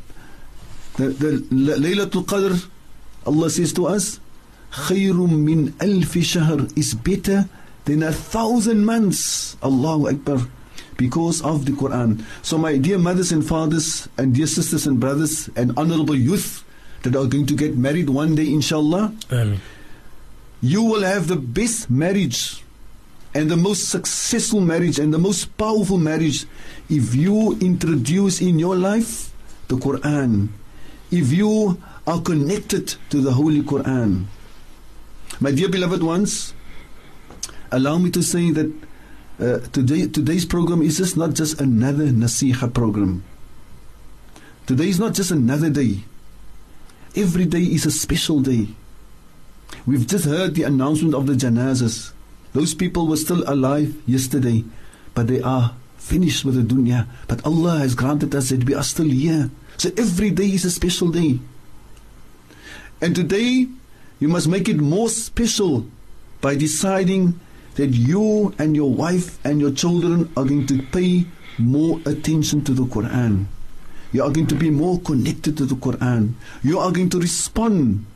the, 0.95 1.07
the 1.09 1.31
Laylatul 1.51 2.23
Qadr, 2.23 2.69
Allah 3.25 3.49
says 3.49 3.73
to 3.73 3.87
us, 3.87 4.19
Khairum 4.73 5.45
min 5.45 5.71
alfi 5.79 6.23
shahr 6.23 6.65
is 6.75 6.93
better 6.95 7.47
than 7.85 8.01
a 8.01 8.11
thousand 8.11 8.85
months. 8.85 9.55
Allahu 9.61 10.09
Akbar. 10.09 10.47
Because 10.97 11.41
of 11.41 11.65
the 11.65 11.71
Quran. 11.73 12.23
So, 12.41 12.57
my 12.57 12.77
dear 12.77 12.97
mothers 12.97 13.31
and 13.31 13.45
fathers, 13.45 14.07
and 14.17 14.33
dear 14.33 14.47
sisters 14.47 14.85
and 14.87 14.99
brothers, 14.99 15.49
and 15.55 15.73
honorable 15.77 16.15
youth 16.15 16.63
that 17.01 17.15
are 17.15 17.25
going 17.25 17.45
to 17.47 17.55
get 17.55 17.75
married 17.75 18.09
one 18.09 18.35
day, 18.35 18.47
inshallah, 18.47 19.13
Amen. 19.31 19.59
you 20.61 20.83
will 20.83 21.01
have 21.01 21.27
the 21.27 21.35
best 21.35 21.89
marriage 21.89 22.63
and 23.33 23.49
the 23.49 23.57
most 23.57 23.89
successful 23.89 24.61
marriage 24.61 24.99
and 24.99 25.13
the 25.13 25.17
most 25.17 25.57
powerful 25.57 25.97
marriage 25.97 26.45
if 26.89 27.15
you 27.15 27.57
introduce 27.59 28.39
in 28.41 28.59
your 28.59 28.75
life 28.75 29.33
the 29.67 29.75
Quran, 29.75 30.49
if 31.11 31.31
you 31.33 31.81
are 32.05 32.21
connected 32.21 32.95
to 33.09 33.19
the 33.21 33.31
Holy 33.33 33.61
Quran. 33.61 34.25
My 35.39 35.51
dear 35.51 35.69
beloved 35.69 36.03
ones, 36.03 36.53
allow 37.71 37.97
me 37.97 38.11
to 38.11 38.21
say 38.21 38.51
that 38.51 38.71
uh, 39.39 39.59
today, 39.73 40.07
today's 40.07 40.45
program 40.45 40.81
is 40.81 40.97
just 40.97 41.17
not 41.17 41.33
just 41.33 41.59
another 41.59 42.07
nasiha 42.07 42.71
program. 42.73 43.23
Today 44.67 44.89
is 44.89 44.99
not 44.99 45.13
just 45.13 45.31
another 45.31 45.69
day. 45.69 46.03
Every 47.15 47.45
day 47.45 47.61
is 47.61 47.85
a 47.85 47.91
special 47.91 48.41
day. 48.41 48.69
We've 49.85 50.07
just 50.07 50.25
heard 50.25 50.55
the 50.55 50.63
announcement 50.63 51.15
of 51.15 51.27
the 51.27 51.33
janazas. 51.33 52.13
Those 52.53 52.73
people 52.73 53.07
were 53.07 53.17
still 53.17 53.43
alive 53.49 53.95
yesterday, 54.05 54.63
but 55.13 55.27
they 55.27 55.41
are 55.41 55.75
finished 55.97 56.45
with 56.45 56.55
the 56.55 56.61
dunya. 56.61 57.07
But 57.27 57.45
Allah 57.45 57.79
has 57.79 57.95
granted 57.95 58.35
us 58.35 58.49
that 58.49 58.65
we 58.65 58.75
are 58.75 58.83
still 58.83 59.09
here. 59.09 59.49
So 59.77 59.89
every 59.97 60.29
day 60.29 60.45
is 60.45 60.63
a 60.63 60.71
special 60.71 61.09
day. 61.09 61.39
And 63.01 63.15
today, 63.15 63.67
you 64.22 64.28
must 64.28 64.48
make 64.48 64.68
it 64.68 64.78
more 64.78 65.08
special 65.08 65.86
by 66.40 66.54
deciding 66.54 67.38
that 67.76 67.88
you 67.90 68.54
and 68.58 68.74
your 68.74 68.90
wife 68.90 69.38
and 69.44 69.60
your 69.60 69.70
children 69.70 70.30
are 70.36 70.44
going 70.44 70.66
to 70.66 70.82
pay 70.90 71.26
more 71.58 72.00
attention 72.06 72.64
to 72.64 72.72
the 72.72 72.84
Quran. 72.84 73.46
You 74.12 74.24
are 74.24 74.30
going 74.30 74.46
to 74.48 74.54
be 74.54 74.70
more 74.70 74.98
connected 75.00 75.56
to 75.58 75.66
the 75.66 75.74
Quran. 75.74 76.34
You 76.62 76.78
are 76.78 76.90
going 76.90 77.10
to 77.10 77.20
respond 77.20 78.06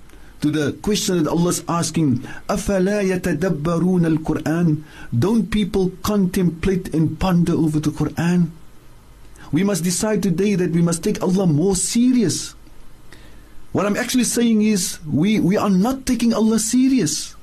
to 0.41 0.51
the 0.51 0.73
question 0.83 1.23
that 1.23 1.31
Allah 1.31 1.51
is 1.51 1.65
asking, 1.69 2.19
أَفَلَا 2.49 3.07
يَتَدَبَّرُونَ 3.07 4.19
الْقُرْآنِ 4.19 4.83
Don't 5.17 5.51
people 5.51 5.93
contemplate 6.03 6.93
and 6.95 7.19
ponder 7.21 7.53
over 7.53 7.79
the 7.79 7.91
Quran? 7.91 8.51
We 9.53 9.63
must 9.63 9.85
decide 9.85 10.23
today 10.23 10.57
that 10.57 10.73
we 10.73 10.83
must 10.83 11.05
take 11.05 11.23
Allah 11.23 11.47
more 11.47 11.77
serious. 11.77 12.55
What 13.77 13.87
I'm 13.87 13.97
actually 13.97 14.25
saying 14.25 14.63
is, 14.63 14.99
we, 15.11 15.41
we 15.41 15.57
are 15.57 15.71
not 15.71 16.05
taking 16.05 16.35
Allah 16.35 16.59
serious. 16.59 17.35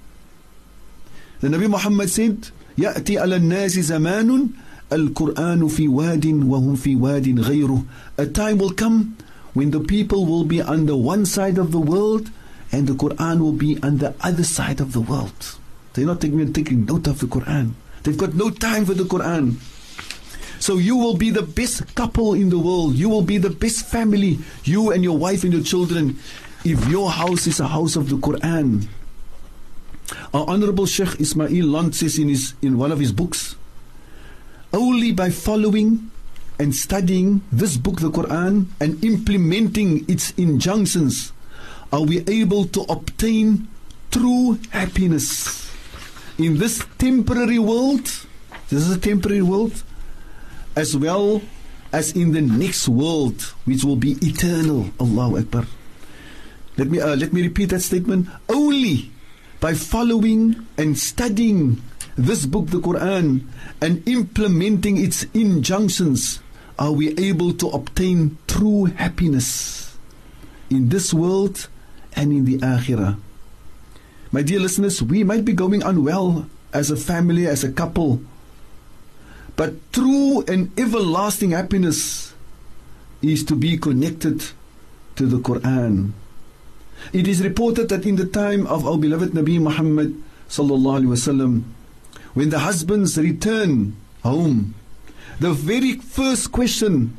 The 1.42 1.48
Nabi 1.48 1.70
Muhammad 1.70 2.10
said, 2.10 2.52
يأتي 2.78 3.18
على 3.18 3.36
الناس 3.36 3.80
زمان 3.80 4.50
القرآن 4.92 5.68
في 5.68 5.88
واد 5.88 6.26
وهم 6.26 6.76
في 6.76 6.96
واد 6.96 7.40
غيره. 7.40 7.84
A 8.18 8.26
time 8.28 8.58
will 8.58 8.72
come 8.72 9.18
when 9.54 9.72
the 9.72 9.80
people 9.80 10.26
will 10.26 10.44
be 10.44 10.62
on 10.62 10.86
the 10.86 10.96
one 10.96 11.26
side 11.26 11.58
of 11.58 11.72
the 11.72 11.80
world 11.80 12.30
and 12.72 12.88
the 12.88 12.94
Quran 12.94 13.40
will 13.40 13.54
be 13.54 13.82
on 13.82 13.98
the 13.98 14.14
other 14.22 14.44
side 14.44 14.80
of 14.80 14.94
the 14.94 15.02
world. 15.02 15.56
They're 15.94 16.06
not 16.06 16.22
taking, 16.22 16.54
taking 16.54 16.86
note 16.86 17.08
of 17.08 17.20
the 17.20 17.26
Quran. 17.26 17.72
They've 18.04 18.18
got 18.18 18.36
no 18.36 18.50
time 18.52 18.86
for 18.86 18.94
the 18.94 19.04
Quran. 19.04 19.56
So 20.65 20.79
you 20.79 20.97
will 20.97 21.15
be 21.15 21.29
the 21.29 21.43
best 21.43 21.95
couple 21.95 22.33
in 22.33 22.49
the 22.49 22.59
world. 22.59 22.95
You 22.95 23.11
will 23.11 23.21
be 23.21 23.37
the 23.37 23.51
best 23.51 23.85
family, 23.85 24.39
you 24.65 24.93
and 24.93 25.05
your 25.05 25.19
wife 25.19 25.45
and 25.45 25.53
your 25.53 25.63
children, 25.63 26.19
if 26.65 26.89
your 26.89 27.11
house 27.11 27.47
is 27.47 27.61
a 27.61 27.69
house 27.69 27.97
of 27.97 28.09
the 28.09 28.17
Quran. 28.17 28.89
Our 30.33 30.49
Honorable 30.49 30.87
Sheikh 30.87 31.21
Ismail 31.21 31.67
Lont 31.67 31.95
says 31.95 32.17
in, 32.19 32.31
his, 32.31 32.55
in 32.63 32.79
one 32.79 32.93
of 32.93 32.99
his 32.99 33.13
books, 33.13 33.57
only 34.73 35.13
by 35.13 35.29
following 35.29 36.11
and 36.59 36.75
studying 36.75 37.43
this 37.53 37.77
book, 37.77 38.01
the 38.01 38.11
Quran, 38.11 38.69
and 38.81 39.05
implementing 39.05 40.09
its 40.09 40.31
injunctions 40.39 41.35
are 41.93 42.05
we 42.05 42.25
able 42.27 42.65
to 42.69 42.87
obtain 42.89 43.69
true 44.11 44.59
happiness 44.71 45.71
in 46.39 46.57
this 46.57 46.87
temporary 46.97 47.59
world. 47.59 48.05
This 48.71 48.89
is 48.89 48.97
a 48.97 48.99
temporary 48.99 49.43
world, 49.43 49.85
as 50.77 50.97
well 50.97 51.43
as 51.93 52.13
in 52.13 52.33
the 52.33 52.43
next 52.43 52.89
world, 52.89 53.41
which 53.65 53.85
will 53.85 53.97
be 53.97 54.19
eternal. 54.21 54.91
Allahu 55.01 55.39
Akbar. 55.39 55.67
Let 56.77 56.91
me 56.91 56.99
uh, 57.01 57.15
let 57.15 57.33
me 57.33 57.43
repeat 57.43 57.71
that 57.71 57.81
statement. 57.81 58.27
Only 58.49 59.11
by 59.61 59.75
following 59.75 60.67
and 60.77 60.99
studying 60.99 61.81
this 62.17 62.47
book, 62.47 62.69
the 62.69 62.79
Quran, 62.79 63.47
and 63.81 64.07
implementing 64.09 64.99
its 64.99 65.25
injunctions, 65.35 66.41
are 66.79 66.93
we 66.93 67.15
able 67.19 67.55
to 67.55 67.69
obtain 67.71 68.39
true 68.47 68.87
happiness 68.87 69.97
in 70.71 70.89
this 70.89 71.15
world 71.15 71.69
and 72.15 72.33
in 72.33 72.45
the 72.45 72.59
akhirah. 72.59 73.19
My 74.33 74.43
dear 74.43 74.59
listeners, 74.59 75.03
we 75.03 75.23
might 75.23 75.45
be 75.45 75.53
going 75.53 75.83
unwell 75.83 76.47
as 76.73 76.91
a 76.91 76.97
family, 76.97 77.47
as 77.47 77.63
a 77.63 77.71
couple, 77.71 78.21
but 79.57 79.75
true 79.93 80.45
and 80.49 80.73
everlasting 80.79 81.51
happiness 81.51 82.35
is 83.23 83.45
to 83.45 83.55
be 83.57 83.77
connected 83.79 84.45
to 85.17 85.27
the 85.27 85.39
Quran. 85.39 86.13
It 87.13 87.29
is 87.29 87.43
reported 87.43 87.89
that 87.91 88.07
in 88.07 88.17
the 88.17 88.27
time 88.27 88.67
of 88.67 88.87
our 88.87 88.99
beloved 88.99 89.31
Nabi 89.31 89.61
Muhammad 89.61 90.21
sallallahu 90.49 91.07
wasallam, 91.07 91.65
when 92.35 92.51
the 92.51 92.61
husbands 92.61 93.17
return 93.17 93.97
home, 94.23 94.75
the 95.39 95.53
very 95.53 95.95
first 95.95 96.53
question 96.53 97.17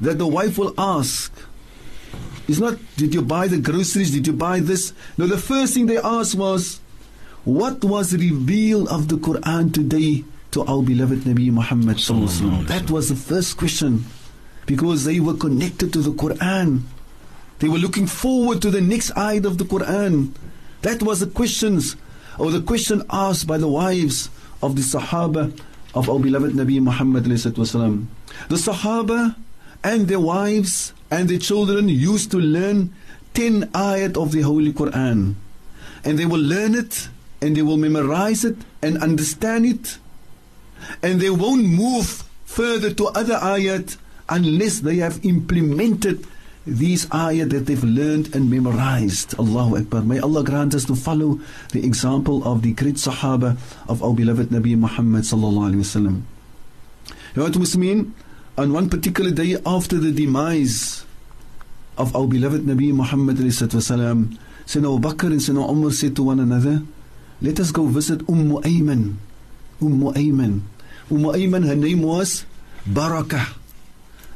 that 0.00 0.18
the 0.18 0.26
wife 0.26 0.58
will 0.58 0.74
ask 0.78 1.32
is 2.48 2.60
not, 2.60 2.78
did 2.96 3.14
you 3.14 3.22
buy 3.22 3.48
the 3.48 3.58
groceries? 3.58 4.12
Did 4.12 4.26
you 4.26 4.32
buy 4.32 4.60
this? 4.60 4.92
No, 5.18 5.26
the 5.26 5.38
first 5.38 5.74
thing 5.74 5.86
they 5.86 5.98
asked 5.98 6.34
was, 6.36 6.80
what 7.44 7.84
was 7.84 8.14
revealed 8.14 8.88
of 8.88 9.08
the 9.08 9.16
Quran 9.16 9.72
today 9.72 10.24
to 10.56 10.64
our 10.64 10.80
beloved 10.80 11.28
Nabi 11.28 11.52
Muhammad? 11.52 11.98
That 12.72 12.88
was 12.90 13.10
the 13.12 13.16
first 13.16 13.58
question 13.58 14.06
because 14.64 15.04
they 15.04 15.20
were 15.20 15.36
connected 15.36 15.92
to 15.92 16.00
the 16.00 16.12
Quran. 16.16 16.80
They 17.58 17.68
were 17.68 17.76
looking 17.76 18.06
forward 18.06 18.62
to 18.62 18.70
the 18.72 18.80
next 18.80 19.12
ayat 19.12 19.44
of 19.44 19.58
the 19.58 19.64
Quran. 19.68 20.32
That 20.80 21.02
was 21.02 21.20
the 21.20 21.26
questions 21.28 21.96
or 22.38 22.50
the 22.50 22.62
question 22.62 23.04
asked 23.12 23.46
by 23.46 23.58
the 23.60 23.68
wives 23.68 24.30
of 24.62 24.76
the 24.76 24.82
Sahaba 24.82 25.52
of 25.94 26.08
our 26.08 26.18
beloved 26.18 26.52
Nabi 26.56 26.80
Muhammad. 26.80 27.24
The 27.24 28.56
Sahaba 28.56 29.36
and 29.84 30.08
their 30.08 30.20
wives 30.20 30.94
and 31.10 31.28
their 31.28 31.38
children 31.38 31.90
used 31.90 32.30
to 32.32 32.38
learn 32.40 32.94
10 33.34 33.68
ayat 33.76 34.16
of 34.16 34.32
the 34.32 34.40
Holy 34.40 34.72
Quran. 34.72 35.34
And 36.02 36.18
they 36.18 36.24
will 36.24 36.40
learn 36.40 36.74
it 36.74 37.08
and 37.42 37.54
they 37.54 37.60
will 37.62 37.76
memorize 37.76 38.42
it 38.42 38.56
and 38.80 38.96
understand 39.04 39.66
it. 39.66 39.98
And 41.02 41.20
they 41.20 41.30
won't 41.30 41.64
move 41.64 42.24
further 42.44 42.92
to 42.94 43.06
other 43.08 43.34
ayat 43.34 43.96
unless 44.28 44.80
they 44.80 44.96
have 44.96 45.24
implemented 45.24 46.26
these 46.66 47.06
ayat 47.06 47.50
that 47.50 47.66
they've 47.66 47.84
learned 47.84 48.34
and 48.34 48.50
memorized. 48.50 49.38
Allahu 49.38 49.78
Akbar. 49.78 50.02
May 50.02 50.18
Allah 50.18 50.42
grant 50.42 50.74
us 50.74 50.84
to 50.86 50.96
follow 50.96 51.38
the 51.72 51.84
example 51.84 52.42
of 52.44 52.62
the 52.62 52.72
great 52.72 52.96
Sahaba 52.96 53.56
of 53.88 54.02
our 54.02 54.12
beloved 54.14 54.48
Nabi 54.48 54.76
Muhammad 54.76 55.22
sallallahu 55.22 55.70
alaihi 55.70 55.84
wasallam. 55.86 56.22
You 57.34 57.42
know 57.42 57.44
what 57.44 57.52
Muslimin? 57.52 58.12
on 58.58 58.72
one 58.72 58.88
particular 58.88 59.30
day 59.30 59.56
after 59.66 59.98
the 59.98 60.10
demise 60.12 61.04
of 61.98 62.16
our 62.16 62.26
beloved 62.26 62.62
Nabi 62.62 62.92
Muhammad 62.92 63.36
sallallahu 63.36 64.38
Sayyidina 64.64 64.96
Abu 64.96 65.08
Bakr 65.08 65.26
and 65.30 65.40
Sayyidina 65.40 65.70
Umar 65.70 65.90
said 65.92 66.16
to 66.16 66.22
one 66.22 66.40
another, 66.40 66.82
let 67.42 67.60
us 67.60 67.70
go 67.70 67.84
visit 67.84 68.22
Umm 68.28 68.56
Ayman. 68.62 69.16
Umm 69.80 70.12
Ayman. 70.14 70.60
Umm 71.10 71.24
Ayman, 71.32 71.66
her 71.66 71.76
name 71.76 72.02
was 72.02 72.44
Barakah. 72.88 73.56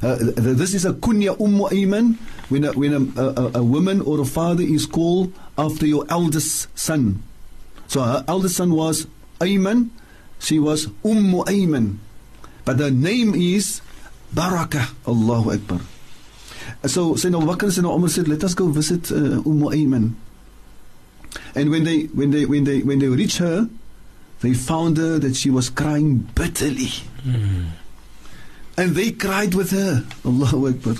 Uh, 0.01 0.17
this 0.35 0.73
is 0.73 0.85
a 0.85 0.93
kunya 0.93 1.39
Umm 1.39 1.59
Ayman 1.69 2.17
when, 2.49 2.65
a, 2.65 2.71
when 2.73 2.93
a, 2.93 3.21
a, 3.21 3.51
a, 3.59 3.63
woman 3.63 4.01
or 4.01 4.19
a 4.19 4.25
father 4.25 4.63
is 4.63 4.85
called 4.85 5.31
after 5.57 5.85
your 5.85 6.05
eldest 6.09 6.67
son. 6.77 7.21
So 7.87 8.01
her 8.01 8.25
eldest 8.27 8.57
son 8.57 8.73
was 8.73 9.05
Ayman, 9.39 9.89
she 10.39 10.57
was 10.59 10.87
Umm 11.05 11.45
Ayman. 11.45 11.97
But 12.65 12.79
her 12.79 12.91
name 12.91 13.35
is 13.35 13.81
Barakah. 14.33 14.93
Allahu 15.07 15.51
Akbar. 15.51 15.81
So 16.85 17.13
Sayyidina 17.13 17.41
Abu 17.43 17.51
Bakr 17.51 17.63
and 17.63 17.71
Sayyidina 17.71 17.95
Umar 17.95 18.09
said, 18.09 18.27
let 18.27 18.43
us 18.43 18.53
go 18.53 18.67
visit 18.67 19.11
uh, 19.11 19.45
Umm 19.45 19.69
Ayman. 19.69 20.13
And 21.53 21.69
when 21.69 21.83
they, 21.83 22.03
when, 22.05 22.31
they, 22.31 22.45
when, 22.45 22.63
they, 22.63 22.81
when 22.81 22.99
they 22.99 23.07
reached 23.07 23.37
her, 23.37 23.69
they 24.41 24.53
found 24.53 24.97
her 24.97 25.19
that 25.19 25.35
she 25.35 25.49
was 25.49 25.69
crying 25.69 26.17
bitterly. 26.35 26.91
Mm. 27.25 27.69
And 28.77 28.95
they 28.95 29.11
cried 29.11 29.53
with 29.53 29.71
her. 29.71 30.03
Allahu 30.25 30.69
Akbar. 30.69 30.95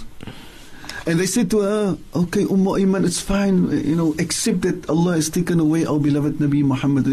And 1.07 1.19
they 1.19 1.25
said 1.25 1.49
to 1.49 1.59
her, 1.61 1.97
okay, 2.13 2.43
Umm 2.43 2.65
Ayman, 2.65 3.05
it's 3.05 3.19
fine, 3.19 3.71
you 3.71 3.95
know, 3.95 4.13
accept 4.19 4.61
that 4.61 4.87
Allah 4.87 5.13
has 5.13 5.29
taken 5.29 5.59
away 5.59 5.85
our 5.85 5.97
beloved 5.97 6.37
Nabi 6.37 6.61
Muhammad. 6.63 7.07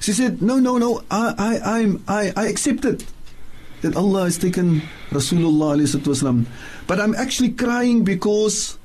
She 0.00 0.12
said, 0.12 0.42
no, 0.42 0.58
no, 0.58 0.76
no, 0.78 1.02
I, 1.10 1.34
I, 1.38 1.78
I'm, 1.78 2.02
I, 2.08 2.32
I 2.36 2.48
accept 2.48 2.84
it 2.84 3.06
that 3.82 3.94
Allah 3.94 4.24
has 4.24 4.36
taken 4.36 4.82
Rasulullah. 5.10 6.46
But 6.88 7.00
I'm 7.00 7.14
actually 7.14 7.50
crying 7.50 8.02
because 8.02 8.78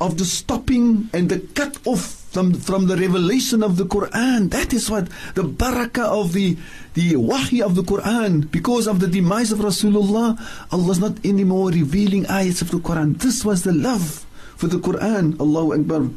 of 0.00 0.16
the 0.16 0.24
stopping 0.24 1.10
and 1.12 1.28
the 1.28 1.40
cut 1.54 1.76
off 1.86 2.21
from, 2.32 2.54
from 2.54 2.86
the 2.86 2.96
revelation 2.96 3.62
of 3.62 3.76
the 3.76 3.84
Quran. 3.84 4.50
That 4.50 4.72
is 4.72 4.90
what 4.90 5.08
the 5.34 5.42
barakah 5.42 6.08
of 6.08 6.32
the, 6.32 6.56
the 6.94 7.16
wahi 7.16 7.60
of 7.60 7.74
the 7.74 7.82
Quran. 7.82 8.50
Because 8.50 8.86
of 8.86 9.00
the 9.00 9.06
demise 9.06 9.52
of 9.52 9.58
Rasulullah, 9.58 10.40
Allah 10.72 10.90
is 10.90 10.98
not 10.98 11.24
anymore 11.26 11.68
revealing 11.68 12.24
ayats 12.24 12.62
of 12.62 12.70
the 12.70 12.78
Quran. 12.78 13.18
This 13.18 13.44
was 13.44 13.64
the 13.64 13.72
love 13.72 14.24
for 14.56 14.66
the 14.66 14.78
Quran. 14.78 15.38
Allahu 15.38 15.74
Akbar. 15.74 16.08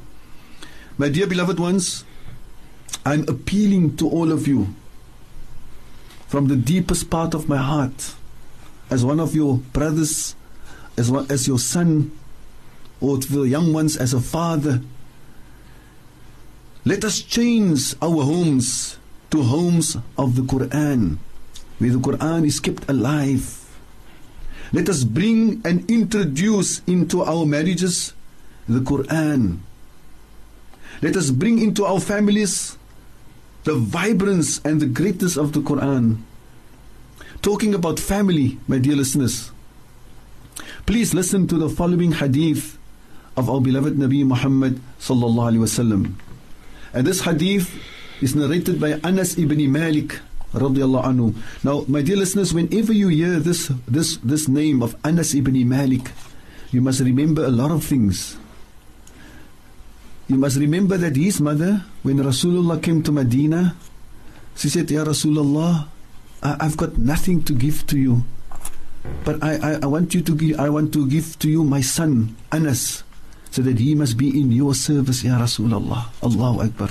My 0.97 1.09
dear 1.09 1.27
beloved 1.27 1.59
ones, 1.59 2.05
I'm 3.05 3.27
appealing 3.27 3.97
to 3.97 4.07
all 4.07 4.31
of 4.31 4.47
you 4.47 4.73
from 6.27 6.47
the 6.47 6.55
deepest 6.55 7.09
part 7.09 7.33
of 7.33 7.49
my 7.49 7.57
heart, 7.57 8.15
as 8.89 9.03
one 9.03 9.19
of 9.19 9.35
your 9.35 9.57
brothers, 9.57 10.35
as, 10.97 11.11
one, 11.11 11.29
as 11.29 11.45
your 11.45 11.59
son, 11.59 12.11
or 13.01 13.17
to 13.17 13.31
the 13.31 13.41
young 13.41 13.73
ones 13.73 13.97
as 13.97 14.13
a 14.13 14.21
father, 14.21 14.81
let 16.85 17.03
us 17.03 17.21
change 17.21 17.95
our 18.01 18.21
homes 18.21 18.97
to 19.31 19.41
homes 19.41 19.97
of 20.17 20.35
the 20.35 20.43
Quran, 20.43 21.17
where 21.79 21.89
the 21.91 21.97
Quran 21.97 22.45
is 22.45 22.59
kept 22.59 22.87
alive. 22.87 23.65
Let 24.71 24.87
us 24.87 25.03
bring 25.03 25.61
and 25.65 25.89
introduce 25.89 26.85
into 26.85 27.23
our 27.23 27.45
marriages 27.45 28.13
the 28.69 28.79
Quran. 28.79 29.59
Let 31.01 31.17
us 31.17 31.31
bring 31.31 31.57
into 31.57 31.85
our 31.85 31.99
families 31.99 32.77
the 33.63 33.73
vibrance 33.73 34.61
and 34.63 34.79
the 34.79 34.85
greatness 34.85 35.37
of 35.37 35.53
the 35.53 35.61
Quran. 35.61 36.21
Talking 37.41 37.73
about 37.73 37.99
family, 37.99 38.59
my 38.67 38.77
dear 38.77 38.95
listeners, 38.95 39.49
please 40.85 41.13
listen 41.13 41.47
to 41.47 41.57
the 41.57 41.69
following 41.69 42.13
hadith 42.13 42.77
of 43.35 43.49
our 43.49 43.59
beloved 43.59 43.97
Nabi 43.97 44.23
Muhammad 44.23 44.79
sallallahu 44.99 45.49
alaihi 45.49 45.65
wasallam. 45.65 46.13
And 46.95 47.05
this 47.05 47.27
hadith 47.27 47.75
is 48.21 48.35
narrated 48.35 48.79
by 48.79 48.95
Anas 49.03 49.37
ibn 49.37 49.59
Malik 49.69 50.15
anhu. 50.55 51.35
Now, 51.61 51.83
my 51.89 52.01
dear 52.01 52.15
listeners, 52.15 52.53
whenever 52.53 52.93
you 52.93 53.09
hear 53.09 53.37
this 53.39 53.67
this 53.85 54.15
this 54.23 54.47
name 54.47 54.81
of 54.81 54.95
Anas 55.03 55.35
ibn 55.35 55.59
Malik, 55.67 56.11
you 56.71 56.79
must 56.79 57.01
remember 57.01 57.43
a 57.43 57.51
lot 57.51 57.71
of 57.71 57.83
things. 57.83 58.37
You 60.31 60.37
must 60.37 60.55
remember 60.55 60.95
that 60.97 61.17
his 61.17 61.41
mother, 61.41 61.83
when 62.01 62.17
Rasulullah 62.17 62.81
came 62.81 63.03
to 63.03 63.11
Medina, 63.11 63.75
she 64.55 64.69
said, 64.69 64.89
Ya 64.89 65.03
Rasulullah, 65.03 65.87
I, 66.41 66.63
have 66.63 66.77
got 66.77 66.97
nothing 66.97 67.43
to 67.43 67.53
give 67.53 67.85
to 67.87 67.99
you. 67.99 68.23
But 69.23 69.43
I, 69.43 69.57
I, 69.61 69.71
I 69.83 69.85
want 69.85 70.15
you 70.15 70.21
to 70.23 70.33
give 70.33 70.57
I 70.59 70.69
want 70.71 70.93
to 70.93 71.05
give 71.05 71.37
to 71.39 71.49
you 71.51 71.67
my 71.67 71.81
son, 71.81 72.35
Anas, 72.51 73.03
so 73.55 73.61
that 73.61 73.79
he 73.79 73.95
must 73.95 74.17
be 74.17 74.37
in 74.37 74.51
your 74.51 74.75
service, 74.75 75.23
Ya 75.23 75.39
Rasulullah. 75.39 76.07
Allahu 76.21 76.59
Akbar. 76.63 76.89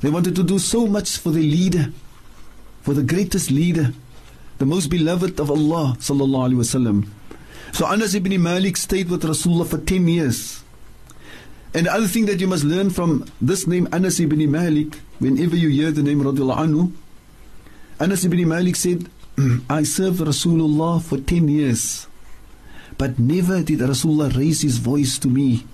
They 0.00 0.10
wanted 0.10 0.34
to 0.34 0.42
do 0.42 0.58
so 0.58 0.88
much 0.88 1.16
for 1.16 1.30
the 1.30 1.40
leader, 1.40 1.92
for 2.82 2.92
the 2.92 3.04
greatest 3.04 3.52
leader, 3.52 3.92
the 4.58 4.66
most 4.66 4.88
beloved 4.88 5.38
of 5.38 5.48
Allah 5.48 5.94
sallallahu 6.00 6.50
alaihi 6.50 6.58
wasallam. 6.66 7.06
So 7.72 7.86
Anas 7.86 8.16
ibn 8.16 8.42
Malik 8.42 8.76
stayed 8.76 9.10
with 9.10 9.22
Rasulullah 9.22 9.64
for 9.64 9.78
10 9.78 10.08
years. 10.08 10.64
And 11.72 11.86
the 11.86 11.92
other 11.92 12.08
thing 12.08 12.26
that 12.26 12.40
you 12.40 12.48
must 12.48 12.64
learn 12.64 12.90
from 12.90 13.26
this 13.40 13.68
name, 13.68 13.86
Anas 13.92 14.18
ibn 14.18 14.50
Malik, 14.50 14.96
whenever 15.20 15.54
you 15.54 15.68
hear 15.68 15.92
the 15.92 16.02
name 16.02 16.20
radiallahu 16.20 16.58
anhu, 16.66 16.92
Anas 18.00 18.24
ibn 18.24 18.48
Malik 18.48 18.74
said, 18.74 19.08
I 19.70 19.84
served 19.84 20.18
Rasulullah 20.18 21.00
for 21.00 21.18
10 21.18 21.46
years, 21.46 22.08
but 22.96 23.18
never 23.18 23.62
did 23.62 23.80
Rasulullah 23.80 24.34
raise 24.36 24.62
his 24.62 24.78
voice 24.78 25.18
to 25.18 25.28
me 25.28 25.66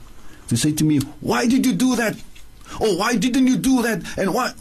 to 0.49 0.57
say 0.57 0.73
to 0.73 0.85
me, 0.85 0.99
Why 1.21 1.47
did 1.47 1.65
you 1.67 1.73
do 1.75 1.97
that? 1.97 2.17
Or 2.81 2.97
why 2.99 3.17
didn't 3.17 3.47
you 3.47 3.57
do 3.57 3.83
that? 3.83 4.03
And 4.19 4.35
why? 4.35 4.53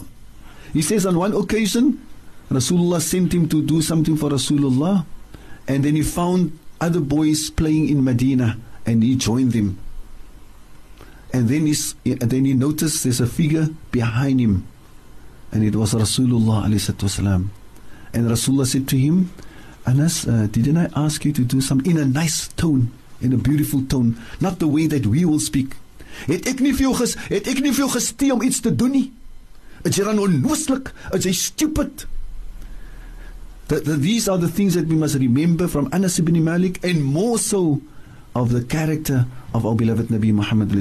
He 0.73 0.81
says 0.81 1.05
on 1.05 1.17
one 1.17 1.33
occasion, 1.33 2.01
Rasulullah 2.49 3.01
sent 3.01 3.33
him 3.33 3.47
to 3.49 3.61
do 3.61 3.81
something 3.81 4.17
for 4.17 4.29
Rasulullah. 4.29 5.05
And 5.67 5.83
then 5.83 5.95
he 5.95 6.01
found 6.01 6.57
other 6.81 6.99
boys 6.99 7.49
playing 7.49 7.89
in 7.89 8.03
Medina 8.03 8.57
and 8.85 9.03
he 9.03 9.15
joined 9.15 9.51
them. 9.51 9.77
And 11.31 11.47
then 11.47 11.67
he, 11.67 11.75
then 12.13 12.45
he 12.45 12.53
noticed 12.53 13.03
there's 13.03 13.21
a 13.21 13.27
figure 13.27 13.69
behind 13.91 14.39
him. 14.39 14.65
And 15.51 15.63
it 15.63 15.75
was 15.75 15.93
Rasulullah. 15.93 16.65
And 16.65 18.29
Rasulullah 18.29 18.65
said 18.65 18.87
to 18.89 18.97
him, 18.97 19.31
Anas, 19.85 20.27
uh, 20.27 20.47
didn't 20.51 20.77
I 20.77 20.89
ask 20.95 21.25
you 21.25 21.33
to 21.33 21.43
do 21.43 21.61
something 21.61 21.91
in 21.91 21.97
a 21.97 22.05
nice 22.05 22.47
tone, 22.49 22.91
in 23.21 23.33
a 23.33 23.37
beautiful 23.37 23.83
tone, 23.83 24.17
not 24.39 24.59
the 24.59 24.67
way 24.67 24.87
that 24.87 25.05
we 25.05 25.25
will 25.25 25.39
speak. 25.39 25.75
Het 26.27 26.47
ek 26.51 26.59
nie 26.59 26.73
vir 26.75 26.89
jou 26.89 26.95
ges, 26.99 27.15
het 27.29 27.47
ek 27.47 27.61
nie 27.63 27.71
vir 27.71 27.85
jou 27.85 27.91
gestee 27.95 28.33
om 28.33 28.43
iets 28.43 28.59
te 28.65 28.73
doen 28.75 28.91
nie? 28.91 29.07
Is 29.87 29.95
jy 29.95 30.03
dan 30.03 30.19
onnooslik? 30.19 30.91
Is 31.15 31.27
jy 31.29 31.33
stupid? 31.37 32.05
The, 33.69 33.79
the, 33.79 33.95
these 33.95 34.27
are 34.27 34.37
the 34.37 34.49
things 34.49 34.73
that 34.73 34.87
we 34.87 34.95
must 34.95 35.15
remember 35.15 35.67
from 35.67 35.87
Anas 35.93 36.19
ibn 36.19 36.43
Malik 36.43 36.83
and 36.83 37.03
more 37.03 37.37
so 37.37 37.79
of 38.35 38.51
the 38.51 38.63
character 38.63 39.27
of 39.53 39.65
our 39.65 39.75
beloved 39.75 40.07
Nabi 40.07 40.33
Muhammad. 40.33 40.71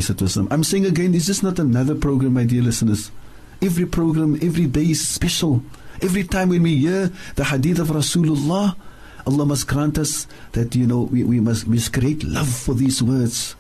I'm 0.51 0.65
saying 0.65 0.87
again, 0.87 1.13
this 1.13 1.29
is 1.29 1.43
not 1.43 1.59
another 1.59 1.95
program, 1.95 2.35
my 2.35 2.45
dear 2.45 2.63
listeners. 2.63 3.11
Every 3.61 3.87
program, 3.87 4.39
every 4.41 4.67
day 4.67 4.91
is 4.91 5.07
special. 5.07 5.63
Every 6.01 6.23
time 6.23 6.51
when 6.51 6.63
we 6.63 6.77
hear 6.77 7.11
the 7.35 7.45
hadith 7.45 7.81
of 7.81 7.89
Rasulullah, 7.89 8.77
Allah 9.27 9.47
must 9.47 9.67
grant 9.67 9.99
us 9.99 10.27
that, 10.53 10.75
you 10.77 10.87
know, 10.87 11.03
we, 11.03 11.25
we, 11.25 11.41
must, 11.41 11.67
create 11.93 12.23
love 12.23 12.49
for 12.49 12.73
these 12.75 13.03
words. 13.03 13.57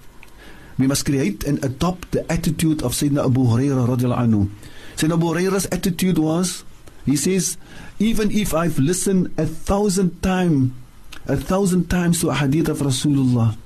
We 0.79 0.87
must 0.87 1.05
create 1.05 1.43
and 1.45 1.63
adopt 1.65 2.13
the 2.13 2.31
attitude 2.31 2.83
of 2.83 2.93
Sayyidina 2.93 3.25
Abu 3.27 3.43
Hurairah 3.43 3.89
radiallahu 3.89 4.23
anhu. 4.23 4.51
Sayyidina 4.97 5.15
Abu 5.15 5.27
Hurairah's 5.27 5.67
attitude 5.73 6.19
was, 6.19 6.63
he 7.05 7.17
says, 7.17 7.59
even 7.99 8.31
if 8.31 8.55
I've 8.55 8.79
listened 8.79 9.35
a 9.37 9.45
thousand 9.45 10.23
times, 10.23 10.73
a 11.27 11.37
thousand 11.37 11.91
times 11.91 12.21
to 12.21 12.31
a 12.31 12.35
hadith 12.35 12.69
of 12.69 12.79
Rasulullah, 12.79 13.57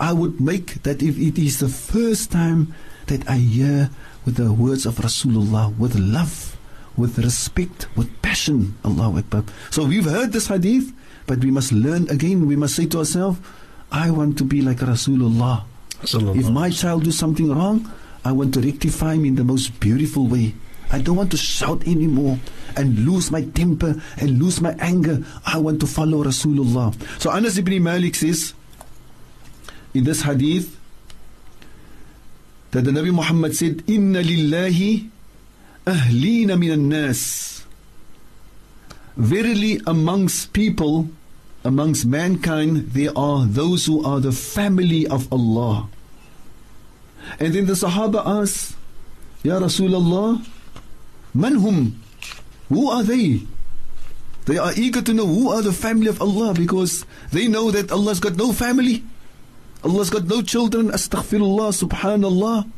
I 0.00 0.14
would 0.14 0.40
make 0.40 0.82
that 0.84 1.02
if 1.02 1.18
it 1.18 1.38
is 1.38 1.60
the 1.60 1.68
first 1.68 2.32
time 2.32 2.74
that 3.06 3.28
I 3.28 3.36
hear 3.36 3.90
with 4.24 4.36
the 4.36 4.52
words 4.52 4.86
of 4.86 4.96
Rasulullah, 4.96 5.76
with 5.76 5.94
love, 5.96 6.56
with 6.96 7.18
respect, 7.18 7.86
with 7.96 8.10
passion. 8.22 8.76
Allahu 8.84 9.18
Akbar. 9.18 9.44
So 9.70 9.84
we've 9.84 10.04
heard 10.04 10.32
this 10.32 10.48
hadith, 10.48 10.92
but 11.26 11.38
we 11.38 11.50
must 11.50 11.72
learn 11.72 12.08
again. 12.10 12.46
We 12.46 12.56
must 12.56 12.74
say 12.76 12.86
to 12.86 12.98
ourselves, 12.98 13.38
I 13.92 14.10
want 14.10 14.38
to 14.38 14.44
be 14.44 14.62
like 14.62 14.78
Rasulullah. 14.78 15.64
If 16.02 16.48
my 16.48 16.70
child 16.70 17.04
do 17.04 17.12
something 17.12 17.52
wrong, 17.54 17.90
I 18.24 18.32
want 18.32 18.54
to 18.54 18.60
rectify 18.60 19.14
him 19.14 19.24
in 19.24 19.34
the 19.36 19.44
most 19.44 19.80
beautiful 19.80 20.26
way. 20.26 20.54
I 20.90 21.00
don't 21.00 21.16
want 21.16 21.30
to 21.30 21.36
shout 21.36 21.86
anymore 21.86 22.38
and 22.76 23.06
lose 23.06 23.30
my 23.30 23.42
temper 23.44 24.00
and 24.18 24.38
lose 24.38 24.60
my 24.60 24.74
anger. 24.80 25.24
I 25.46 25.58
want 25.58 25.80
to 25.80 25.86
follow 25.86 26.24
Rasulullah. 26.24 26.94
So 27.20 27.30
Anas 27.30 27.58
ibn 27.58 27.82
Malik 27.82 28.14
says, 28.14 28.54
in 29.94 30.04
this 30.04 30.22
hadith 30.22 30.78
that 32.70 32.82
the 32.82 32.90
Nabi 32.90 33.12
Muhammad 33.12 33.56
said, 33.56 33.82
Inna 33.88 34.22
lillahi 34.22 35.10
ahlina 35.86 36.58
min 36.58 36.88
nas. 36.88 37.64
Verily 39.16 39.80
amongst 39.86 40.52
people, 40.52 41.08
amongst 41.64 42.06
mankind, 42.06 42.92
there 42.92 43.16
are 43.16 43.44
those 43.46 43.86
who 43.86 44.04
are 44.04 44.20
the 44.20 44.32
family 44.32 45.06
of 45.06 45.30
Allah. 45.32 45.88
And 47.38 47.54
then 47.54 47.66
the 47.66 47.74
Sahaba 47.74 48.24
asked, 48.24 48.76
Ya 49.42 49.58
Rasulullah, 49.58 50.44
man 51.34 51.56
hum? 51.56 52.02
Who 52.68 52.88
are 52.88 53.02
they? 53.02 53.42
They 54.46 54.58
are 54.58 54.72
eager 54.74 55.02
to 55.02 55.12
know 55.12 55.26
who 55.26 55.50
are 55.50 55.62
the 55.62 55.72
family 55.72 56.08
of 56.08 56.20
Allah 56.20 56.54
because 56.54 57.04
they 57.30 57.46
know 57.46 57.70
that 57.70 57.92
Allah's 57.92 58.20
got 58.20 58.36
no 58.36 58.52
family. 58.52 59.04
Allah's 59.84 60.10
got 60.10 60.24
no 60.24 60.42
children, 60.42 60.90
astaghfirullah, 60.90 61.72
subhanallah. 61.72 62.70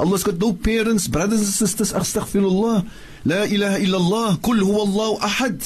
Allah's 0.00 0.24
got 0.24 0.38
no 0.40 0.54
parents, 0.54 1.08
brothers 1.08 1.40
and 1.40 1.52
sisters, 1.52 1.92
astaghfirullah. 1.92 2.88
La 3.24 3.44
ilaha 3.44 3.78
illallah, 3.78 4.42
kul 4.42 4.56
huwallahu 4.56 5.20
ahad. 5.20 5.60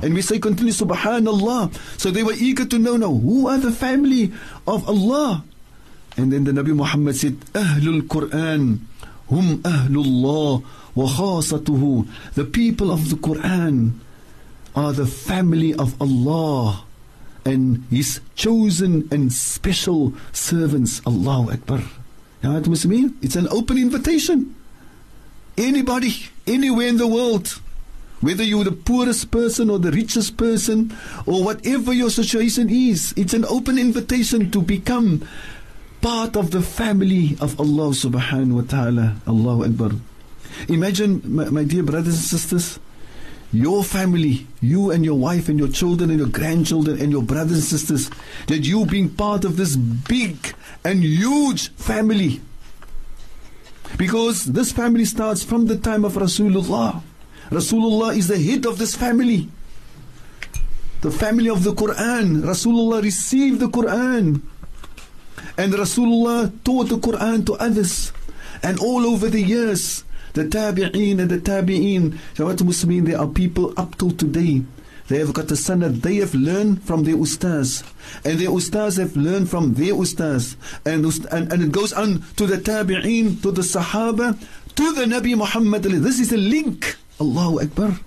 And 0.00 0.14
we 0.14 0.22
say 0.22 0.38
continually, 0.38 0.72
subhanallah. 0.72 1.74
So 2.00 2.10
they 2.10 2.22
were 2.22 2.32
eager 2.32 2.64
to 2.64 2.78
know 2.78 2.96
now, 2.96 3.12
who 3.12 3.46
are 3.46 3.58
the 3.58 3.72
family 3.72 4.32
of 4.66 4.88
Allah? 4.88 5.44
And 6.16 6.32
then 6.32 6.44
the 6.44 6.52
Nabi 6.52 6.74
Muhammad 6.74 7.16
said, 7.16 7.38
Ahlul 7.52 8.02
Quran, 8.08 8.80
hum 9.28 9.62
ahlullah 9.62 10.64
wa 10.94 11.06
khasatuhu. 11.06 12.08
The 12.34 12.44
people 12.44 12.90
of 12.90 13.10
the 13.10 13.16
Quran 13.16 14.00
are 14.74 14.92
the 14.92 15.06
family 15.06 15.74
of 15.74 16.00
Allah 16.00 16.84
and 17.44 17.84
his 17.90 18.20
chosen 18.34 19.08
and 19.12 19.32
special 19.32 20.14
servants. 20.32 21.02
Allahu 21.06 21.52
Akbar. 21.52 21.82
You 22.42 22.50
know 22.50 22.60
what 22.60 22.68
it 22.68 22.84
mean? 22.86 23.18
It's 23.20 23.36
an 23.36 23.48
open 23.48 23.78
invitation. 23.78 24.54
Anybody, 25.56 26.14
anywhere 26.46 26.86
in 26.86 26.96
the 26.96 27.06
world, 27.08 27.60
whether 28.20 28.44
you're 28.44 28.64
the 28.64 28.72
poorest 28.72 29.30
person 29.30 29.70
or 29.70 29.78
the 29.78 29.90
richest 29.90 30.36
person, 30.36 30.96
or 31.26 31.42
whatever 31.42 31.92
your 31.92 32.10
situation 32.10 32.70
is, 32.70 33.12
it's 33.16 33.34
an 33.34 33.44
open 33.46 33.78
invitation 33.78 34.50
to 34.52 34.62
become 34.62 35.26
part 36.00 36.36
of 36.36 36.52
the 36.52 36.62
family 36.62 37.36
of 37.40 37.58
Allah 37.58 37.90
subhanahu 37.90 38.52
wa 38.52 38.62
ta'ala. 38.62 39.16
Allahu 39.26 39.64
Akbar. 39.64 39.90
Imagine, 40.68 41.22
my, 41.24 41.48
my 41.50 41.64
dear 41.64 41.82
brothers 41.82 42.14
and 42.14 42.24
sisters, 42.24 42.78
your 43.52 43.82
family, 43.82 44.46
you 44.60 44.90
and 44.90 45.04
your 45.04 45.18
wife 45.18 45.48
and 45.48 45.58
your 45.58 45.68
children 45.68 46.10
and 46.10 46.18
your 46.18 46.28
grandchildren 46.28 47.00
and 47.00 47.10
your 47.10 47.22
brothers 47.22 47.52
and 47.52 47.62
sisters, 47.62 48.10
that 48.46 48.66
you 48.66 48.84
being 48.84 49.08
part 49.08 49.44
of 49.44 49.56
this 49.56 49.76
big 49.76 50.54
and 50.84 51.02
huge 51.02 51.70
family. 51.72 52.40
Because 53.96 54.44
this 54.44 54.70
family 54.70 55.04
starts 55.06 55.42
from 55.42 55.66
the 55.66 55.78
time 55.78 56.04
of 56.04 56.14
Rasulullah. 56.14 57.02
Rasulullah 57.48 58.14
is 58.14 58.28
the 58.28 58.38
head 58.38 58.66
of 58.66 58.78
this 58.78 58.94
family. 58.94 59.48
The 61.00 61.10
family 61.10 61.48
of 61.48 61.64
the 61.64 61.72
Quran. 61.72 62.42
Rasulullah 62.42 63.02
received 63.02 63.60
the 63.60 63.68
Quran. 63.68 64.42
And 65.56 65.72
Rasulullah 65.72 66.52
taught 66.64 66.88
the 66.90 66.98
Quran 66.98 67.46
to 67.46 67.54
others. 67.54 68.12
And 68.62 68.78
all 68.78 69.06
over 69.06 69.30
the 69.30 69.40
years, 69.40 70.04
the 70.38 70.44
Tabi'een 70.44 71.18
and 71.20 71.30
the 71.30 71.38
Tabi'een, 71.38 72.16
Jawat 72.34 72.58
Muslimin, 72.62 73.06
there 73.06 73.18
are 73.18 73.26
people 73.26 73.74
up 73.76 73.98
till 73.98 74.12
today. 74.12 74.62
They 75.08 75.18
have 75.18 75.32
got 75.32 75.50
a 75.50 75.56
sunnah 75.56 75.88
They 75.88 76.16
have 76.16 76.34
learned 76.34 76.82
from 76.84 77.04
their 77.04 77.16
ustaz. 77.16 77.82
And 78.24 78.38
their 78.38 78.50
ustaz 78.50 78.98
have 78.98 79.16
learned 79.16 79.50
from 79.50 79.74
their 79.74 79.94
ustaz. 79.94 80.54
And, 80.84 81.04
and, 81.32 81.52
and 81.52 81.62
it 81.62 81.72
goes 81.72 81.92
on 81.92 82.22
to 82.36 82.46
the 82.46 82.56
Tabi'een, 82.56 83.42
to 83.42 83.50
the 83.50 83.62
Sahaba, 83.62 84.38
to 84.76 84.92
the 84.92 85.04
Nabi 85.06 85.36
Muhammad. 85.36 85.82
This 85.82 86.20
is 86.20 86.32
a 86.32 86.36
link. 86.36 86.96
Allahu 87.20 87.60
Akbar. 87.62 87.98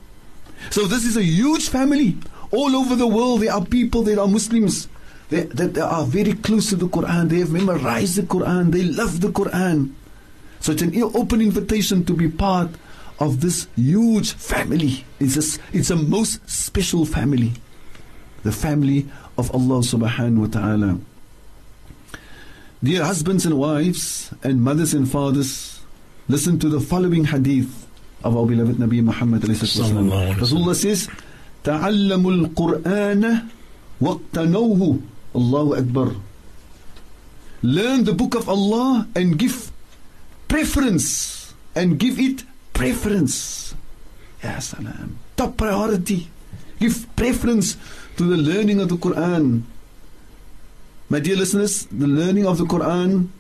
So 0.69 0.85
this 0.85 1.03
is 1.05 1.17
a 1.17 1.23
huge 1.23 1.67
family. 1.69 2.17
All 2.51 2.75
over 2.75 2.95
the 2.95 3.07
world, 3.07 3.41
there 3.41 3.51
are 3.53 3.65
people 3.65 4.03
that 4.03 4.17
are 4.19 4.27
Muslims 4.27 4.87
they, 5.31 5.43
that 5.43 5.73
they 5.73 5.81
are 5.81 6.05
very 6.05 6.33
close 6.33 6.69
to 6.69 6.75
the 6.75 6.87
Quran. 6.87 7.29
They 7.29 7.39
have 7.39 7.51
memorized 7.51 8.17
the 8.17 8.23
Quran. 8.23 8.71
They 8.71 8.83
love 8.83 9.21
the 9.21 9.29
Quran. 9.29 9.93
So 10.60 10.72
it's 10.72 10.82
an 10.82 10.92
open 11.14 11.40
invitation 11.40 12.04
to 12.06 12.12
be 12.14 12.28
part 12.28 12.70
of 13.18 13.40
this 13.40 13.66
huge 13.76 14.32
family. 14.32 15.04
It's 15.20 15.36
a, 15.36 15.60
it's 15.72 15.90
a 15.90 15.96
most 15.96 16.48
special 16.48 17.04
family. 17.04 17.52
The 18.42 18.52
family 18.52 19.06
of 19.38 19.50
Allah 19.54 19.80
subhanahu 19.80 20.38
wa 20.38 20.46
ta'ala. 20.46 21.00
Dear 22.82 23.04
husbands 23.04 23.46
and 23.46 23.58
wives 23.58 24.32
and 24.42 24.60
mothers 24.62 24.92
and 24.92 25.10
fathers, 25.10 25.80
listen 26.28 26.58
to 26.60 26.68
the 26.68 26.80
following 26.80 27.24
hadith 27.24 27.86
of 28.22 28.36
our 28.36 28.46
beloved 28.46 28.76
Nabi 28.76 29.02
Muhammad 29.02 29.42
Rasulullah 29.42 30.74
says, 30.74 31.08
تعلموا 31.64 32.54
القرآن 32.54 33.48
واقتنوه 34.00 35.00
Allahu 35.36 35.76
Akbar. 35.76 36.16
Learn 37.60 38.04
the 38.04 38.14
book 38.16 38.34
of 38.34 38.48
Allah 38.48 39.06
and 39.14 39.36
give 39.38 39.70
preference 40.51 41.53
and 41.79 41.95
give 41.95 42.19
it 42.19 42.43
preference. 42.75 43.71
Ya 44.43 44.59
salam. 44.59 44.91
Um, 44.91 45.09
top 45.39 45.55
priority. 45.55 46.27
Give 46.75 47.07
preference 47.15 47.79
to 48.19 48.27
the 48.27 48.35
learning 48.35 48.83
of 48.83 48.91
the 48.91 48.99
Quran. 48.99 49.63
My 51.07 51.23
dear 51.23 51.39
listeners, 51.39 51.87
the 51.87 52.07
learning 52.07 52.43
of 52.43 52.59
the 52.59 52.67
Quran 52.67 53.31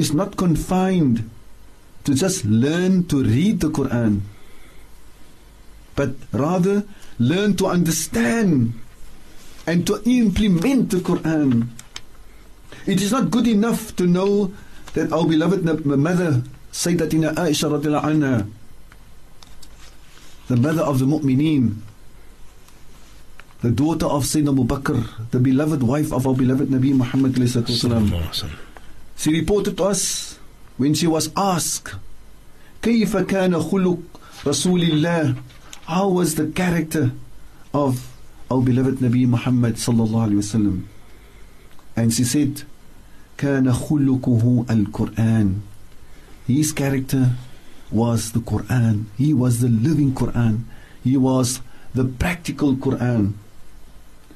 is 0.00 0.16
not 0.16 0.40
confined 0.40 1.28
to 2.08 2.16
just 2.16 2.48
learn 2.48 3.04
to 3.12 3.20
read 3.20 3.60
the 3.60 3.68
Quran, 3.68 4.24
but 5.92 6.16
rather 6.32 6.88
learn 7.20 7.56
to 7.60 7.68
understand 7.68 8.72
and 9.68 9.84
to 9.84 10.00
implement 10.08 10.88
the 10.96 11.04
Quran. 11.04 11.68
It 12.86 13.00
is 13.04 13.12
not 13.12 13.30
good 13.30 13.48
enough 13.48 13.96
to 13.96 14.06
know 14.08 14.52
that 14.93 15.11
our 15.11 15.25
beloved 15.25 15.63
mother, 15.85 16.43
Sayyidatina 16.71 17.33
Aisha 17.35 17.69
radiallahu 17.69 18.03
anha, 18.03 18.49
the 20.47 20.57
mother 20.57 20.81
of 20.81 20.99
the 20.99 21.05
mu'mineen, 21.05 21.77
the 23.61 23.71
daughter 23.71 24.05
of 24.05 24.23
Sayyidina 24.23 24.49
Abu 24.49 24.63
Bakr, 24.65 25.29
the 25.31 25.39
beloved 25.39 25.83
wife 25.83 26.11
of 26.11 26.25
our 26.25 26.33
beloved 26.33 26.69
Nabi 26.69 26.93
Muhammad 26.93 27.35
she 29.17 29.31
reported 29.31 29.75
to 29.77 29.83
us 29.83 30.39
when 30.77 30.93
she 30.93 31.05
was 31.05 31.29
asked 31.35 31.95
كيف 32.81 33.17
كان 33.17 33.59
خلق 33.59 33.99
رسول 34.45 34.83
الله 34.83 35.35
how 35.87 36.07
was 36.07 36.35
the 36.35 36.47
character 36.47 37.11
of 37.73 38.09
our 38.51 38.61
beloved 38.61 38.95
Nabi 38.97 39.27
Muhammad 39.27 39.75
sallallahu 39.75 40.29
alaihi 40.29 40.41
wasallam. 40.41 40.83
And 41.95 42.13
she 42.13 42.23
said, 42.23 42.63
كان 43.37 43.73
خلقه 43.73 44.65
القرآن. 44.69 45.61
His 46.47 46.71
character 46.71 47.35
was 47.91 48.31
the 48.31 48.39
Quran. 48.39 49.05
He 49.17 49.33
was 49.33 49.59
the 49.59 49.69
living 49.69 50.13
Quran. 50.13 50.63
He 51.03 51.17
was 51.17 51.61
the 51.93 52.05
practical 52.05 52.75
Quran. 52.75 53.33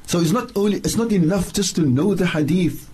So 0.05 0.19
it's 0.19 0.31
not 0.31 0.51
only 0.55 0.77
it's 0.77 0.95
not 0.95 1.11
enough 1.11 1.53
just 1.53 1.75
to 1.75 1.81
know 1.81 2.13
the 2.13 2.27
hadith, 2.27 2.89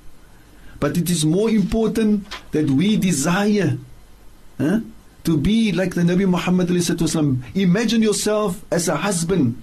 but 0.80 0.97
it 0.97 1.10
is 1.10 1.26
more 1.26 1.50
important 1.50 2.28
that 2.52 2.70
we 2.70 2.97
desire 2.97 3.78
huh, 4.58 4.80
to 5.24 5.38
be 5.38 5.72
like 5.72 5.95
the 5.95 6.02
Nabi 6.02 6.28
Muhammad. 6.28 6.70
Imagine 7.56 8.02
yourself 8.02 8.64
as 8.72 8.88
a 8.88 8.97
husband 8.97 9.62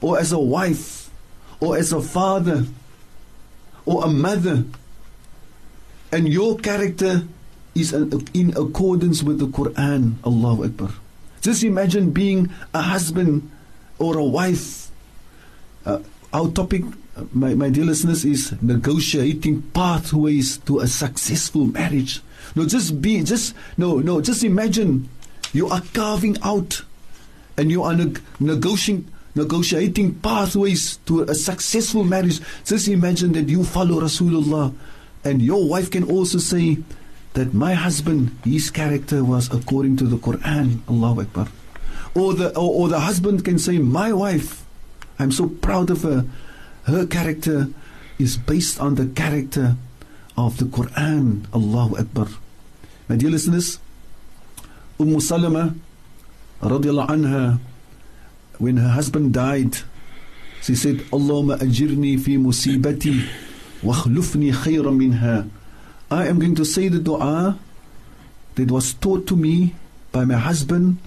or 0.00 0.18
as 0.18 0.32
a 0.32 0.38
wife, 0.38 1.10
or 1.60 1.76
as 1.76 1.92
a 1.92 2.00
father, 2.00 2.64
or 3.84 4.04
a 4.04 4.08
mother, 4.08 4.64
and 6.15 6.31
your 6.31 6.55
character 6.57 7.27
is 7.75 7.91
in 7.91 8.55
accordance 8.55 9.21
with 9.21 9.37
the 9.37 9.47
Quran, 9.47 10.15
Allahu 10.25 10.63
Akbar. 10.63 10.91
Just 11.41 11.61
imagine 11.61 12.11
being 12.11 12.49
a 12.73 12.81
husband 12.81 13.51
or 13.99 14.17
a 14.17 14.23
wife. 14.23 14.89
Uh, 15.85 15.99
our 16.31 16.47
topic, 16.51 16.83
my, 17.33 17.53
my 17.53 17.69
dear 17.69 17.83
listeners, 17.83 18.23
is 18.23 18.55
negotiating 18.61 19.61
pathways 19.75 20.57
to 20.59 20.79
a 20.79 20.87
successful 20.87 21.65
marriage. 21.65 22.21
No, 22.55 22.65
just 22.65 23.01
be, 23.01 23.21
just, 23.21 23.53
no, 23.77 23.99
no, 23.99 24.21
just 24.21 24.41
imagine 24.45 25.09
you 25.51 25.67
are 25.67 25.83
carving 25.93 26.37
out 26.43 26.81
and 27.57 27.69
you 27.69 27.83
are 27.83 27.93
neg- 27.93 28.21
negotiating 28.39 29.11
negotiating 29.37 30.15
pathways 30.23 30.95
to 31.05 31.23
a 31.23 31.35
successful 31.35 32.05
marriage. 32.05 32.39
Just 32.63 32.87
imagine 32.87 33.33
that 33.33 33.49
you 33.49 33.65
follow 33.65 33.99
Rasulullah 33.99 34.73
and 35.25 35.41
your 35.41 35.67
wife 35.67 35.89
can 35.89 36.03
also 36.03 36.37
say 36.37 36.77
that 37.33 37.53
my 37.53 37.73
husband, 37.73 38.37
his 38.45 38.69
character 38.69 39.23
was 39.23 39.51
according 39.51 39.97
to 39.97 40.05
the 40.05 40.17
Quran. 40.17 40.79
Allahu 40.87 41.21
Akbar. 41.21 41.47
Or 42.13 42.33
the, 42.33 42.55
or, 42.55 42.85
or 42.85 42.87
the 42.87 43.01
husband 43.01 43.43
can 43.43 43.59
say, 43.59 43.77
My 43.79 44.13
wife, 44.13 44.63
I'm 45.19 45.31
so 45.31 45.49
proud 45.49 45.89
of 45.89 46.03
her. 46.03 46.25
Her 46.83 47.05
character 47.05 47.67
is 48.19 48.37
based 48.37 48.79
on 48.79 48.95
the 48.95 49.07
character 49.07 49.75
of 50.37 50.57
the 50.57 50.65
Quran. 50.65 51.51
Allahu 51.53 51.97
Akbar. 51.97 52.27
My 53.09 53.17
dear 53.17 53.31
listeners, 53.31 53.79
Umm 54.99 55.19
Salama 55.19 55.75
radiallahu 56.61 57.07
anha 57.09 57.59
when 58.59 58.77
her 58.77 58.89
husband 58.89 59.33
died, 59.33 59.75
she 60.61 60.75
said, 60.75 60.97
Allahumma 61.11 61.57
ajirni 61.57 62.17
fi 62.21 62.37
musibati 62.37 63.27
wakhlufni 63.85 64.51
khayran 64.51 64.97
minha. 64.97 65.47
I 66.09 66.27
am 66.27 66.39
going 66.39 66.55
to 66.55 66.65
say 66.65 66.87
the 66.87 66.99
dua 66.99 67.57
that 68.55 68.71
was 68.71 68.93
taught 68.93 69.27
to 69.27 69.35
me 69.35 69.75
by 70.11 70.25
my 70.25 70.35
husband, 70.35 70.97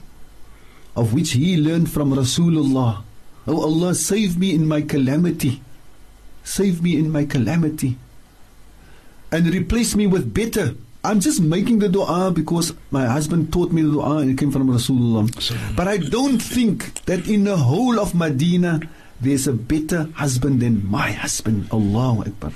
of 0.96 1.12
which 1.14 1.32
he 1.32 1.56
learned 1.56 1.90
from 1.90 2.12
Rasulullah. 2.12 3.02
Oh 3.46 3.62
Allah, 3.62 3.94
save 3.94 4.38
me 4.38 4.54
in 4.54 4.66
my 4.68 4.82
calamity. 4.82 5.62
Save 6.44 6.82
me 6.82 6.96
in 6.96 7.10
my 7.10 7.24
calamity. 7.24 7.96
And 9.32 9.46
replace 9.46 9.94
me 9.94 10.06
with 10.06 10.32
better. 10.32 10.74
I'm 11.04 11.20
just 11.20 11.40
making 11.40 11.78
the 11.78 11.88
dua 11.88 12.30
because 12.34 12.74
my 12.90 13.06
husband 13.06 13.52
taught 13.52 13.72
me 13.72 13.82
the 13.82 13.92
dua 13.92 14.18
and 14.18 14.30
it 14.30 14.38
came 14.38 14.50
from 14.50 14.68
Rasulullah. 14.68 15.24
But 15.76 15.88
I 15.88 15.96
don't 15.98 16.38
think 16.38 17.04
that 17.04 17.28
in 17.28 17.44
the 17.44 17.56
whole 17.56 17.98
of 18.00 18.14
Medina 18.14 18.80
there's 19.20 19.46
a 19.46 19.52
better 19.52 20.08
husband 20.14 20.60
than 20.60 20.88
my 20.90 21.12
husband. 21.12 21.68
Allahu 21.72 22.22
Akbar. 22.22 22.52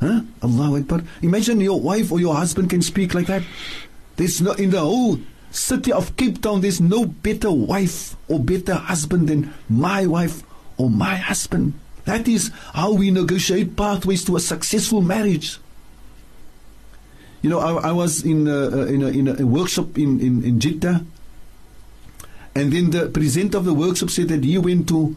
Huh? 0.00 0.22
Allahu 0.42 0.76
Akbar. 0.78 1.02
Imagine 1.22 1.60
your 1.60 1.80
wife 1.80 2.12
or 2.12 2.20
your 2.20 2.34
husband 2.34 2.70
can 2.70 2.82
speak 2.82 3.14
like 3.14 3.26
that. 3.26 3.42
There's 4.16 4.40
no 4.40 4.52
in 4.52 4.70
the 4.70 4.80
whole 4.80 5.18
city 5.50 5.92
of 5.92 6.16
Cape 6.16 6.42
Town, 6.42 6.60
there's 6.60 6.80
no 6.80 7.06
better 7.06 7.50
wife 7.50 8.16
or 8.28 8.38
better 8.38 8.74
husband 8.74 9.28
than 9.28 9.54
my 9.68 10.06
wife 10.06 10.42
or 10.76 10.90
my 10.90 11.16
husband. 11.16 11.74
That 12.04 12.28
is 12.28 12.50
how 12.72 12.92
we 12.92 13.10
negotiate 13.10 13.76
pathways 13.76 14.24
to 14.26 14.36
a 14.36 14.40
successful 14.40 15.02
marriage. 15.02 15.58
You 17.42 17.50
know, 17.50 17.60
I, 17.60 17.90
I 17.90 17.92
was 17.92 18.24
in 18.24 18.48
a, 18.48 18.86
in, 18.86 19.02
a, 19.02 19.08
in 19.08 19.28
a 19.40 19.46
workshop 19.46 19.96
in, 19.98 20.20
in, 20.20 20.42
in 20.42 20.60
Jeddah, 20.60 21.04
and 22.54 22.72
then 22.72 22.90
the 22.90 23.08
presenter 23.08 23.58
of 23.58 23.64
the 23.64 23.74
workshop 23.74 24.10
said 24.10 24.28
that 24.28 24.42
he 24.42 24.58
went 24.58 24.88
to 24.88 25.16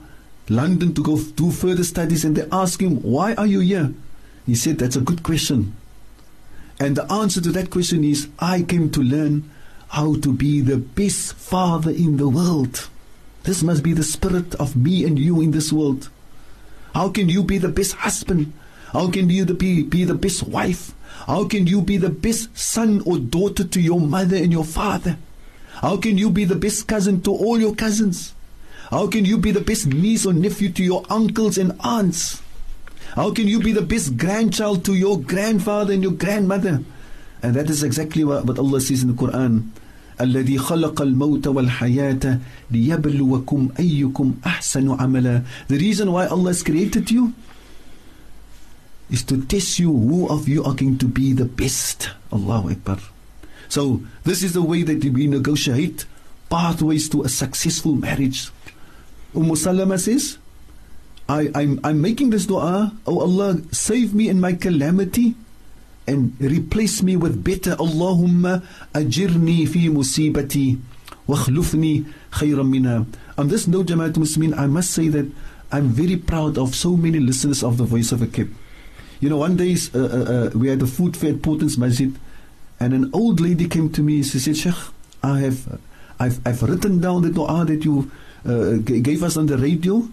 London 0.50 0.94
to 0.94 1.02
go 1.02 1.18
do 1.20 1.50
further 1.50 1.84
studies, 1.84 2.24
and 2.26 2.36
they 2.36 2.48
asked 2.52 2.82
him, 2.82 3.02
Why 3.02 3.34
are 3.36 3.48
you 3.48 3.62
here? 3.62 3.94
He 4.46 4.56
said, 4.56 4.80
That's 4.80 4.96
a 4.96 5.02
good 5.02 5.24
question. 5.24 5.76
And 6.80 6.96
the 6.96 7.12
answer 7.12 7.42
to 7.42 7.52
that 7.52 7.70
question 7.70 8.04
is, 8.04 8.28
I 8.40 8.64
came 8.64 8.90
to 8.92 9.02
learn 9.02 9.50
how 9.90 10.16
to 10.16 10.34
be 10.34 10.62
the 10.62 10.78
best 10.78 11.34
father 11.34 11.92
in 11.92 12.18
the 12.18 12.30
world. 12.30 12.90
This 13.44 13.62
must 13.62 13.84
be 13.84 13.94
the 13.94 14.04
spirit 14.04 14.56
of 14.56 14.76
me 14.76 15.04
and 15.06 15.20
you 15.20 15.42
in 15.42 15.52
this 15.52 15.72
world. 15.72 16.10
How 16.94 17.10
can 17.10 17.30
you 17.30 17.44
be 17.44 17.58
the 17.58 17.70
best 17.70 17.94
husband? 17.94 18.54
How 18.94 19.10
can 19.10 19.30
you 19.30 19.46
be, 19.46 19.84
be 19.84 20.06
the 20.06 20.16
best 20.16 20.44
wife? 20.44 20.94
How 21.28 21.48
can 21.48 21.68
you 21.68 21.82
be 21.82 21.98
the 21.98 22.10
best 22.10 22.58
son 22.58 23.02
or 23.06 23.18
daughter 23.18 23.64
to 23.64 23.82
your 23.82 24.00
mother 24.00 24.36
and 24.36 24.52
your 24.52 24.66
father? 24.66 25.18
How 25.82 25.98
can 25.98 26.18
you 26.18 26.30
be 26.30 26.46
the 26.46 26.56
best 26.56 26.88
cousin 26.88 27.22
to 27.22 27.32
all 27.32 27.60
your 27.60 27.76
cousins? 27.76 28.34
How 28.90 29.08
can 29.08 29.26
you 29.26 29.38
be 29.38 29.52
the 29.52 29.62
best 29.62 29.88
niece 29.88 30.26
or 30.26 30.34
nephew 30.34 30.70
to 30.72 30.84
your 30.84 31.04
uncles 31.10 31.58
and 31.58 31.80
aunts? 31.80 32.42
How 33.15 33.33
can 33.33 33.49
you 33.49 33.61
be 33.61 33.73
the 33.73 33.83
best 33.83 34.17
grandchild 34.17 34.85
to 34.85 34.95
your 34.95 35.19
grandfather 35.21 35.93
and 35.93 36.03
your 36.03 36.13
grandmother? 36.13 36.83
And 37.43 37.55
that 37.55 37.71
is 37.71 37.83
exactly 37.83 38.25
what, 38.25 38.45
what 38.45 38.59
Allah 38.59 38.81
says 38.81 39.03
in 39.03 39.09
the 39.09 39.15
Quran. 39.15 39.71
الذي 40.21 40.59
خلق 40.59 41.03
الموت 41.03 41.47
والحياة 41.47 42.41
ليبلوكم 42.71 43.69
أيكم 43.79 44.35
أحسن 44.47 44.91
عملا 44.91 45.43
The 45.69 45.77
reason 45.79 46.11
why 46.13 46.27
Allah 46.27 46.49
has 46.51 46.63
created 46.63 47.11
you 47.11 47.35
is 49.11 49.23
to 49.25 49.45
test 49.45 49.79
you 49.79 49.93
who 49.93 50.29
of 50.29 50.49
you 50.49 50.65
are 50.65 50.75
going 50.75 50.99
to 50.99 51.07
be 51.07 51.33
the 51.33 51.45
best. 51.45 52.11
Allahu 52.33 52.71
Akbar. 52.71 52.99
So 53.69 54.03
this 54.25 54.43
is 54.43 54.53
the 54.55 54.63
way 54.63 54.83
that 54.83 55.05
we 55.05 55.27
negotiate 55.27 56.07
pathways 56.49 57.09
to 57.11 57.23
a 57.23 57.29
successful 57.29 57.95
marriage. 57.95 58.51
Umm 59.35 59.55
Salama 59.55 59.99
says, 59.99 60.39
I, 61.32 61.50
I'm, 61.56 61.80
I'm 61.86 62.02
making 62.02 62.32
this 62.32 62.46
dua, 62.46 62.92
Oh 63.08 63.22
Allah, 63.22 63.62
save 63.72 64.14
me 64.14 64.28
in 64.28 64.42
my 64.42 64.52
calamity 64.52 65.36
and 66.06 66.36
replace 66.42 67.02
me 67.02 67.16
with 67.16 67.42
better. 67.42 67.76
Allahumma 67.78 68.64
ajirni 68.94 69.66
fi 69.66 69.88
musibati 69.88 70.78
wakhlufni 71.30 72.06
khayran 72.32 72.70
minha. 72.70 73.06
On 73.38 73.48
this 73.48 73.66
note, 73.66 73.88
Jama'at 73.88 74.14
Muslimin, 74.14 74.58
I 74.58 74.68
must 74.68 74.92
say 74.92 75.08
that 75.08 75.32
I'm 75.72 75.88
very 75.88 76.18
proud 76.18 76.58
of 76.58 76.76
so 76.76 76.98
many 76.98 77.20
listeners 77.20 77.64
of 77.64 77.78
the 77.78 77.86
Voice 77.86 78.12
of 78.12 78.22
a 78.22 78.28
Cape. 78.28 78.50
You 79.22 79.30
know, 79.30 79.38
one 79.38 79.56
day 79.56 79.78
uh, 79.96 80.00
uh, 80.00 80.04
uh, 80.04 80.50
we 80.54 80.68
had 80.68 80.82
a 80.82 80.88
food 80.88 81.16
fair 81.16 81.32
at 81.32 81.42
Portlands 81.42 81.78
Masjid, 81.78 82.14
and 82.78 82.94
an 82.94 83.10
old 83.14 83.40
lady 83.40 83.70
came 83.70 83.90
to 83.94 84.02
me. 84.02 84.18
and 84.18 84.26
She 84.26 84.40
said, 84.40 84.58
Sheikh, 84.58 84.76
I 85.24 85.40
have, 85.40 85.80
I've, 86.20 86.46
I've 86.46 86.62
written 86.64 87.00
down 87.00 87.22
the 87.22 87.30
dua 87.30 87.64
that 87.66 87.86
you 87.86 88.12
uh, 88.46 88.78
gave 88.84 89.24
us 89.24 89.38
on 89.38 89.46
the 89.46 89.58
radio, 89.58 90.10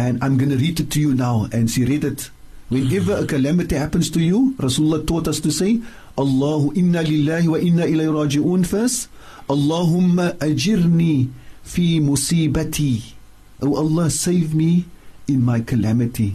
and 0.00 0.16
I'm 0.24 0.38
going 0.38 0.48
to 0.48 0.56
read 0.56 0.80
it 0.80 0.90
to 0.92 1.00
you 1.00 1.12
now. 1.14 1.46
And 1.52 1.70
she 1.70 1.84
read 1.84 2.04
it. 2.04 2.30
Whenever 2.70 3.16
a 3.16 3.26
calamity 3.26 3.76
happens 3.76 4.08
to 4.10 4.20
you, 4.20 4.54
Rasulullah 4.56 5.06
taught 5.06 5.28
us 5.28 5.40
to 5.40 5.50
say, 5.50 5.80
Allahu 6.16 6.72
inna 6.74 7.02
lillahi 7.02 7.48
wa 7.48 7.56
inna 7.56 7.84
ilayhi 7.84 8.08
raji'un 8.08 8.64
first. 8.64 9.08
Allahumma 9.46 10.38
ajirni 10.38 11.28
fi 11.62 12.00
musibati. 12.00 13.12
Oh 13.60 13.76
Allah, 13.76 14.08
save 14.08 14.54
me 14.54 14.86
in 15.28 15.44
my 15.44 15.60
calamity. 15.60 16.30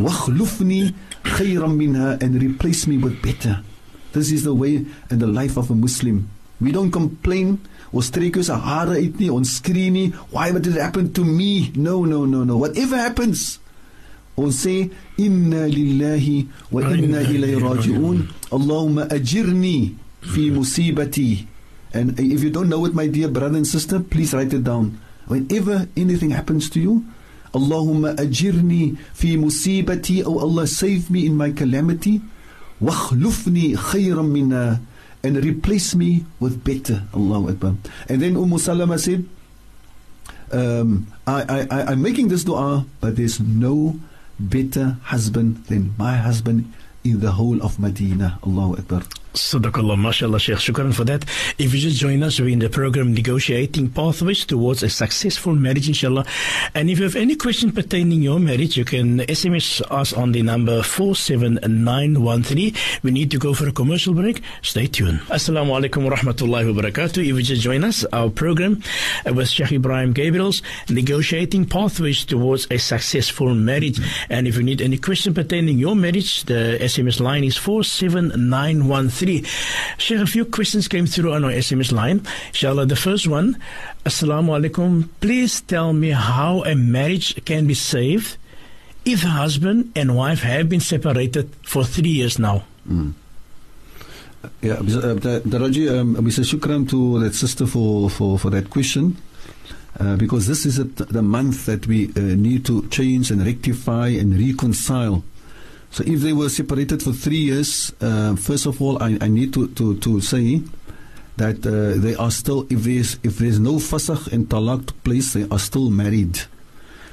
Wakhlufni 0.00 0.94
khayran 1.24 1.76
minha 1.76 2.16
and 2.22 2.40
replace 2.40 2.86
me 2.86 2.96
with 2.96 3.20
better. 3.20 3.62
This 4.12 4.32
is 4.32 4.44
the 4.44 4.54
way 4.54 4.86
and 5.10 5.20
the 5.20 5.26
life 5.26 5.58
of 5.58 5.70
a 5.70 5.74
Muslim. 5.74 6.30
We 6.59 6.71
don't 6.71 6.91
complain 6.91 7.57
ons 7.95 8.09
trek 8.13 8.37
ons 8.37 8.51
hare 8.51 8.97
uit 8.99 9.19
nie, 9.21 9.29
ons 9.33 9.55
skree 9.59 9.89
nie, 9.93 10.09
why 10.33 10.51
what 10.51 10.63
did 10.65 10.77
happen 10.77 11.11
to 11.13 11.23
me? 11.25 11.71
No, 11.75 12.05
no, 12.05 12.25
no, 12.25 12.43
no. 12.43 12.57
Whatever 12.57 12.97
happens, 12.97 13.59
ons 14.37 14.55
sê 14.65 14.89
inna 15.17 15.65
lillahi 15.67 16.47
wa 16.71 16.83
inna 16.93 17.23
ilayhi 17.25 17.61
raji'un. 17.63 18.27
Allahumma 18.51 19.07
ajirni 19.09 19.95
fi 20.21 20.49
musibati. 20.51 21.47
And 21.93 22.19
if 22.19 22.43
you 22.43 22.51
don't 22.51 22.69
know 22.69 22.85
it, 22.85 22.93
my 22.93 23.07
dear 23.07 23.29
brother 23.29 23.57
and 23.57 23.65
sister, 23.65 23.99
please 23.99 24.33
write 24.33 24.53
it 24.53 24.63
down. 24.63 24.99
Whenever 25.25 25.87
anything 25.97 26.29
happens 26.29 26.69
to 26.71 26.79
you, 26.79 27.05
Allahumma 27.53 28.15
ajirni 28.15 28.97
fi 29.13 29.37
musibati. 29.37 30.21
Oh 30.25 30.39
Allah, 30.39 30.67
save 30.67 31.09
me 31.09 31.25
in 31.25 31.35
my 31.35 31.51
calamity. 31.51 32.21
واخلفني 32.81 33.75
خيرا 33.75 34.21
منها 34.21 34.79
and 35.24 35.42
replace 35.42 35.94
me 35.96 36.24
with 36.38 36.62
better. 36.62 37.02
Allahu 37.14 37.48
Akbar. 37.50 37.74
And 38.08 38.20
then 38.20 38.36
Umm 38.36 38.58
Salama 38.58 38.98
said, 38.98 39.24
um, 40.52 41.08
I, 41.26 41.66
I, 41.70 41.82
I'm 41.90 42.02
making 42.02 42.28
this 42.28 42.44
dua, 42.44 42.84
but 43.00 43.16
there's 43.16 43.40
no 43.40 43.98
better 44.38 44.98
husband 45.04 45.64
than 45.66 45.94
my 45.96 46.16
husband 46.16 46.70
in 47.02 47.20
the 47.20 47.32
whole 47.32 47.62
of 47.62 47.80
Medina. 47.80 48.38
Allahu 48.46 48.76
Akbar. 48.76 49.02
Sadaqallah, 49.34 49.98
mashallah, 49.98 50.38
Sheikh. 50.38 50.58
Shukran 50.58 50.94
for 50.94 51.02
that. 51.04 51.24
If 51.58 51.74
you 51.74 51.80
just 51.80 51.98
join 51.98 52.22
us, 52.22 52.38
we're 52.38 52.50
in 52.50 52.60
the 52.60 52.68
program 52.68 53.12
Negotiating 53.12 53.90
Pathways 53.90 54.46
Towards 54.46 54.84
a 54.84 54.88
Successful 54.88 55.56
Marriage, 55.56 55.88
inshallah. 55.88 56.24
And 56.72 56.88
if 56.88 56.98
you 56.98 57.04
have 57.04 57.16
any 57.16 57.34
question 57.34 57.72
pertaining 57.72 58.22
your 58.22 58.38
marriage, 58.38 58.76
you 58.76 58.84
can 58.84 59.18
SMS 59.18 59.82
us 59.90 60.12
on 60.12 60.30
the 60.30 60.42
number 60.42 60.84
47913. 60.84 62.74
We 63.02 63.10
need 63.10 63.32
to 63.32 63.38
go 63.38 63.54
for 63.54 63.66
a 63.68 63.72
commercial 63.72 64.14
break. 64.14 64.40
Stay 64.62 64.86
tuned. 64.86 65.18
Assalamu 65.22 65.80
alaikum 65.80 66.08
wa 66.08 66.14
rahmatullahi 66.14 66.72
wa 66.72 66.82
barakatuh. 66.82 67.18
If 67.18 67.34
you 67.34 67.42
just 67.42 67.62
join 67.62 67.82
us, 67.82 68.04
our 68.12 68.30
program 68.30 68.84
with 69.26 69.48
Sheikh 69.48 69.70
Ebrahim 69.70 70.14
Gabriels, 70.14 70.62
Negotiating 70.88 71.66
Pathways 71.66 72.24
Towards 72.24 72.68
a 72.70 72.78
Successful 72.78 73.52
Marriage. 73.52 73.98
And 74.30 74.46
if 74.46 74.56
you 74.56 74.62
need 74.62 74.80
any 74.80 74.98
question 74.98 75.34
pertaining 75.34 75.80
your 75.80 75.96
marriage, 75.96 76.44
the 76.44 76.78
SMS 76.80 77.18
line 77.18 77.42
is 77.42 77.56
47913 77.56 79.23
three. 79.24 79.44
Sheikh, 79.98 80.20
a 80.20 80.26
few 80.26 80.44
questions 80.44 80.88
came 80.88 81.06
through 81.06 81.32
on 81.32 81.44
our 81.44 81.50
SMS 81.50 81.92
line. 81.92 82.22
Inshallah, 82.48 82.86
the 82.86 82.96
first 82.96 83.26
one, 83.26 83.58
Assalamu 84.04 84.52
alaikum. 84.58 85.08
Please 85.20 85.60
tell 85.62 85.92
me 85.92 86.10
how 86.10 86.62
a 86.64 86.74
marriage 86.74 87.42
can 87.44 87.66
be 87.66 87.74
saved 87.74 88.36
if 89.04 89.22
husband 89.22 89.92
and 89.96 90.16
wife 90.16 90.42
have 90.42 90.68
been 90.68 90.80
separated 90.80 91.50
for 91.62 91.84
three 91.84 92.10
years 92.10 92.38
now. 92.38 92.64
Mm. 92.88 93.12
Yeah, 94.60 94.74
uh, 94.74 95.16
Daraji, 95.40 95.90
um, 95.90 96.22
we 96.22 96.30
say 96.30 96.42
shukran 96.42 96.88
to 96.90 97.18
that 97.20 97.34
sister 97.34 97.66
for, 97.66 98.10
for, 98.10 98.38
for 98.38 98.50
that 98.50 98.68
question. 98.68 99.16
Uh, 99.98 100.16
because 100.16 100.48
this 100.48 100.66
is 100.66 100.78
a, 100.80 100.84
the 100.84 101.22
month 101.22 101.66
that 101.66 101.86
we 101.86 102.08
uh, 102.16 102.20
need 102.20 102.66
to 102.66 102.86
change 102.88 103.30
and 103.30 103.46
rectify 103.46 104.08
and 104.08 104.36
reconcile 104.36 105.22
so 105.94 106.02
if 106.04 106.22
they 106.22 106.32
were 106.32 106.48
separated 106.48 107.04
for 107.04 107.12
three 107.12 107.38
years, 107.38 107.92
uh, 108.00 108.34
first 108.34 108.66
of 108.66 108.82
all, 108.82 109.00
I, 109.00 109.16
I 109.20 109.28
need 109.28 109.54
to, 109.54 109.68
to, 109.68 109.96
to 110.00 110.20
say 110.20 110.60
that 111.36 111.64
uh, 111.64 112.00
they 112.00 112.16
are 112.16 112.32
still, 112.32 112.66
if 112.68 112.82
there's, 112.82 113.14
if 113.22 113.38
there's 113.38 113.60
no 113.60 113.74
fasakh 113.74 114.32
and 114.32 114.48
talaq 114.48 114.92
place, 115.04 115.34
they 115.34 115.46
are 115.52 115.58
still 115.60 115.90
married. 115.90 116.40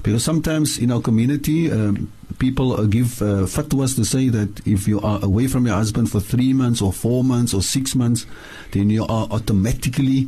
Because 0.02 0.24
sometimes 0.24 0.80
in 0.80 0.92
our 0.92 1.00
community, 1.00 1.72
um, 1.72 2.12
people 2.40 2.74
uh, 2.74 2.86
give 2.86 3.22
uh, 3.22 3.46
fatwas 3.46 3.96
to 3.98 4.04
say 4.04 4.30
that 4.30 4.66
if 4.66 4.88
you 4.88 5.00
are 5.02 5.24
away 5.24 5.46
from 5.46 5.68
your 5.68 5.76
husband 5.76 6.10
for 6.10 6.20
three 6.20 6.52
months 6.52 6.82
or 6.82 6.92
four 6.92 7.24
months 7.24 7.54
or 7.54 7.62
six 7.62 7.94
months, 7.94 8.26
then 8.72 8.90
you 8.90 9.04
are 9.04 9.28
automatically 9.30 10.28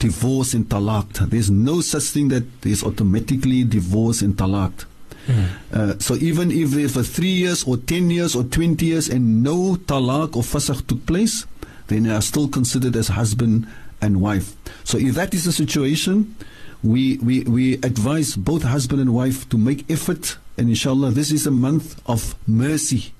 divorced 0.00 0.54
and 0.54 0.68
talaqed. 0.68 1.30
There's 1.30 1.52
no 1.52 1.82
such 1.82 2.02
thing 2.02 2.30
that 2.30 2.66
is 2.66 2.82
automatically 2.82 3.62
divorced 3.62 4.22
and 4.22 4.36
Uh, 5.72 5.98
so 5.98 6.14
even 6.14 6.50
if 6.50 6.70
there 6.70 6.88
for 6.88 7.02
three 7.02 7.32
years 7.32 7.64
or 7.64 7.76
ten 7.76 8.10
years 8.10 8.34
or 8.36 8.44
twenty 8.44 8.86
years 8.86 9.08
and 9.08 9.42
no 9.42 9.76
talaq 9.76 10.36
or 10.36 10.42
fasakh 10.42 10.86
took 10.86 11.04
place, 11.06 11.46
then 11.88 12.04
they 12.04 12.10
are 12.10 12.22
still 12.22 12.48
considered 12.48 12.96
as 12.96 13.08
husband 13.08 13.66
and 14.00 14.20
wife. 14.20 14.54
So 14.84 14.98
if 14.98 15.14
that 15.14 15.34
is 15.34 15.44
the 15.44 15.52
situation, 15.52 16.36
we, 16.82 17.18
we, 17.18 17.42
we 17.42 17.74
advise 17.74 18.36
both 18.36 18.62
husband 18.62 19.00
and 19.00 19.14
wife 19.14 19.48
to 19.48 19.58
make 19.58 19.90
effort 19.90 20.36
and 20.58 20.68
inshallah 20.68 21.10
this 21.10 21.32
is 21.32 21.46
a 21.46 21.50
month 21.50 22.00
of 22.06 22.34
mercy. 22.46 23.12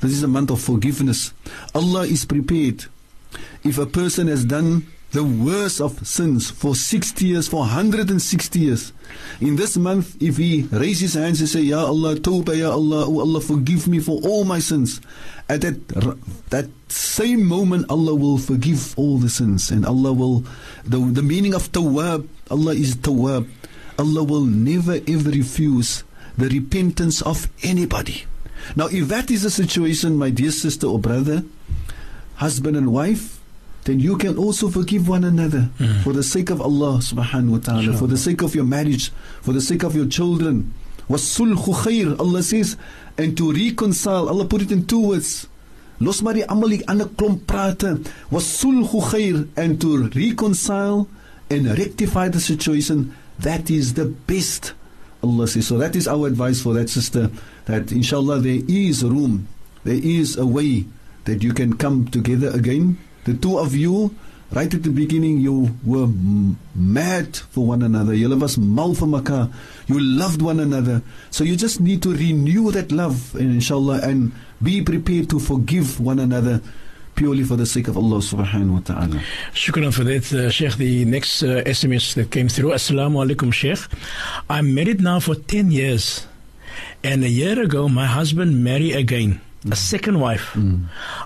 This 0.00 0.12
is 0.12 0.22
a 0.22 0.28
month 0.28 0.50
of 0.50 0.60
forgiveness. 0.60 1.32
Allah 1.74 2.02
is 2.06 2.24
prepared. 2.24 2.86
If 3.62 3.78
a 3.78 3.86
person 3.86 4.26
has 4.26 4.44
done 4.44 4.86
the 5.12 5.22
worst 5.22 5.80
of 5.80 6.06
sins 6.06 6.50
for 6.50 6.74
60 6.74 7.24
years, 7.26 7.46
for 7.46 7.60
160 7.60 8.58
years. 8.58 8.92
In 9.40 9.56
this 9.56 9.76
month, 9.76 10.20
if 10.22 10.38
he 10.38 10.62
raises 10.72 11.12
his 11.12 11.14
hands 11.14 11.40
and 11.40 11.48
say, 11.48 11.60
Ya 11.60 11.84
Allah, 11.84 12.16
Tawbah, 12.16 12.56
Ya 12.56 12.70
Allah, 12.72 13.04
oh 13.06 13.20
Allah, 13.20 13.40
forgive 13.40 13.86
me 13.88 14.00
for 14.00 14.20
all 14.22 14.44
my 14.44 14.58
sins. 14.58 15.00
At 15.50 15.60
that, 15.60 15.86
that 16.48 16.70
same 16.88 17.44
moment, 17.44 17.90
Allah 17.90 18.14
will 18.14 18.38
forgive 18.38 18.98
all 18.98 19.18
the 19.18 19.28
sins. 19.28 19.70
And 19.70 19.84
Allah 19.84 20.14
will, 20.14 20.44
the, 20.84 20.98
the 20.98 21.22
meaning 21.22 21.52
of 21.52 21.70
Tawab, 21.72 22.26
Allah 22.50 22.72
is 22.72 22.96
Tawab. 22.96 23.48
Allah 23.98 24.24
will 24.24 24.44
never 24.44 25.00
ever 25.06 25.28
refuse 25.28 26.04
the 26.38 26.48
repentance 26.48 27.20
of 27.20 27.48
anybody. 27.62 28.24
Now, 28.76 28.86
if 28.86 29.08
that 29.08 29.30
is 29.30 29.42
the 29.42 29.50
situation, 29.50 30.16
my 30.16 30.30
dear 30.30 30.50
sister 30.52 30.86
or 30.86 30.98
brother, 30.98 31.44
husband 32.36 32.76
and 32.76 32.92
wife, 32.92 33.41
then 33.84 33.98
you 33.98 34.16
can 34.16 34.36
also 34.38 34.68
forgive 34.68 35.08
one 35.08 35.24
another 35.24 35.68
mm. 35.78 36.02
for 36.02 36.12
the 36.12 36.22
sake 36.22 36.50
of 36.50 36.60
Allah 36.60 36.98
subhanahu 36.98 37.50
wa 37.50 37.58
ta'ala, 37.58 37.82
sure. 37.82 37.94
for 37.94 38.06
the 38.06 38.16
sake 38.16 38.42
of 38.42 38.54
your 38.54 38.64
marriage, 38.64 39.10
for 39.42 39.52
the 39.52 39.60
sake 39.60 39.82
of 39.82 39.96
your 39.96 40.06
children. 40.06 40.72
Wasulhu 41.08 41.56
khair, 41.82 42.18
Allah 42.18 42.42
says, 42.42 42.76
and 43.18 43.36
to 43.36 43.52
reconcile, 43.52 44.28
Allah 44.28 44.44
put 44.44 44.62
it 44.62 44.70
in 44.70 44.86
two 44.86 45.08
words. 45.08 45.48
Los 45.98 46.22
mari 46.22 46.42
amali 46.42 46.82
almal 46.84 47.08
die 47.46 47.74
khair, 48.30 49.48
and 49.56 49.80
to 49.80 50.08
reconcile 50.08 51.08
and 51.50 51.66
rectify 51.78 52.28
the 52.28 52.40
situation, 52.40 53.14
that 53.40 53.68
is 53.68 53.94
the 53.94 54.06
best. 54.06 54.74
Allah 55.24 55.48
says, 55.48 55.66
so 55.66 55.78
that 55.78 55.96
is 55.96 56.06
our 56.06 56.28
advice 56.28 56.62
for 56.62 56.72
that 56.74 56.88
sister, 56.88 57.30
that 57.66 57.90
inshallah 57.90 58.38
there 58.40 58.60
is 58.68 59.04
room, 59.04 59.48
there 59.84 60.00
is 60.02 60.36
a 60.36 60.46
way 60.46 60.86
that 61.24 61.42
you 61.42 61.52
can 61.52 61.76
come 61.76 62.06
together 62.06 62.48
again 62.50 62.98
the 63.24 63.34
two 63.34 63.58
of 63.58 63.74
you 63.74 64.14
right 64.52 64.72
at 64.72 64.82
the 64.82 64.90
beginning 64.90 65.38
you 65.38 65.74
were 65.84 66.08
mad 66.74 67.36
for 67.36 67.66
one 67.66 67.82
another. 67.82 68.12
Julle 68.14 68.38
was 68.38 68.58
mal 68.58 68.92
vir 68.92 69.06
mekaar. 69.06 69.52
You 69.86 69.98
loved 70.00 70.42
one 70.42 70.60
another. 70.60 71.02
So 71.30 71.44
you 71.44 71.56
just 71.56 71.80
need 71.80 72.02
to 72.02 72.12
renew 72.12 72.70
that 72.72 72.92
love 72.92 73.34
inshallah 73.36 74.00
and 74.02 74.32
be 74.62 74.82
prepared 74.82 75.30
to 75.30 75.38
forgive 75.40 75.98
one 76.00 76.18
another 76.18 76.60
purely 77.14 77.44
for 77.44 77.56
the 77.56 77.66
sake 77.66 77.88
of 77.88 77.96
Allah 77.96 78.18
subhanahu 78.18 78.72
wa 78.72 78.80
ta'ala. 78.80 79.20
Shukran 79.52 79.92
for 79.92 80.04
that, 80.04 80.32
uh, 80.32 80.50
Sheikh. 80.50 80.76
The 80.76 81.04
next 81.04 81.42
uh, 81.42 81.62
SMS 81.66 82.14
that 82.14 82.30
came 82.30 82.48
through. 82.48 82.70
Assalamu 82.70 83.24
alaikum, 83.24 83.52
Sheikh. 83.52 83.78
I'm 84.48 84.74
married 84.74 85.00
now 85.00 85.20
for 85.20 85.34
10 85.34 85.70
years. 85.70 86.26
And 87.04 87.22
a 87.24 87.28
year 87.28 87.60
ago, 87.60 87.88
my 87.88 88.06
husband 88.06 88.64
married 88.64 88.96
again, 88.96 89.40
a 89.70 89.76
second 89.76 90.20
wife. 90.20 90.56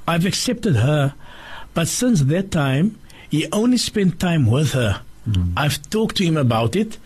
I've 0.08 0.26
accepted 0.26 0.76
her, 0.76 1.14
but 1.76 1.86
since 1.86 2.22
that 2.22 2.50
time, 2.50 2.98
he 3.28 3.46
only 3.52 3.76
spent 3.76 4.18
time 4.18 4.50
with 4.50 4.72
her. 4.72 5.02
I've 5.56 5.82
talked 5.90 6.16
to 6.18 6.24
him 6.24 6.36
about 6.36 6.76
it, 6.76 6.98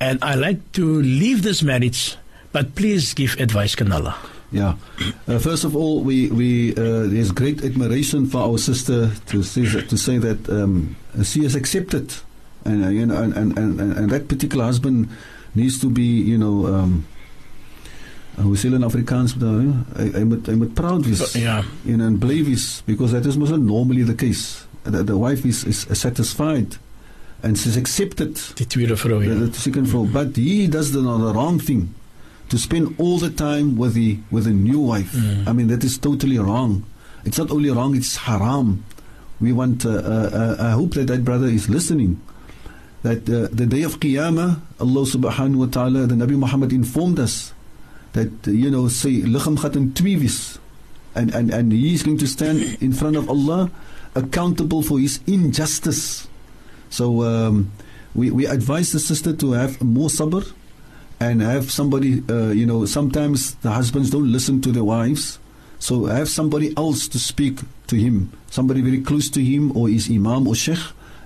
and 0.00 0.22
I 0.22 0.34
like 0.34 0.72
to 0.72 1.02
leave 1.02 1.42
this 1.42 1.62
marriage, 1.62 2.16
but 2.52 2.74
please 2.74 3.14
give 3.14 3.34
advice, 3.40 3.74
Kanala. 3.74 4.16
Yeah. 4.52 4.76
Uh, 5.26 5.38
first 5.40 5.64
of 5.64 5.74
all, 5.74 6.00
we 6.00 6.30
we 6.30 6.70
uh, 6.76 7.10
there's 7.10 7.32
great 7.32 7.64
admiration 7.64 8.26
for 8.26 8.38
our 8.38 8.58
sister 8.58 9.10
to 9.26 9.42
say 9.42 9.66
that, 9.66 9.88
to 9.90 9.98
say 9.98 10.18
that 10.18 10.48
um, 10.48 10.94
she 11.24 11.42
has 11.42 11.56
accepted, 11.56 12.14
and 12.64 12.84
uh, 12.84 12.88
you 12.88 13.06
know, 13.06 13.20
and, 13.20 13.36
and, 13.36 13.58
and, 13.58 13.80
and 13.80 14.10
that 14.10 14.28
particular 14.28 14.64
husband 14.64 15.08
needs 15.54 15.80
to 15.80 15.90
be, 15.90 16.02
you 16.04 16.38
know. 16.38 16.66
Um, 16.66 17.06
hoe 18.42 18.56
sê 18.56 18.68
hulle 18.68 18.76
in 18.80 18.84
Afrikaans 18.86 19.36
daar 19.38 19.60
hy, 19.98 20.08
hy 20.18 20.24
moet 20.26 20.46
hy 20.50 20.54
moet 20.58 20.74
proud 20.74 21.06
wees 21.06 21.34
Ja. 21.38 21.62
you 21.84 21.96
know, 21.96 22.06
and 22.06 22.18
bly 22.20 22.42
wees 22.42 22.82
because 22.86 23.12
that 23.12 23.26
is 23.26 23.36
most 23.38 23.54
normally 23.56 24.02
the 24.02 24.14
case 24.14 24.66
the, 24.84 25.02
the 25.02 25.16
wife 25.16 25.44
is, 25.46 25.64
is 25.64 25.86
satisfied 25.92 26.76
and 27.42 27.58
she's 27.58 27.76
accepted 27.76 28.34
Die 28.56 28.64
tweede 28.64 28.96
vrou, 28.96 29.20
the, 29.20 29.26
ja. 29.34 29.46
the 29.46 29.52
second 29.60 29.86
floor. 29.86 30.06
But 30.06 30.34
he 30.36 30.66
does 30.66 30.92
the, 30.92 31.00
the 31.00 31.32
wrong 31.34 31.58
thing 31.60 31.94
to 32.48 32.56
spend 32.58 32.94
all 32.98 33.18
the 33.18 33.30
time 33.30 33.76
with 33.76 33.92
the 33.94 34.18
with 34.30 34.44
the 34.44 34.52
new 34.52 34.80
wife. 34.80 35.12
Mm. 35.12 35.46
I 35.48 35.52
mean 35.52 35.66
that 35.68 35.84
is 35.84 35.98
totally 35.98 36.38
wrong. 36.38 36.84
It's 37.24 37.38
not 37.38 37.50
only 37.50 37.70
wrong; 37.70 37.94
it's 37.96 38.16
haram. 38.16 38.84
We 39.40 39.52
want. 39.52 39.84
Uh, 39.84 39.90
uh, 39.90 40.30
uh, 40.60 40.68
I 40.68 40.70
hope 40.70 40.92
that 40.94 41.06
that 41.08 41.24
brother 41.24 41.46
is 41.46 41.68
listening. 41.68 42.20
That 43.02 43.28
uh, 43.28 43.48
the 43.52 43.66
day 43.66 43.82
of 43.82 44.00
Qiyamah, 44.00 44.60
Allah 44.80 45.02
Subhanahu 45.04 45.56
wa 45.56 45.66
Taala, 45.66 46.08
the 46.08 46.14
Nabi 46.14 46.36
Muhammad 46.38 46.72
informed 46.72 47.18
us 47.20 47.52
that 48.14 48.30
you 48.46 48.70
know 48.70 48.88
say 48.88 49.22
lichaam 49.22 49.58
gaat 49.60 49.76
in 49.76 49.92
twee 49.92 50.16
wees, 50.16 50.58
and 51.14 51.34
and 51.34 51.52
and 51.52 51.70
he 51.72 51.94
is 51.94 52.02
going 52.02 52.18
to 52.18 52.26
stand 52.26 52.78
in 52.80 52.92
front 52.92 53.16
of 53.16 53.28
Allah 53.28 53.70
accountable 54.14 54.82
for 54.82 54.98
his 54.98 55.20
injustice. 55.26 56.26
So 56.88 57.22
um, 57.22 57.72
we, 58.14 58.30
we 58.30 58.46
advise 58.46 58.92
the 58.92 59.00
sister 59.00 59.34
to 59.34 59.52
have 59.52 59.82
more 59.82 60.08
sabr 60.08 60.52
and 61.20 61.42
have 61.42 61.70
somebody, 61.70 62.22
uh, 62.28 62.50
you 62.50 62.66
know, 62.66 62.86
sometimes 62.86 63.54
the 63.56 63.70
husbands 63.70 64.10
don't 64.10 64.30
listen 64.30 64.60
to 64.62 64.72
their 64.72 64.84
wives. 64.84 65.38
So 65.78 66.06
have 66.06 66.28
somebody 66.28 66.74
else 66.76 67.08
to 67.08 67.18
speak 67.18 67.60
to 67.88 67.96
him, 67.96 68.32
somebody 68.50 68.80
very 68.80 69.00
close 69.00 69.28
to 69.30 69.42
him 69.42 69.76
or 69.76 69.88
his 69.88 70.08
imam 70.10 70.46
or 70.46 70.54
sheikh, 70.54 70.78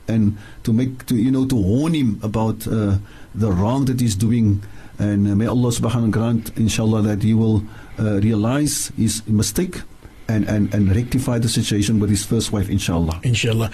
and 0.08 0.36
to 0.64 0.72
make, 0.72 1.06
to 1.06 1.16
you 1.16 1.30
know, 1.30 1.46
to 1.46 1.54
warn 1.54 1.94
him 1.94 2.18
about 2.22 2.66
uh, 2.66 2.96
the 3.34 3.52
wrong 3.52 3.84
that 3.84 4.00
he's 4.00 4.16
doing. 4.16 4.62
And 4.98 5.30
uh, 5.30 5.34
may 5.36 5.46
Allah 5.46 5.70
subhanahu 5.70 5.82
wa 5.82 5.90
ta'ala 5.90 6.08
grant, 6.08 6.56
inshallah, 6.58 7.02
that 7.02 7.22
he 7.22 7.34
will 7.34 7.62
uh, 7.98 8.20
realize 8.20 8.90
his 8.96 9.26
mistake 9.28 9.82
and, 10.28 10.46
and, 10.46 10.72
and 10.74 10.94
rectify 10.94 11.38
the 11.38 11.48
situation 11.48 11.98
with 12.00 12.10
his 12.10 12.24
first 12.24 12.52
wife, 12.52 12.68
inshallah. 12.68 13.18
Inshallah. 13.22 13.70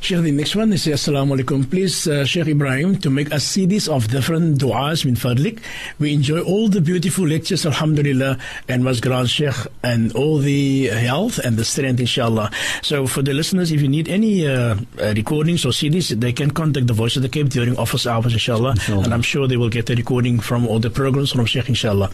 Sheikh, 0.00 0.22
the 0.22 0.30
next 0.30 0.54
one 0.54 0.72
is 0.72 0.86
Assalamu 0.86 1.40
alaikum. 1.40 1.68
Please, 1.68 2.06
uh, 2.06 2.24
Sheikh 2.24 2.46
Ebrahim, 2.46 3.00
to 3.02 3.10
make 3.10 3.32
us 3.32 3.44
CDs 3.44 3.88
of 3.88 4.08
different 4.08 4.58
du'as 4.58 5.04
min 5.04 5.16
fadlik. 5.16 5.60
We 5.98 6.14
enjoy 6.14 6.40
all 6.42 6.68
the 6.68 6.80
beautiful 6.80 7.26
lectures, 7.26 7.66
alhamdulillah, 7.66 8.38
and 8.68 8.84
was 8.84 9.00
grant 9.00 9.30
Sheikh 9.30 9.54
and 9.82 10.14
all 10.14 10.38
the 10.38 10.86
health 10.86 11.38
and 11.38 11.56
the 11.56 11.64
strength, 11.64 11.98
inshallah. 11.98 12.52
So 12.82 13.08
for 13.08 13.22
the 13.22 13.32
listeners, 13.32 13.72
if 13.72 13.82
you 13.82 13.88
need 13.88 14.08
any 14.08 14.46
uh, 14.46 14.76
uh, 15.00 15.12
recordings 15.16 15.64
or 15.64 15.70
CDs, 15.70 16.08
they 16.20 16.32
can 16.32 16.52
contact 16.52 16.86
the 16.86 16.92
Voice 16.92 17.16
of 17.16 17.22
the 17.22 17.28
Cape 17.28 17.48
during 17.48 17.76
office 17.78 18.06
hours, 18.06 18.32
inshallah. 18.32 18.72
Inshallah. 18.72 19.02
And 19.04 19.12
I'm 19.14 19.22
sure 19.22 19.48
they 19.48 19.56
will 19.56 19.70
get 19.70 19.90
a 19.90 19.96
recording 19.96 20.38
from 20.38 20.68
all 20.68 20.78
the 20.78 20.90
programs 20.90 21.32
from 21.32 21.46
Sheikh, 21.46 21.68
inshallah. 21.68 22.12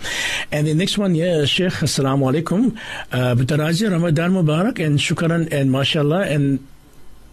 And 0.50 0.66
the 0.66 0.74
next 0.74 0.96
one, 0.96 1.14
yeah, 1.14 1.44
Sheikh, 1.44 1.72
Assalamu 1.74 2.32
alaikum. 2.32 2.78
Uh, 3.12 3.34
Ramadan 3.90 4.32
Mubarak, 4.32 4.84
and 4.84 4.98
shukran, 4.98 5.52
and 5.52 5.70
mashallah, 5.72 6.26
and 6.26 6.66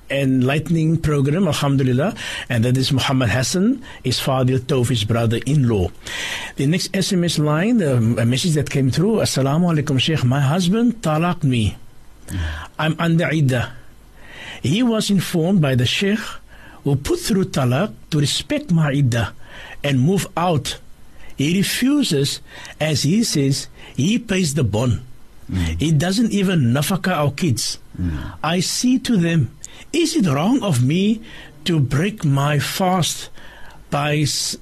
enlightening 0.09 0.97
program, 0.97 1.47
Alhamdulillah. 1.47 2.15
And 2.49 2.65
that 2.65 2.77
is 2.77 2.91
Muhammad 2.91 3.29
Hassan, 3.29 3.83
his 4.03 4.19
father 4.19 4.59
Tawfi's 4.59 5.03
brother-in-law. 5.03 5.89
The 6.55 6.67
next 6.67 6.91
SMS 6.93 7.39
line, 7.39 7.81
um, 7.83 8.17
a 8.17 8.25
message 8.25 8.53
that 8.53 8.69
came 8.69 8.91
through, 8.91 9.17
Assalamu 9.17 9.73
alaikum 9.73 9.99
Sheikh, 9.99 10.23
my 10.23 10.41
husband 10.41 11.01
talaqed 11.01 11.43
me. 11.43 11.77
I'm 12.77 12.95
under 12.99 13.25
iddah. 13.25 13.73
He 14.61 14.83
was 14.83 15.09
informed 15.09 15.61
by 15.61 15.75
the 15.75 15.85
Sheikh 15.85 16.19
who 16.83 16.95
put 16.95 17.19
through 17.19 17.45
talaq 17.45 17.93
to 18.11 18.19
respect 18.19 18.71
my 18.71 18.91
iddah 18.91 19.33
and 19.83 19.99
move 19.99 20.27
out. 20.37 20.79
He 21.37 21.57
refuses, 21.57 22.41
as 22.79 23.03
he 23.03 23.23
says, 23.23 23.67
he 23.95 24.19
pays 24.19 24.53
the 24.53 24.63
bond. 24.63 25.01
He 25.79 25.91
doesn't 25.91 26.31
even 26.31 26.73
nafaka 26.73 27.09
our 27.11 27.31
kids. 27.31 27.79
I 28.43 28.59
see 28.61 28.99
to 28.99 29.17
them, 29.17 29.49
is 29.91 30.15
it 30.15 30.27
wrong 30.27 30.61
of 30.63 30.83
me 30.83 31.21
to 31.65 31.79
break 31.79 32.23
my 32.23 32.59
fast 32.59 33.29
by 33.89 34.17
s- 34.23 34.55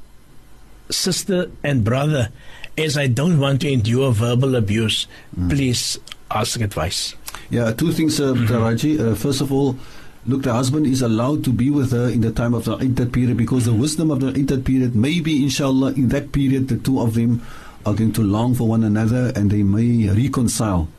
sister 0.89 1.51
and 1.63 1.83
brother 1.83 2.29
as 2.77 2.97
I 2.97 3.07
don't 3.07 3.39
want 3.39 3.61
to 3.61 3.69
endure 3.71 4.11
verbal 4.11 4.55
abuse? 4.55 5.07
Please 5.49 5.99
ask 6.31 6.59
advice. 6.61 7.15
Yeah, 7.49 7.71
two 7.73 7.91
things, 7.91 8.19
uh, 8.19 8.33
Taraji. 8.33 8.99
Uh, 8.99 9.15
first 9.15 9.41
of 9.41 9.51
all, 9.51 9.77
look, 10.25 10.43
the 10.43 10.53
husband 10.53 10.87
is 10.87 11.01
allowed 11.01 11.43
to 11.45 11.51
be 11.51 11.69
with 11.69 11.91
her 11.91 12.09
in 12.09 12.21
the 12.21 12.31
time 12.31 12.53
of 12.53 12.65
the 12.65 12.77
iddat 12.77 13.11
period 13.11 13.37
because 13.37 13.65
the 13.65 13.73
wisdom 13.73 14.11
of 14.11 14.19
the 14.19 14.31
iddat 14.31 14.65
period, 14.65 14.95
maybe, 14.95 15.43
inshallah, 15.43 15.93
in 15.93 16.09
that 16.09 16.31
period, 16.31 16.67
the 16.67 16.77
two 16.77 16.99
of 17.01 17.13
them 17.13 17.41
are 17.87 17.93
going 17.93 18.11
to 18.11 18.21
long 18.21 18.53
for 18.53 18.67
one 18.67 18.83
another 18.83 19.31
and 19.35 19.49
they 19.49 19.63
may 19.63 20.09
reconcile. 20.09 20.89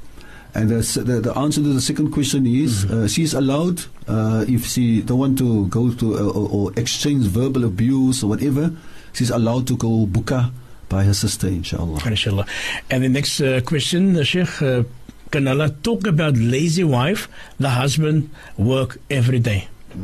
And 0.54 0.70
the, 0.70 0.80
the, 1.02 1.20
the 1.20 1.38
answer 1.38 1.60
to 1.60 1.68
the 1.68 1.80
second 1.80 2.10
question 2.10 2.46
is 2.46 2.86
uh, 2.86 3.06
she's 3.06 3.34
allowed, 3.34 3.84
uh, 4.08 4.46
if 4.48 4.66
she 4.66 5.02
don't 5.02 5.18
want 5.18 5.38
to 5.38 5.66
go 5.68 5.92
to 5.92 6.14
uh, 6.16 6.22
or, 6.22 6.48
or 6.50 6.72
exchange 6.76 7.26
verbal 7.26 7.64
abuse 7.64 8.24
or 8.24 8.28
whatever, 8.28 8.72
she's 9.12 9.30
allowed 9.30 9.66
to 9.68 9.76
go 9.76 10.06
buka 10.06 10.50
by 10.88 11.04
her 11.04 11.12
sister, 11.12 11.48
inshallah. 11.48 12.00
Inshallah. 12.06 12.46
And 12.90 13.04
the 13.04 13.10
next 13.10 13.40
uh, 13.42 13.60
question, 13.60 14.16
uh, 14.16 14.24
Sheikh, 14.24 14.62
uh, 14.62 14.84
can 15.30 15.46
Allah 15.46 15.68
talk 15.68 16.06
about 16.06 16.36
lazy 16.38 16.84
wife? 16.84 17.28
The 17.60 17.68
husband 17.68 18.30
work 18.56 18.96
every 19.10 19.40
day. 19.40 19.68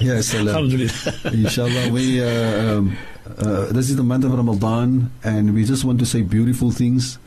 yes, 0.00 0.34
Allah. 0.38 0.50
Alhamdulillah. 0.58 0.90
Inshallah, 1.32 1.90
we 1.92 2.22
uh, 2.22 2.78
um, 2.78 2.96
uh, 3.38 3.72
this 3.72 3.90
is 3.90 3.96
the 3.96 4.02
month 4.02 4.24
of 4.24 4.32
Ramadan, 4.32 5.10
and 5.22 5.54
we 5.54 5.64
just 5.64 5.84
want 5.84 5.98
to 6.00 6.06
say 6.06 6.22
beautiful 6.22 6.70
things. 6.70 7.18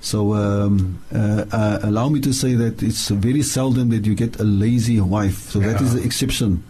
So 0.00 0.34
um, 0.34 1.00
uh, 1.14 1.44
uh, 1.52 1.78
allow 1.82 2.08
me 2.08 2.20
to 2.20 2.32
say 2.32 2.54
that 2.54 2.82
it's 2.82 3.08
very 3.08 3.42
seldom 3.42 3.90
that 3.90 4.04
you 4.04 4.14
get 4.16 4.40
a 4.40 4.44
lazy 4.44 5.00
wife. 5.00 5.50
So 5.50 5.60
that 5.60 5.80
is 5.80 5.94
the 5.94 6.02
exception. 6.02 6.64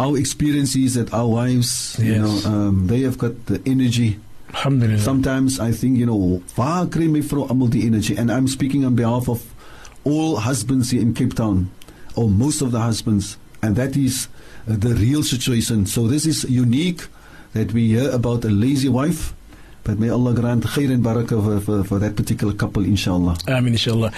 Our 0.00 0.16
experience 0.16 0.74
is 0.74 0.94
that 0.94 1.12
our 1.12 1.28
wives, 1.28 1.98
you 2.00 2.18
know, 2.18 2.40
um, 2.46 2.86
they 2.86 3.00
have 3.00 3.18
got 3.18 3.46
the 3.46 3.60
energy. 3.66 4.18
Alhamdulillah. 4.54 4.98
Sometimes 4.98 5.60
I 5.60 5.70
think, 5.72 5.98
you 5.98 6.06
know, 6.06 6.42
waar 6.56 6.86
kry 6.86 7.08
my 7.08 7.20
vrou 7.20 7.46
almal 7.48 7.70
die 7.70 7.86
energy? 7.86 8.16
And 8.16 8.32
I'm 8.32 8.48
speaking 8.48 8.84
on 8.84 8.94
behalf 8.96 9.28
of 9.28 9.44
all 10.04 10.36
husbands 10.36 10.90
here 10.90 11.02
in 11.02 11.14
Cape 11.14 11.34
Town, 11.34 11.70
or 12.16 12.28
most 12.28 12.62
of 12.62 12.72
the 12.72 12.80
husbands, 12.80 13.36
and 13.62 13.76
that 13.76 13.96
is 13.96 14.28
uh, 14.68 14.76
the 14.76 14.94
real 14.94 15.22
situation. 15.22 15.86
So 15.86 16.08
this 16.08 16.26
is 16.26 16.44
unique 16.44 17.06
that 17.52 17.72
we 17.72 17.88
hear 17.88 18.10
about 18.10 18.44
a 18.44 18.48
lazy 18.48 18.88
wife, 18.88 19.34
but 19.84 19.98
may 19.98 20.08
Allah 20.08 20.32
grant 20.34 20.64
khair 20.64 20.92
and 20.92 21.04
barakah 21.04 21.42
for, 21.44 21.60
for, 21.60 21.84
for 21.84 21.98
that 21.98 22.16
particular 22.16 22.54
couple, 22.54 22.84
inshallah. 22.84 23.36
Amin, 23.48 23.72
inshallah. 23.74 24.12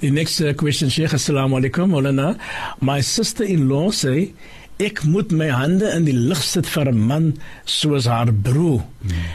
The 0.00 0.10
next 0.10 0.40
uh, 0.40 0.54
question, 0.54 0.88
Sheikh, 0.88 1.10
Assalamu 1.10 1.60
alaikum, 1.60 1.90
Maulana. 1.90 2.38
My 2.80 3.00
sister-in-law 3.00 3.90
say, 3.90 4.32
ek 4.80 5.04
moet 5.04 5.30
my 5.30 5.48
hande 5.52 5.82
in 5.94 6.06
die 6.06 6.12
lug 6.16 6.38
sit 6.40 6.64
vir 6.64 6.88
'n 6.88 7.06
man 7.06 7.24
soos 7.66 8.06
haar 8.06 8.32
broer. 8.32 8.80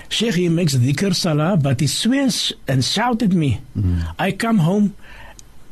Sheikh, 0.10 0.36
he 0.36 0.50
makes 0.50 0.74
dhikr 0.74 1.14
salah, 1.14 1.56
but 1.56 1.80
he 1.82 1.88
swears 1.88 2.52
and 2.68 2.84
shout 2.84 3.22
at 3.22 3.34
me. 3.34 3.62
I 4.18 4.32
come 4.32 4.58
home 4.60 4.96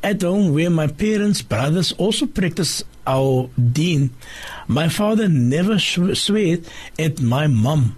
at 0.04 0.22
home 0.22 0.54
where 0.54 0.70
my 0.70 0.88
parents, 0.88 1.42
brothers 1.42 1.92
also 1.94 2.26
practice 2.26 2.84
our 3.08 3.50
deen. 3.58 4.12
My 4.68 4.90
father 4.90 5.28
never 5.28 5.80
sw- 5.80 6.16
swear 6.18 6.58
at 7.00 7.22
my 7.22 7.48
mum. 7.48 7.96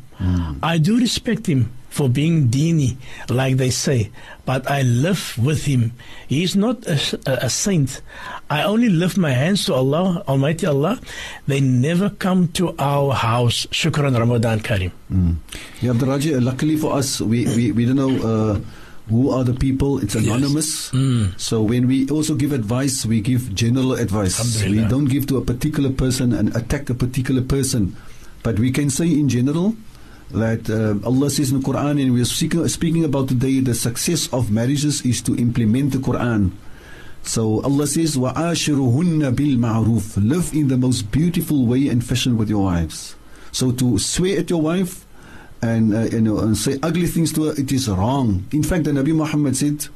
I 0.64 0.78
do 0.78 0.98
respect 0.98 1.46
him 1.48 1.72
for 1.90 2.08
being 2.08 2.48
dini, 2.50 2.96
like 3.30 3.58
they 3.58 3.70
say, 3.70 4.12
but 4.46 4.70
I 4.70 4.82
live 4.84 5.38
with 5.38 5.66
him. 5.66 5.92
He 6.28 6.44
is 6.44 6.56
not 6.56 6.86
a, 6.88 6.96
a, 7.26 7.46
a 7.46 7.50
saint. 7.50 8.02
I 8.50 8.64
only 8.64 8.90
lift 8.90 9.18
my 9.18 9.32
hands 9.32 9.66
to 9.66 9.74
Allah, 9.74 10.24
Almighty 10.28 10.66
Allah. 10.68 11.00
They 11.48 11.60
never 11.60 12.10
come 12.10 12.48
to 12.60 12.76
our 12.80 13.14
house. 13.14 13.66
Shukran 13.72 14.18
Ramadan 14.18 14.60
Karim. 14.62 14.92
Mm. 15.12 15.36
Yeah, 15.82 15.92
Abdul 15.92 16.42
luckily 16.42 16.78
for 16.78 16.94
us, 16.96 17.20
we, 17.20 17.46
we, 17.56 17.72
we 17.72 17.86
don't 17.86 17.96
know 17.96 18.16
uh, 18.24 18.60
who 19.09 19.31
are 19.31 19.45
the 19.45 19.55
people. 19.55 19.99
It's 19.99 20.15
anonymous. 20.15 20.93
Yes. 20.93 21.03
Mm. 21.03 21.41
So 21.41 21.63
when 21.63 21.87
we 21.89 22.09
also 22.09 22.35
give 22.35 22.53
advice, 22.53 23.05
we 23.05 23.21
give 23.21 23.55
general 23.55 23.95
advice. 23.95 24.63
We 24.63 24.85
don't 24.85 25.07
give 25.07 25.27
to 25.29 25.37
a 25.37 25.45
particular 25.45 25.91
person 25.91 26.33
and 26.33 26.55
attack 26.57 26.89
a 26.91 26.95
particular 26.95 27.43
person. 27.43 27.97
But 28.43 28.59
we 28.59 28.71
can 28.71 28.89
say 28.89 29.11
in 29.11 29.29
general 29.29 29.77
that 30.31 30.71
uh, 30.71 31.05
Allah 31.07 31.29
says 31.29 31.51
in 31.51 31.61
the 31.61 31.67
Quran, 31.67 32.01
and 32.01 32.15
we 32.15 32.23
are 32.23 32.25
speaking, 32.25 32.67
speaking 32.69 33.05
about 33.05 33.29
today, 33.29 33.59
the 33.61 33.75
success 33.75 34.33
of 34.33 34.51
marriages 34.51 35.03
is 35.03 35.21
to 35.23 35.37
implement 35.37 35.93
the 35.93 35.99
Quran. 35.99 36.53
So 37.23 37.61
Allah 37.63 37.87
says, 37.87 38.17
وَعَاشِرُهُنَّ 38.17 39.35
بِالْمَعْرُوفِ 39.35 40.29
Live 40.29 40.55
in 40.55 40.69
the 40.69 40.77
most 40.79 41.11
beautiful 41.11 41.67
way 41.67 41.89
and 41.89 42.05
fashion 42.05 42.39
with 42.39 42.49
your 42.49 42.65
wives. 42.65 43.17
So 43.53 43.73
to 43.73 43.99
swear 43.99 44.39
at 44.39 44.49
your 44.49 44.63
wife 44.63 45.04
and, 45.66 45.94
uh, 45.94 46.02
you 46.16 46.22
know, 46.22 46.40
and 46.40 46.56
say 46.56 46.78
ugly 46.84 47.08
things 47.08 47.34
to 47.34 47.46
her, 47.46 47.54
it 47.58 47.72
is 47.72 47.90
wrong. 47.90 48.46
In 48.52 48.64
fact, 48.64 48.84
the 48.84 48.92
Nabi 48.92 49.16
Muhammad 49.16 49.58
said, 49.58 49.88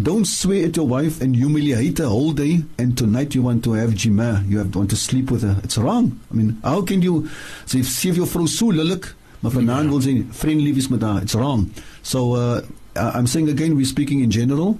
don't 0.00 0.24
swear 0.24 0.66
at 0.66 0.76
your 0.76 0.86
wife 0.86 1.20
and 1.20 1.36
humiliate 1.36 1.98
her 1.98 2.06
all 2.06 2.32
day 2.32 2.64
and 2.78 2.96
tonight 2.96 3.34
you 3.34 3.42
want 3.42 3.62
to 3.64 3.72
have 3.72 3.90
jima, 3.90 4.48
you 4.48 4.58
have, 4.58 4.74
want 4.74 4.90
to 4.90 4.96
sleep 4.96 5.30
with 5.30 5.42
her. 5.42 5.56
It's 5.62 5.76
wrong. 5.76 6.18
I 6.30 6.34
mean, 6.34 6.58
how 6.64 6.82
can 6.82 7.02
you, 7.02 7.28
so 7.66 7.78
if 7.78 7.86
sê 7.86 8.12
jou 8.14 8.24
vrou 8.24 8.48
so 8.48 8.72
lilik, 8.72 9.12
maar 9.42 9.52
vanaand 9.52 9.90
wil 9.90 10.00
sy 10.00 10.14
friendly 10.32 10.72
wees 10.72 10.88
met 10.88 11.02
haar. 11.02 11.22
It's 11.22 11.34
wrong. 11.34 11.70
So 12.02 12.34
uh, 12.34 12.62
I'm 12.96 13.26
saying 13.26 13.50
again, 13.50 13.76
we're 13.76 13.84
speaking 13.84 14.22
in 14.22 14.30
general. 14.30 14.78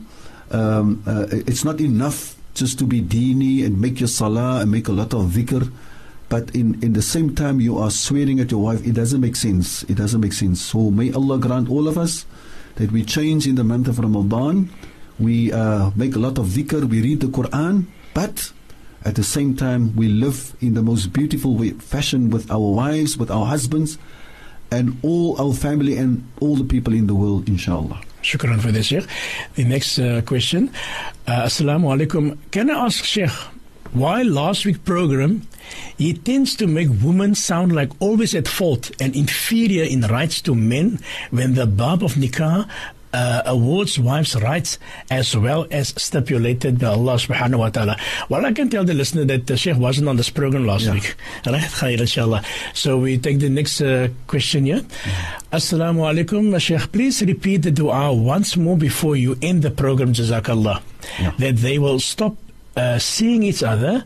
Um, 0.51 1.03
uh, 1.07 1.27
it's 1.31 1.65
not 1.65 1.81
enough 1.81 2.37
just 2.55 2.79
to 2.79 2.87
be 2.87 3.01
dini 3.01 3.65
and 3.65 3.81
make 3.81 4.01
your 4.01 4.09
salah 4.09 4.61
and 4.61 4.71
make 4.71 4.89
a 4.89 4.93
lot 4.93 5.15
of 5.15 5.33
dhikr. 5.33 5.71
But 6.33 6.57
in, 6.57 6.83
in 6.83 6.95
the 6.95 7.03
same 7.03 7.35
time, 7.35 7.61
you 7.61 7.77
are 7.77 7.91
swearing 7.91 8.41
at 8.41 8.51
your 8.51 8.63
wife. 8.63 8.81
It 8.87 8.95
doesn't 8.95 9.21
make 9.21 9.37
sense. 9.37 9.83
It 9.83 9.97
doesn't 9.99 10.19
make 10.19 10.33
sense. 10.33 10.63
So 10.63 10.91
may 10.91 11.13
Allah 11.13 11.37
grant 11.39 11.69
all 11.69 11.87
of 11.87 11.99
us 11.99 12.25
that 12.77 12.91
we 12.91 13.05
change 13.05 13.47
in 13.47 13.57
the 13.57 13.65
month 13.65 13.87
of 13.87 13.99
Ramadan. 13.99 14.71
We 15.19 15.53
uh, 15.53 15.91
make 15.95 16.17
a 16.17 16.19
lot 16.19 16.39
of 16.39 16.47
dhikr. 16.47 16.89
We 16.89 17.03
read 17.03 17.21
the 17.21 17.27
Quran. 17.27 17.85
But 18.15 18.51
at 19.05 19.15
the 19.17 19.23
same 19.23 19.55
time, 19.57 19.95
we 19.95 20.09
live 20.09 20.57
in 20.63 20.73
the 20.73 20.81
most 20.83 21.13
beautiful 21.13 21.55
way, 21.55 21.73
fashion 21.73 22.31
with 22.31 22.51
our 22.51 22.71
wives, 22.81 23.19
with 23.19 23.31
our 23.31 23.45
husbands, 23.45 23.99
and 24.71 24.97
all 25.03 25.37
our 25.39 25.53
family 25.53 25.99
and 25.99 26.27
all 26.41 26.57
the 26.57 26.65
people 26.65 26.95
in 26.95 27.09
the 27.09 27.15
world, 27.15 27.47
inshallah. 27.47 28.01
Shukran 28.23 28.59
for 28.59 28.73
this, 28.73 28.87
Sheikh. 28.87 29.05
The 29.57 29.65
next 29.65 29.99
uh, 29.99 30.23
question. 30.25 30.71
Uh, 31.27 31.43
Assalamu 31.43 31.93
alaikum. 31.93 32.39
Can 32.51 32.71
I 32.71 32.87
ask 32.87 33.05
Sheikh, 33.05 33.29
why 33.93 34.23
last 34.23 34.65
week's 34.65 34.79
program, 34.81 35.47
he 35.99 36.13
tends 36.15 36.57
to 36.57 36.67
make 36.67 36.89
women 37.03 37.35
sound 37.35 37.75
like 37.75 37.91
always 38.01 38.35
at 38.35 38.49
fault 38.49 38.91
and 39.01 39.15
inferior 39.15 39.85
in 39.85 40.03
rights 40.03 40.41
to 40.43 40.55
men 40.55 40.99
when 41.31 41.55
the 41.55 41.67
bab 41.67 42.03
of 42.03 42.15
nikah 42.15 42.69
uh, 43.15 43.43
awards 43.45 43.99
wives' 43.99 44.35
rights 44.41 44.79
as 45.11 45.37
well 45.37 45.67
as 45.71 45.89
stipulated 45.99 46.79
by 46.79 46.87
Allah 46.87 47.17
subhanahu 47.17 47.59
wa 47.59 47.69
ta'ala. 47.69 47.97
Well, 48.31 48.47
I 48.47 48.53
can 48.53 48.71
tell 48.71 48.85
the 48.85 48.95
listener 48.95 49.27
that 49.27 49.47
the 49.47 49.57
Sheikh 49.59 49.77
wasn't 49.77 50.09
on 50.09 50.17
this 50.17 50.31
program 50.31 50.67
last 50.67 50.85
Yeah. 50.85 50.95
week. 50.95 51.15
Right? 51.47 51.61
Khair, 51.61 52.01
inshallah. 52.01 52.43
So 52.73 52.97
we 52.97 53.19
take 53.19 53.39
the 53.41 53.51
next 53.51 53.83
uh, 53.83 54.09
question 54.27 54.65
here. 54.65 54.81
Assalamu 55.53 56.09
alaikum. 56.09 56.59
Sheikh, 56.59 56.91
please 56.91 57.21
repeat 57.21 57.59
the 57.63 57.71
dua 57.71 58.15
once 58.15 58.57
more 58.57 58.79
before 58.79 59.17
you 59.17 59.37
end 59.43 59.61
the 59.63 59.71
program, 59.71 60.15
Jazakallah. 60.15 60.81
Yeah. 61.21 61.33
That 61.39 61.57
they 61.57 61.79
will 61.79 62.01
stop 62.01 62.37
uh, 62.77 62.99
seeing 62.99 63.43
each 63.43 63.63
other 63.63 64.05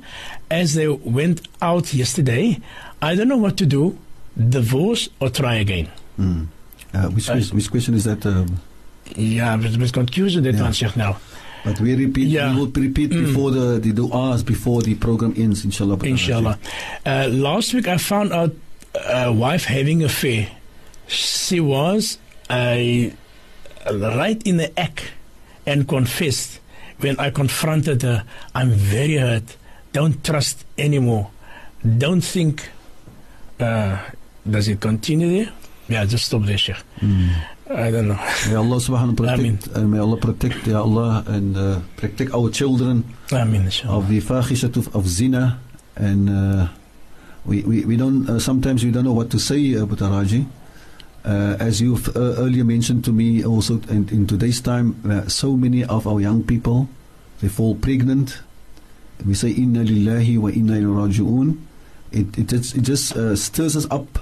as 0.50 0.74
they 0.74 0.88
went 0.88 1.46
out 1.62 1.92
yesterday. 1.94 2.58
I 3.02 3.14
don't 3.14 3.28
know 3.28 3.36
what 3.36 3.56
to 3.58 3.66
do, 3.66 3.96
divorce 4.36 5.08
or 5.20 5.28
try 5.30 5.54
again. 5.56 5.88
Mm. 6.18 6.46
Uh, 6.94 7.08
which, 7.08 7.28
ques- 7.28 7.52
which 7.52 7.70
question 7.70 7.94
is 7.94 8.04
that? 8.04 8.24
Um, 8.26 8.60
Yeah, 9.14 9.52
I'm 9.52 9.64
a 9.64 9.68
bit 9.68 9.92
confused 9.92 10.42
that 10.42 10.54
Yeah. 10.54 10.62
one, 10.62 10.72
Sheikh, 10.72 10.96
now. 10.96 11.18
but 11.64 11.78
we 11.80 11.94
repeat. 11.94 12.26
Yeah. 12.28 12.52
We 12.54 12.60
will 12.60 12.66
repeat 12.74 13.10
Mm. 13.10 13.26
before 13.26 13.50
the 13.52 13.78
the 13.78 13.92
du'as 13.92 14.42
before 14.44 14.82
the 14.82 14.94
program 14.96 15.32
ends, 15.36 15.64
inshallah. 15.64 15.98
Inshallah. 16.02 16.58
Uh, 17.06 17.28
last 17.30 17.72
week 17.74 17.86
I 17.86 17.98
found 17.98 18.32
out 18.32 18.52
a 19.08 19.30
wife 19.32 19.64
having 19.66 20.02
a 20.02 20.06
affair. 20.06 20.48
She 21.06 21.60
was 21.60 22.18
uh, 22.50 23.10
right 23.92 24.40
in 24.44 24.56
the 24.56 24.70
act 24.78 25.12
and 25.66 25.86
confessed. 25.86 26.58
When 26.98 27.18
I 27.20 27.30
confronted 27.30 28.02
her, 28.02 28.24
I'm 28.54 28.70
very 28.70 29.16
hurt. 29.16 29.56
Don't 29.92 30.22
trust 30.24 30.64
anymore. 30.78 31.30
Don't 31.98 32.22
think. 32.22 32.68
Uh, 33.60 33.98
does 34.48 34.68
it 34.68 34.80
continue 34.80 35.28
there? 35.44 35.52
Yeah, 35.88 36.04
just 36.04 36.26
stop 36.26 36.42
there, 36.42 36.58
Sheikh. 36.58 36.76
Mm. 37.00 37.30
I 37.70 37.90
don't 37.90 38.08
know. 38.08 38.20
May 38.48 38.54
Allah 38.54 38.76
subhanahu 38.78 39.18
wa 39.18 39.32
Ameen. 39.34 39.58
protect 39.58 39.76
and 39.76 39.90
may 39.90 39.98
Allah 39.98 40.16
protect 40.18 40.66
Ya 40.66 40.80
Allah 40.82 41.24
and 41.26 41.56
uh, 41.56 41.80
protect 41.96 42.32
our 42.32 42.48
children 42.50 43.02
I 43.32 43.42
mean, 43.44 43.62
inshallah. 43.66 43.98
of 43.98 44.08
the 44.08 44.20
fahishat 44.20 44.76
of, 44.76 44.94
of 44.94 45.08
zina 45.08 45.58
and 45.96 46.30
uh, 46.30 46.68
we, 47.44 47.62
we, 47.62 47.84
we 47.84 47.96
don't 47.96 48.28
uh, 48.30 48.38
sometimes 48.38 48.84
we 48.84 48.92
don't 48.92 49.02
know 49.04 49.12
what 49.14 49.30
to 49.30 49.38
say 49.40 49.74
uh, 49.74 49.82
Butaraji. 49.84 50.46
Uh, 51.26 51.56
as 51.58 51.80
you've 51.80 52.08
uh, 52.16 52.38
earlier 52.38 52.62
mentioned 52.62 53.04
to 53.04 53.10
me 53.10 53.44
also 53.44 53.80
in, 53.88 54.08
in 54.10 54.28
today's 54.28 54.60
time 54.60 54.94
uh, 55.10 55.26
so 55.26 55.56
many 55.56 55.82
of 55.84 56.06
our 56.06 56.20
young 56.20 56.40
people 56.44 56.88
they 57.40 57.48
fall 57.48 57.74
pregnant 57.74 58.38
we 59.26 59.34
say 59.34 59.50
inna 59.50 59.82
lillahi 59.82 60.38
wa 60.38 60.48
inna 60.50 60.74
ilayhi 60.74 61.18
raji'un 61.18 61.58
it, 62.12 62.38
it 62.38 62.46
just, 62.46 62.76
it 62.76 62.82
just 62.82 63.16
uh, 63.16 63.34
stirs 63.34 63.76
us 63.76 63.90
up 63.90 64.20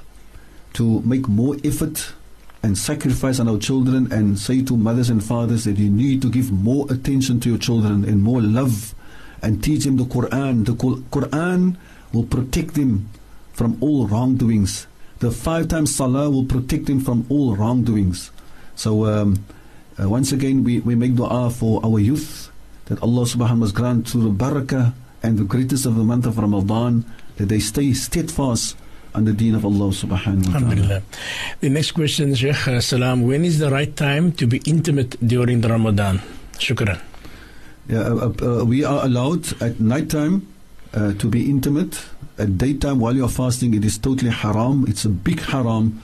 to 0.72 1.00
make 1.02 1.28
more 1.28 1.56
effort 1.62 2.14
and 2.62 2.78
sacrifice 2.78 3.38
on 3.38 3.48
our 3.48 3.58
children 3.58 4.10
and 4.10 4.38
say 4.38 4.62
to 4.62 4.74
mothers 4.74 5.10
and 5.10 5.22
fathers 5.22 5.64
that 5.64 5.76
you 5.76 5.90
need 5.90 6.22
to 6.22 6.30
give 6.30 6.50
more 6.50 6.86
attention 6.90 7.38
to 7.38 7.50
your 7.50 7.58
children 7.58 8.04
and 8.04 8.22
more 8.22 8.40
love 8.40 8.94
and 9.42 9.62
teach 9.62 9.84
them 9.84 9.98
the 9.98 10.04
Quran. 10.04 10.64
The 10.64 10.72
Quran 10.72 11.76
will 12.14 12.24
protect 12.24 12.74
them 12.74 13.10
from 13.52 13.76
all 13.82 14.06
wrongdoings. 14.06 14.86
The 15.20 15.30
five 15.30 15.68
times 15.68 15.94
Salah 15.94 16.30
will 16.30 16.44
protect 16.44 16.86
them 16.86 17.00
from 17.00 17.26
all 17.28 17.56
wrongdoings. 17.56 18.30
So 18.74 19.06
um, 19.06 19.44
uh, 20.00 20.08
once 20.08 20.32
again, 20.32 20.64
we, 20.64 20.80
we 20.80 20.94
make 20.94 21.14
dua 21.14 21.50
for 21.50 21.84
our 21.84 21.98
youth 21.98 22.50
that 22.86 23.00
Allah 23.02 23.22
subhanahu 23.22 23.60
wa 23.60 23.66
ta'ala 23.66 23.72
grant 23.72 24.06
to 24.08 24.18
the 24.18 24.30
barakah 24.30 24.92
and 25.22 25.38
the 25.38 25.44
greatest 25.44 25.86
of 25.86 25.96
the 25.96 26.04
month 26.04 26.26
of 26.26 26.36
Ramadan 26.36 27.04
that 27.36 27.46
they 27.46 27.60
stay 27.60 27.92
steadfast 27.92 28.76
on 29.14 29.24
the 29.24 29.32
deen 29.32 29.54
of 29.54 29.64
Allah 29.64 29.94
subhanahu 29.94 30.52
wa 30.52 30.58
ta'ala. 30.58 31.02
The 31.60 31.70
next 31.70 31.92
question, 31.92 32.34
Sheikh 32.34 32.66
uh, 32.68 32.80
Salam. 32.80 33.22
When 33.22 33.44
is 33.44 33.58
the 33.58 33.70
right 33.70 33.94
time 33.96 34.32
to 34.32 34.46
be 34.46 34.60
intimate 34.66 35.16
during 35.24 35.60
the 35.60 35.68
Ramadan? 35.68 36.20
Shukran. 36.58 37.00
Yeah, 37.88 38.00
uh, 38.00 38.32
uh, 38.42 38.64
we 38.64 38.82
are 38.84 39.04
allowed 39.04 39.60
at 39.62 39.78
night 39.78 40.10
time 40.10 40.48
uh, 40.92 41.12
to 41.14 41.28
be 41.28 41.48
intimate. 41.48 42.02
At 42.36 42.58
daytime, 42.58 42.98
while 42.98 43.14
you 43.14 43.24
are 43.24 43.28
fasting, 43.28 43.74
it 43.74 43.84
is 43.84 43.96
totally 43.98 44.30
haram. 44.30 44.84
It's 44.88 45.04
a 45.04 45.08
big 45.08 45.40
haram. 45.40 46.02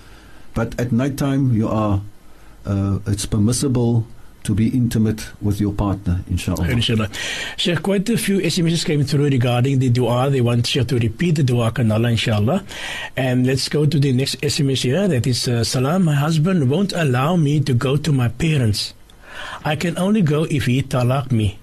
But 0.55 0.78
at 0.81 0.93
nighttime, 0.93 1.53
you 1.53 1.68
are. 1.68 2.03
Uh, 2.64 2.99
it's 3.07 3.26
permissible 3.26 4.07
to 4.43 4.55
be 4.55 4.68
intimate 4.68 5.28
with 5.43 5.61
your 5.61 5.72
partner, 5.72 6.24
inshallah. 6.28 6.68
Inshallah. 6.68 7.09
Sheikh, 7.57 7.83
quite 7.83 8.09
a 8.09 8.16
few 8.16 8.39
SMSs 8.39 8.85
came 8.85 9.05
through 9.05 9.24
regarding 9.24 9.78
the 9.78 9.91
dua. 9.91 10.31
They 10.31 10.41
want 10.41 10.66
Sheikh 10.66 10.89
to 10.89 10.99
repeat 10.99 11.37
the 11.37 11.43
dua, 11.43 11.72
kanala, 11.72 12.11
inshallah. 12.11 12.64
And 13.16 13.47
let's 13.47 13.68
go 13.68 13.87
to 13.87 13.99
the 13.99 14.12
next 14.12 14.41
SMS 14.41 14.83
here. 14.83 15.09
That 15.09 15.26
is, 15.26 15.47
uh, 15.49 15.64
Salam, 15.64 16.05
my 16.05 16.14
husband 16.14 16.70
won't 16.70 16.93
allow 16.93 17.37
me 17.37 17.61
to 17.61 17.74
go 17.74 17.97
to 17.97 18.12
my 18.12 18.28
parents. 18.28 18.95
I 19.64 19.76
can 19.76 19.99
only 19.99 20.22
go 20.22 20.45
if 20.45 20.66
he 20.66 20.83
talak 20.83 21.31
me. 21.31 21.59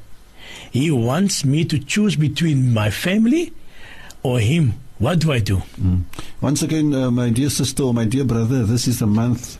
He 0.72 0.91
wants 0.91 1.45
me 1.45 1.65
to 1.65 1.80
choose 1.80 2.15
between 2.15 2.74
my 2.74 2.89
family 2.89 3.53
or 4.24 4.39
him. 4.39 4.74
What 4.99 5.20
do 5.20 5.32
I 5.32 5.39
do? 5.39 5.57
Mm. 5.80 6.03
Once 6.41 6.63
again, 6.63 6.93
uh, 6.93 7.11
my 7.11 7.30
dear 7.30 7.49
sister 7.49 7.84
or 7.84 7.93
my 7.93 8.05
dear 8.05 8.24
brother, 8.24 8.63
this 8.63 8.88
is 8.88 8.99
the 8.99 9.07
month 9.07 9.59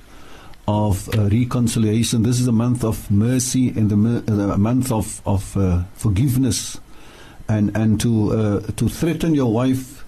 of 0.68 1.08
uh, 1.16 1.30
reconciliation. 1.30 2.24
This 2.24 2.39
is 2.39 2.47
a 2.47 2.51
month 2.51 2.84
of 2.84 3.10
mercy 3.10 3.70
and 3.70 3.89
the, 3.89 4.24
uh, 4.32 4.53
a 4.53 4.58
month 4.58 4.91
of 4.91 5.22
of 5.26 5.55
uh, 5.55 5.84
forgiveness, 5.93 6.80
and 7.47 7.76
and 7.78 8.01
to 8.01 8.34
uh, 8.34 8.60
to 8.76 8.89
threaten 8.89 9.34
your 9.36 9.51
wife. 9.51 10.03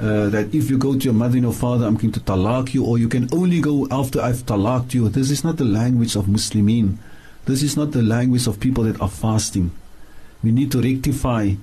Uh, 0.00 0.28
that 0.28 0.52
if 0.52 0.68
you 0.68 0.76
go 0.76 0.98
to 0.98 1.04
your 1.04 1.14
mother 1.14 1.36
and 1.36 1.44
your 1.44 1.52
father, 1.52 1.86
I'm 1.86 1.94
going 1.94 2.10
to 2.12 2.20
talak 2.20 2.74
you, 2.74 2.84
or 2.84 2.98
you 2.98 3.08
can 3.08 3.28
only 3.32 3.60
go 3.60 3.86
after 3.92 4.20
I've 4.20 4.44
talaked 4.44 4.92
you. 4.92 5.08
This 5.08 5.30
is 5.30 5.44
not 5.44 5.56
the 5.56 5.64
language 5.64 6.16
of 6.16 6.26
Muslimin. 6.26 6.98
This 7.46 7.62
is 7.62 7.76
not 7.76 7.92
the 7.92 8.02
language 8.02 8.48
of 8.48 8.58
people 8.58 8.82
that 8.84 9.00
are 9.00 9.08
fasting. 9.08 9.70
We 10.42 10.50
need 10.50 10.72
to 10.72 10.82
rectify. 10.82 11.54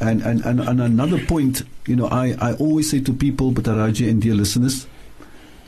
And, 0.00 0.22
and, 0.22 0.44
and, 0.44 0.60
and 0.60 0.80
another 0.80 1.18
point, 1.26 1.62
you 1.86 1.96
know, 1.96 2.06
I, 2.06 2.36
I 2.40 2.54
always 2.54 2.90
say 2.90 3.00
to 3.00 3.12
people, 3.12 3.52
Bataraji 3.52 4.08
and 4.08 4.22
dear 4.22 4.34
listeners, 4.34 4.86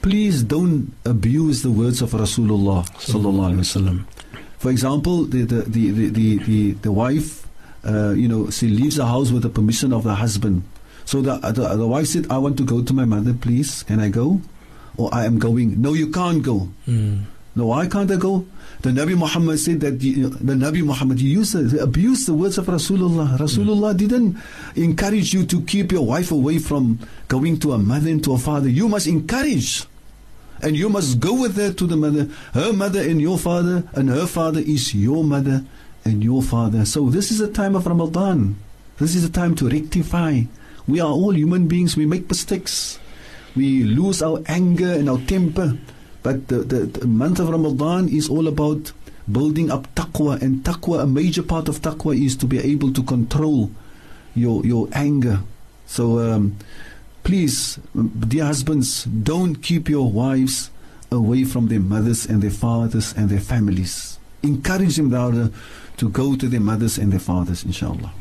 please 0.02 0.42
don't 0.42 0.92
abuse 1.04 1.62
the 1.62 1.70
words 1.70 2.00
of 2.00 2.12
Rasulullah 2.12 2.86
sallallahu 2.98 3.54
alaihi 3.54 3.66
wasallam. 3.66 4.04
For 4.58 4.70
example, 4.70 5.24
the 5.24 5.42
the 5.42 5.62
the 5.62 5.90
the 5.90 6.08
the, 6.10 6.38
the, 6.38 6.72
the 6.72 6.92
wife, 6.92 7.48
uh, 7.84 8.10
you 8.10 8.28
know, 8.28 8.50
she 8.50 8.68
leaves 8.68 8.96
the 8.96 9.06
house 9.06 9.30
with 9.32 9.42
the 9.42 9.48
permission 9.48 9.92
of 9.92 10.04
the 10.04 10.14
husband. 10.14 10.62
So 11.06 11.22
the, 11.22 11.38
the 11.38 11.76
the 11.76 11.86
wife 11.88 12.06
said, 12.06 12.30
"I 12.30 12.38
want 12.38 12.56
to 12.58 12.64
go 12.64 12.82
to 12.82 12.92
my 12.92 13.04
mother, 13.04 13.32
please. 13.34 13.82
Can 13.82 13.98
I 14.00 14.10
go?" 14.10 14.40
Or 14.96 15.08
I 15.12 15.24
am 15.24 15.38
going. 15.38 15.80
No, 15.80 15.94
you 15.94 16.10
can't 16.12 16.42
go. 16.42 16.68
Mm. 16.86 17.24
No, 17.56 17.66
why 17.66 17.86
can't 17.88 18.10
I 18.10 18.16
go? 18.16 18.46
The 18.80 18.90
Nabi 18.90 19.18
Muhammad 19.18 19.58
said 19.58 19.80
that 19.80 20.00
you, 20.00 20.28
the 20.28 20.54
Nabi 20.54 20.82
Muhammad 20.84 21.20
used 21.20 21.54
the, 21.54 21.82
abused 21.82 22.28
the 22.28 22.34
words 22.34 22.58
of 22.58 22.66
Rasulullah. 22.66 23.36
Rasulullah 23.38 23.96
didn't 23.96 24.38
encourage 24.76 25.34
you 25.34 25.44
to 25.46 25.60
keep 25.62 25.92
your 25.92 26.06
wife 26.06 26.30
away 26.30 26.58
from 26.58 27.00
going 27.28 27.58
to 27.60 27.72
a 27.72 27.78
mother 27.78 28.08
and 28.08 28.22
to 28.24 28.34
a 28.34 28.38
father. 28.38 28.68
You 28.68 28.88
must 28.88 29.06
encourage. 29.06 29.84
And 30.62 30.76
you 30.76 30.88
must 30.88 31.20
go 31.20 31.34
with 31.40 31.56
her 31.56 31.72
to 31.72 31.86
the 31.86 31.96
mother. 31.96 32.28
Her 32.54 32.72
mother 32.72 33.00
and 33.00 33.20
your 33.20 33.38
father, 33.38 33.84
and 33.94 34.08
her 34.10 34.26
father 34.26 34.60
is 34.60 34.94
your 34.94 35.24
mother 35.24 35.64
and 36.04 36.22
your 36.22 36.42
father. 36.42 36.84
So 36.84 37.10
this 37.10 37.30
is 37.30 37.40
a 37.40 37.50
time 37.50 37.74
of 37.74 37.86
Ramadan. 37.86 38.56
This 38.98 39.14
is 39.14 39.24
a 39.24 39.30
time 39.30 39.54
to 39.56 39.68
rectify. 39.68 40.42
We 40.86 41.00
are 41.00 41.10
all 41.10 41.34
human 41.34 41.66
beings. 41.66 41.96
We 41.96 42.06
make 42.06 42.28
mistakes. 42.28 42.98
We 43.56 43.84
lose 43.84 44.22
our 44.22 44.42
anger 44.46 44.92
and 44.92 45.08
our 45.08 45.18
temper. 45.18 45.78
But 46.22 46.48
the, 46.48 46.58
the, 46.58 46.78
the 46.86 47.06
month 47.06 47.38
of 47.38 47.48
Ramadan 47.48 48.08
is 48.08 48.28
all 48.28 48.46
about 48.48 48.92
building 49.30 49.70
up 49.70 49.92
taqwa. 49.94 50.40
And 50.40 50.62
taqwa, 50.64 51.02
a 51.02 51.06
major 51.06 51.42
part 51.42 51.68
of 51.68 51.80
taqwa 51.80 52.18
is 52.18 52.36
to 52.36 52.46
be 52.46 52.58
able 52.58 52.92
to 52.92 53.02
control 53.02 53.70
your, 54.34 54.64
your 54.64 54.88
anger. 54.92 55.40
So 55.86 56.18
um, 56.18 56.56
please, 57.22 57.78
dear 58.28 58.44
husbands, 58.44 59.04
don't 59.04 59.56
keep 59.56 59.88
your 59.88 60.10
wives 60.10 60.70
away 61.10 61.44
from 61.44 61.68
their 61.68 61.80
mothers 61.80 62.26
and 62.26 62.42
their 62.42 62.50
fathers 62.50 63.12
and 63.16 63.28
their 63.28 63.40
families. 63.40 64.18
Encourage 64.42 64.96
them 64.96 65.10
rather 65.10 65.50
to 65.96 66.08
go 66.08 66.36
to 66.36 66.48
their 66.48 66.60
mothers 66.60 66.96
and 66.96 67.12
their 67.12 67.20
fathers, 67.20 67.64
inshallah. 67.64 68.12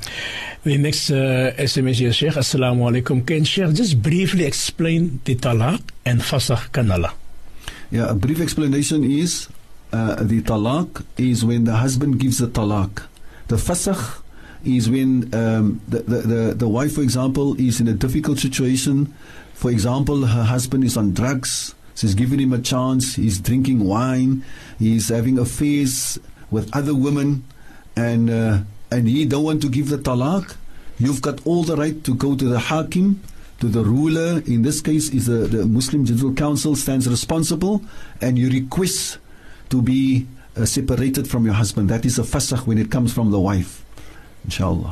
The 0.63 0.77
next 0.77 1.11
uh, 1.11 1.53
SMS 1.57 1.95
here, 1.95 2.11
Sheikh. 2.11 2.33
Assalamu 2.33 2.91
alaikum. 2.91 3.25
Can 3.25 3.45
Sheikh 3.45 3.73
just 3.73 4.01
briefly 4.01 4.43
explain 4.43 5.21
the 5.23 5.35
talaq 5.35 5.81
and 6.05 6.19
fasakh 6.19 6.71
kanala? 6.73 7.13
Yeah, 7.91 8.11
a 8.11 8.13
brief 8.13 8.39
explanation 8.39 9.03
is 9.03 9.49
uh, 9.91 10.21
the 10.21 10.41
talaq 10.41 11.03
is 11.17 11.43
when 11.43 11.63
the 11.63 11.75
husband 11.77 12.19
gives 12.19 12.37
the 12.37 12.47
talaq. 12.47 13.01
The 13.47 13.55
fasakh 13.55 14.21
is 14.63 14.89
when 14.89 15.33
um, 15.33 15.81
the, 15.87 15.99
the, 15.99 16.17
the, 16.21 16.53
the 16.53 16.67
wife, 16.67 16.93
for 16.93 17.01
example, 17.01 17.59
is 17.59 17.81
in 17.81 17.87
a 17.87 17.93
difficult 17.93 18.37
situation. 18.37 19.11
For 19.53 19.71
example, 19.71 20.27
her 20.27 20.43
husband 20.43 20.83
is 20.83 20.97
on 20.97 21.13
drugs. 21.13 21.73
She's 21.95 22.13
giving 22.13 22.39
him 22.39 22.53
a 22.53 22.59
chance. 22.59 23.15
He's 23.15 23.39
drinking 23.39 23.79
wine. 23.79 24.45
He's 24.77 25.09
having 25.09 25.39
affairs 25.39 26.19
with 26.51 26.69
other 26.75 26.93
women, 26.93 27.43
and 27.95 28.29
uh, 28.29 28.59
and 28.91 29.07
he 29.07 29.25
don't 29.25 29.43
want 29.43 29.61
to 29.63 29.69
give 29.69 29.89
the 29.89 29.97
talaq. 29.97 30.55
You've 30.99 31.21
got 31.21 31.45
all 31.45 31.63
the 31.63 31.75
right 31.75 32.03
to 32.03 32.13
go 32.13 32.35
to 32.35 32.45
the 32.45 32.59
hakim, 32.59 33.21
to 33.59 33.67
the 33.67 33.83
ruler. 33.83 34.41
In 34.45 34.61
this 34.61 34.81
case, 34.81 35.09
is 35.09 35.27
the, 35.27 35.47
the 35.47 35.65
Muslim 35.65 36.05
General 36.05 36.33
Council 36.33 36.75
stands 36.75 37.07
responsible, 37.07 37.81
and 38.21 38.37
you 38.37 38.49
request 38.49 39.19
to 39.69 39.81
be 39.81 40.27
uh, 40.57 40.65
separated 40.65 41.29
from 41.29 41.45
your 41.45 41.53
husband. 41.53 41.89
That 41.89 42.05
is 42.05 42.19
a 42.19 42.23
fasakh 42.23 42.65
when 42.65 42.77
it 42.77 42.91
comes 42.91 43.13
from 43.13 43.31
the 43.31 43.39
wife. 43.39 43.83
Inshallah. 44.45 44.91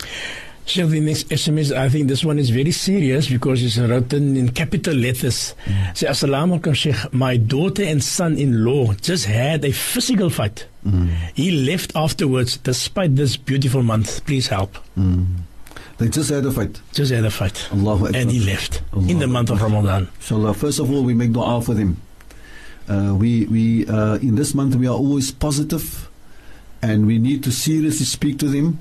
Sheikh, 0.68 0.90
the 0.90 1.00
next 1.00 1.30
SMS, 1.30 1.72
I 1.72 1.88
think 1.88 2.10
this 2.10 2.26
one 2.26 2.38
is 2.38 2.50
very 2.50 2.72
serious 2.72 3.30
because 3.30 3.64
it's 3.64 3.78
written 3.78 4.36
in 4.36 4.50
capital 4.50 4.96
letters. 4.96 5.56
Mm. 5.64 5.98
Say, 5.98 6.08
Assalamu 6.08 6.60
alaikum, 6.60 6.76
Sheikh. 6.76 7.14
My 7.14 7.38
daughter 7.38 7.84
and 7.84 8.04
son 8.04 8.38
in 8.38 8.66
law 8.66 8.92
just 8.96 9.26
had 9.26 9.64
a 9.64 9.72
physical 9.72 10.30
fight. 10.30 10.68
Mm. 10.86 11.08
He 11.36 11.52
left 11.52 11.94
afterwards 11.96 12.58
despite 12.58 13.16
this 13.16 13.38
beautiful 13.38 13.82
month. 13.82 14.26
Please 14.26 14.48
help. 14.48 14.78
Mm. 14.98 15.28
They 15.98 16.10
just 16.10 16.30
had 16.30 16.46
a 16.46 16.52
fight. 16.52 16.80
Just 16.94 17.12
had 17.12 17.26
a 17.26 17.32
fight. 17.32 17.70
Allahu 17.72 18.06
and 18.14 18.30
he 18.30 18.40
left 18.40 18.82
Allah 18.94 19.08
in 19.08 19.20
the 19.20 19.28
month 19.28 19.50
of 19.50 19.62
Ramadan. 19.62 20.10
Inshallah. 20.18 20.54
First 20.54 20.80
of 20.80 20.92
all, 20.92 21.04
we 21.04 21.14
make 21.14 21.32
dua 21.34 21.62
for 21.62 21.74
them. 21.74 22.02
Uh, 22.88 23.16
we, 23.16 23.46
we, 23.48 23.88
uh, 23.88 24.16
in 24.16 24.36
this 24.36 24.54
month, 24.54 24.76
we 24.76 24.88
are 24.88 24.96
always 24.96 25.32
positive 25.32 26.10
and 26.82 27.06
we 27.08 27.18
need 27.18 27.44
to 27.44 27.52
seriously 27.52 28.06
speak 28.06 28.38
to 28.40 28.48
them 28.48 28.80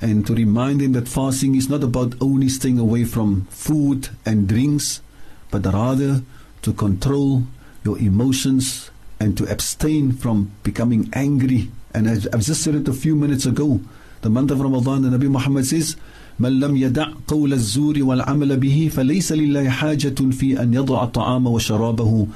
and 0.00 0.26
to 0.26 0.34
remind 0.34 0.80
them 0.80 0.92
that 0.92 1.06
fasting 1.06 1.54
is 1.54 1.68
not 1.68 1.84
about 1.84 2.14
only 2.20 2.48
staying 2.48 2.78
away 2.78 3.04
from 3.04 3.44
food 3.50 4.08
and 4.24 4.48
drinks, 4.48 5.02
but 5.50 5.66
rather 5.66 6.22
to 6.62 6.72
control 6.72 7.44
your 7.84 7.98
emotions 7.98 8.90
and 9.20 9.36
to 9.36 9.44
abstain 9.50 10.12
from 10.12 10.50
becoming 10.62 11.10
angry. 11.12 11.70
And 11.94 12.06
as 12.08 12.26
I've 12.28 12.42
just 12.42 12.62
said 12.62 12.74
it 12.74 12.88
a 12.88 12.92
few 12.92 13.14
minutes 13.16 13.44
ago, 13.46 13.80
the 14.22 14.30
month 14.30 14.50
of 14.50 14.60
Ramadan, 14.60 15.02
the 15.02 15.10
Nabi 15.16 15.30
Muhammad 15.30 15.66
says, 15.66 15.96
من 16.39 16.59
لم 16.59 16.77
يدع 16.77 17.07
قول 17.27 17.53
الزور 17.53 18.03
والعمل 18.03 18.57
به 18.57 18.89
فليس 18.93 19.31
لله 19.31 19.69
حاجة 19.69 20.15
في 20.31 20.61
أن 20.61 20.73
يضع 20.73 21.03
الطعام 21.03 21.47
وشرابه 21.47 22.27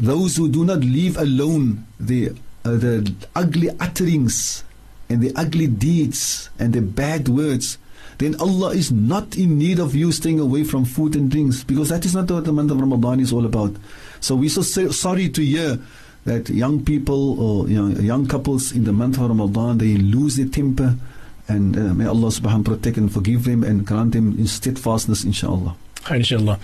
Those 0.00 0.36
who 0.36 0.48
do 0.48 0.64
not 0.64 0.80
leave 0.80 1.18
alone 1.18 1.84
the, 2.00 2.30
uh, 2.64 2.76
the 2.76 3.12
ugly 3.36 3.68
utterings 3.78 4.64
and 5.10 5.20
the 5.20 5.30
ugly 5.36 5.66
deeds 5.66 6.48
and 6.58 6.72
the 6.72 6.80
bad 6.80 7.28
words, 7.28 7.76
then 8.16 8.34
Allah 8.40 8.70
is 8.70 8.90
not 8.90 9.36
in 9.36 9.58
need 9.58 9.78
of 9.78 9.94
you 9.94 10.10
staying 10.12 10.40
away 10.40 10.64
from 10.64 10.86
food 10.86 11.16
and 11.16 11.30
drinks 11.30 11.64
because 11.64 11.90
that 11.90 12.06
is 12.06 12.14
not 12.14 12.30
what 12.30 12.44
the 12.44 12.52
month 12.52 12.70
of 12.70 12.80
Ramadan 12.80 13.20
is 13.20 13.30
all 13.30 13.44
about. 13.44 13.76
So 14.20 14.36
we're 14.36 14.48
so 14.48 14.62
sorry 14.62 15.28
to 15.28 15.44
hear 15.44 15.78
that 16.24 16.48
young 16.48 16.84
people 16.84 17.40
or 17.40 17.68
you 17.68 17.88
know, 17.88 18.00
young 18.00 18.26
couples 18.26 18.72
in 18.72 18.84
the 18.84 18.92
month 18.92 19.18
of 19.18 19.28
Ramadan 19.28 19.78
they 19.78 19.96
lose 19.96 20.36
their 20.36 20.48
temper 20.48 20.96
and 21.47 21.77
uh, 21.77 21.93
may 21.93 22.05
Allah 22.05 22.29
subhanahu 22.29 22.43
wa 22.43 22.63
ta'ala 22.63 22.77
protect 22.77 22.97
and 22.97 23.11
forgive 23.11 23.45
them 23.45 23.63
and 23.63 23.85
grant 23.85 24.13
them 24.13 24.37
in 24.37 24.47
steadfastness 24.47 25.23
inshallah. 25.23 25.75
Inshallah. 26.09 26.59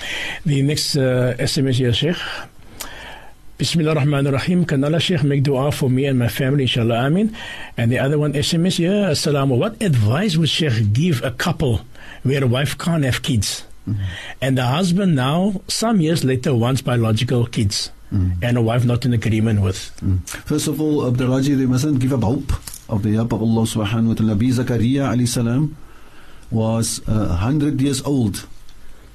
The 0.45 0.61
next 0.61 0.95
uh, 0.95 1.36
SMS 1.39 1.75
here, 1.75 1.93
Sheikh. 1.93 2.17
Bismillah 3.57 3.91
ar-Rahman 3.91 4.25
ar-Rahim. 4.27 4.65
Can 4.65 4.84
Allah 4.84 4.99
Sheikh 4.99 5.23
make 5.23 5.43
dua 5.43 5.71
for 5.71 5.89
me 5.89 6.05
and 6.05 6.17
my 6.17 6.27
family, 6.27 6.63
inshallah, 6.63 7.05
Amin. 7.05 7.36
And 7.77 7.91
the 7.91 7.99
other 7.99 8.17
one, 8.17 8.34
SMS, 8.34 8.79
yeah, 8.79 9.11
Assalamu. 9.11 9.57
What 9.57 9.82
advice 9.82 10.38
would 10.38 10.49
Sheikh 10.49 10.93
give 10.93 11.23
a 11.23 11.32
couple 11.32 11.82
where 12.23 12.43
a 12.43 12.47
wife 12.47 12.77
can't 12.77 13.03
have 13.03 13.21
kids? 13.21 13.63
Mm-hmm. 13.88 14.03
And 14.41 14.57
the 14.57 14.65
husband 14.65 15.15
now, 15.15 15.61
some 15.67 16.01
years 16.01 16.23
later, 16.23 16.55
wants 16.55 16.82
biological 16.82 17.45
kids 17.45 17.91
Mm. 18.12 18.42
And 18.42 18.57
a 18.57 18.62
wife 18.62 18.84
not 18.84 19.04
in 19.04 19.12
agreement 19.12 19.61
with. 19.62 19.90
Mm. 20.00 20.26
First 20.46 20.68
of 20.68 20.80
all, 20.80 21.07
Abdul 21.07 21.40
they 21.40 21.66
mustn't 21.66 21.98
give 21.98 22.12
up 22.12 22.22
hope 22.22 22.52
of 22.88 23.02
the 23.02 23.14
help 23.14 23.32
of 23.32 23.42
Allah 23.42 23.62
subhanahu 23.62 24.09
wa 24.09 24.14
ta'ala. 24.14 24.34
Nabi 24.36 24.52
Zakaria 24.52 25.11
alayhi 25.11 25.26
salam 25.28 25.76
was 26.50 27.00
uh, 27.09 27.34
100 27.42 27.80
years 27.80 28.02
old 28.02 28.46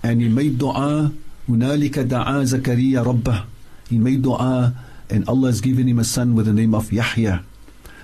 and 0.04 0.22
he 0.22 0.28
made 0.30 0.58
dua. 0.58 1.12
هنالك 1.50 2.00
دعا 2.00 2.44
زكريا 2.44 3.02
ربه 3.04 3.44
he 3.90 3.98
made 3.98 4.22
dua 4.22 4.74
and 5.10 5.28
Allah 5.28 5.48
has 5.48 5.60
given 5.60 5.88
him 5.88 6.00
a 6.00 6.04
son 6.04 6.36
with 6.36 6.46
the 6.46 6.54
name 6.54 6.74
of 6.74 6.92
Yahya. 6.94 7.44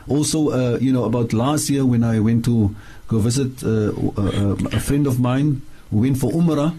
Also, 0.08 0.50
uh, 0.50 0.78
you 0.80 0.92
know, 0.92 1.06
about 1.06 1.32
last 1.34 1.70
year 1.70 1.86
when 1.86 2.04
I 2.04 2.20
went 2.20 2.44
to 2.46 2.76
go 3.08 3.20
visit 3.20 3.64
uh, 3.64 3.92
uh, 4.18 4.56
a 4.72 4.80
friend 4.80 5.08
of 5.08 5.20
mine 5.20 5.62
who 5.92 6.00
went 6.00 6.18
for 6.18 6.32
Umrah, 6.32 6.76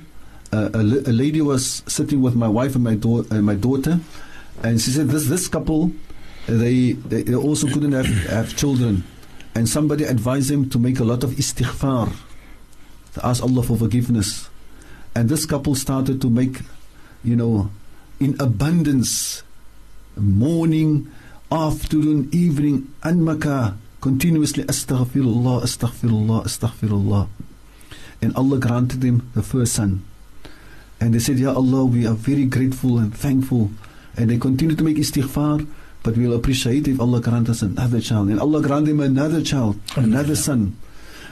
uh, 0.54 0.70
a, 0.76 0.78
a, 0.78 1.14
lady 1.14 1.42
was 1.42 1.82
sitting 1.88 2.22
with 2.22 2.36
my 2.36 2.48
wife 2.48 2.76
and 2.76 2.84
my, 2.84 2.92
and 2.92 3.44
my 3.44 3.56
daughter, 3.56 4.00
and 4.62 4.80
she 4.80 4.92
said, 4.92 5.08
this, 5.08 5.28
this 5.28 5.48
couple, 5.48 5.92
they, 6.46 6.92
they 6.92 7.34
also 7.34 7.68
couldn't 7.68 7.94
have, 7.94 8.06
have 8.28 8.56
children. 8.56 9.04
And 9.56 9.68
somebody 9.68 10.04
advised 10.04 10.50
them 10.52 10.70
to 10.70 10.78
make 10.78 11.00
a 11.00 11.04
lot 11.04 11.24
of 11.24 11.32
istighfar, 11.32 12.14
to 13.16 13.26
ask 13.26 13.42
Allah 13.42 13.64
for 13.64 13.78
forgiveness. 13.78 14.50
And 15.16 15.28
this 15.28 15.46
couple 15.46 15.74
started 15.74 16.22
to 16.22 16.30
make, 16.30 16.62
you 17.24 17.36
know, 17.36 17.72
in 18.20 18.40
abundance, 18.40 19.42
morning, 20.16 21.12
afternoon, 21.52 22.30
evening, 22.32 22.94
and 23.04 23.26
Makkah, 23.26 23.78
continuously 24.02 24.64
astaghfirullah, 24.66 25.64
astaghfirullah, 25.64 26.46
astaghfirullah. 26.46 27.28
And 28.22 28.36
Allah 28.36 28.60
granted 28.60 29.02
them 29.02 29.32
the 29.34 29.42
first 29.42 29.74
son. 29.74 30.06
And 31.03 31.15
they 31.15 31.19
said, 31.19 31.39
Ya 31.39 31.55
Allah, 31.55 31.85
we 31.85 32.07
are 32.07 32.15
very 32.15 32.45
grateful 32.45 32.99
and 32.99 33.15
thankful. 33.15 33.71
And 34.17 34.31
they 34.31 34.39
continue 34.39 34.75
to 34.75 34.83
make 34.83 34.97
istighfar, 34.97 35.67
but 36.03 36.17
we'll 36.17 36.35
appreciate 36.35 36.89
if 36.89 36.99
Allah 37.01 37.21
grant 37.21 37.49
us 37.49 37.63
another 37.63 38.01
child. 38.01 38.29
And 38.31 38.41
Allah 38.41 38.63
grant 38.63 38.87
them 38.87 39.01
another 39.01 39.43
child, 39.43 39.79
another 39.97 40.35
son. 40.35 40.77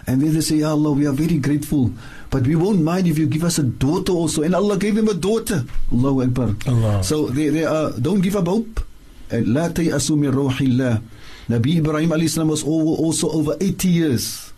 And 0.07 0.23
then 0.23 0.35
they 0.35 0.41
say, 0.41 0.57
Ya 0.57 0.71
Allah, 0.71 0.93
we 0.93 1.07
are 1.07 1.13
very 1.13 1.39
grateful. 1.39 1.91
But 2.31 2.47
we 2.47 2.55
won't 2.55 2.81
mind 2.83 3.09
if 3.09 3.19
you 3.19 3.27
give 3.27 3.43
us 3.43 3.59
a 3.59 3.65
daughter 3.65 4.13
also. 4.13 4.43
And 4.43 4.55
Allah 4.55 4.79
gave 4.79 4.97
him 4.97 5.09
a 5.09 5.15
daughter. 5.15 5.65
Allahu 5.93 6.23
Akbar. 6.23 6.55
Allah. 6.69 7.03
So 7.03 7.27
they, 7.27 7.49
they 7.49 7.65
are, 7.65 7.91
don't 7.91 8.21
give 8.21 8.37
up 8.37 8.47
hope. 8.47 8.81
And 9.31 9.47
لا 9.49 9.69
تيأسوا 9.75 10.17
من 10.17 10.31
روح 10.31 10.61
الله. 10.63 11.03
Nabi 11.49 11.79
Ibrahim 11.79 12.11
alayhi 12.11 12.47
was 12.47 12.63
over, 12.63 13.03
also 13.03 13.31
over 13.31 13.57
80 13.61 13.89
years. 13.89 14.50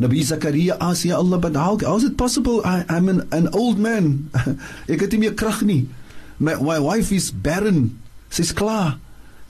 Nabi 0.00 0.24
Zakaria 0.24 0.76
asked, 0.80 1.04
Ya 1.04 1.18
Allah, 1.18 1.36
but 1.38 1.54
how, 1.54 1.76
how 1.76 1.96
is 1.96 2.04
it 2.04 2.16
possible? 2.16 2.62
I, 2.64 2.84
I'm 2.88 3.08
an, 3.08 3.28
an 3.32 3.48
old 3.52 3.78
man. 3.78 4.30
Ek 4.88 5.04
het 5.04 5.12
nie 5.12 5.28
meer 5.28 5.36
krag 5.36 5.60
nie. 5.62 5.86
my, 6.40 6.56
my 6.56 6.78
wife 6.80 7.12
is 7.12 7.30
barren. 7.30 8.00
Sy's 8.32 8.50
klaar. 8.56 8.96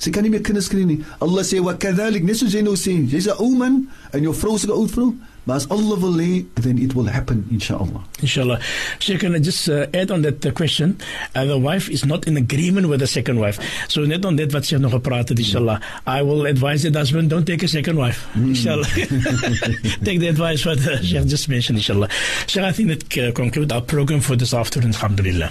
Sy 0.01 0.11
kan 0.13 0.25
nie 0.25 0.33
meer 0.33 0.43
kinders 0.45 0.69
kry 0.73 0.83
nie. 0.89 1.01
Allah 1.23 1.45
sê 1.47 1.61
wa 1.63 1.77
kadhalik 1.79 2.25
net 2.27 2.41
soos 2.41 2.55
jy 2.57 2.65
nou 2.67 2.75
sê, 2.75 2.97
jy's 3.07 3.29
'n 3.29 3.39
ou 3.39 3.55
man 3.55 3.87
en 4.13 4.25
jou 4.25 4.33
vrou 4.33 4.57
is 4.57 4.65
'n 4.67 4.73
ou 4.75 4.89
vrou, 4.89 5.15
maar 5.45 5.57
as 5.57 5.69
Allah 5.69 5.99
wil 5.99 6.19
hê, 6.19 6.45
then 6.55 6.79
it 6.79 6.95
will 6.95 7.07
happen 7.07 7.47
inshallah. 7.51 8.03
Inshallah. 8.21 8.61
Sheikh, 8.99 9.21
can 9.21 9.35
I 9.35 9.39
just 9.39 9.69
uh, 9.69 9.87
add 9.95 10.11
on 10.11 10.23
that 10.23 10.45
uh, 10.45 10.53
question? 10.53 10.99
Uh, 11.35 11.45
the 11.45 11.59
wife 11.59 11.89
is 11.89 12.05
not 12.05 12.27
in 12.27 12.37
agreement 12.37 12.89
with 12.89 13.01
the 13.01 13.07
second 13.07 13.39
wife. 13.41 13.59
So 13.89 14.05
net 14.05 14.25
on 14.25 14.37
that 14.37 14.53
wat 14.53 14.65
sy 14.65 14.77
nog 14.77 14.93
gepraat 14.93 15.29
het, 15.33 15.39
inshallah. 15.39 15.81
I 16.07 16.23
will 16.23 16.47
advise 16.47 16.83
the 16.83 16.97
husband, 16.97 17.31
don't 17.31 17.47
take 17.47 17.63
a 17.63 17.69
second 17.69 17.97
wife. 17.97 18.27
Inshallah. 18.37 18.87
take 20.05 20.21
the 20.21 20.29
advice 20.29 20.65
what 20.65 20.79
uh, 20.87 21.01
Sheikh 21.03 21.27
just 21.27 21.49
mentioned, 21.49 21.79
inshallah. 21.79 22.09
Sheikh, 22.47 22.65
I 22.65 22.73
think 22.73 22.89
that 22.89 23.19
uh, 23.19 23.33
conclude 23.33 23.73
our 23.73 23.83
program 23.83 24.21
for 24.21 24.37
this 24.37 24.55
afternoon, 24.55 24.95
alhamdulillah. 24.95 25.51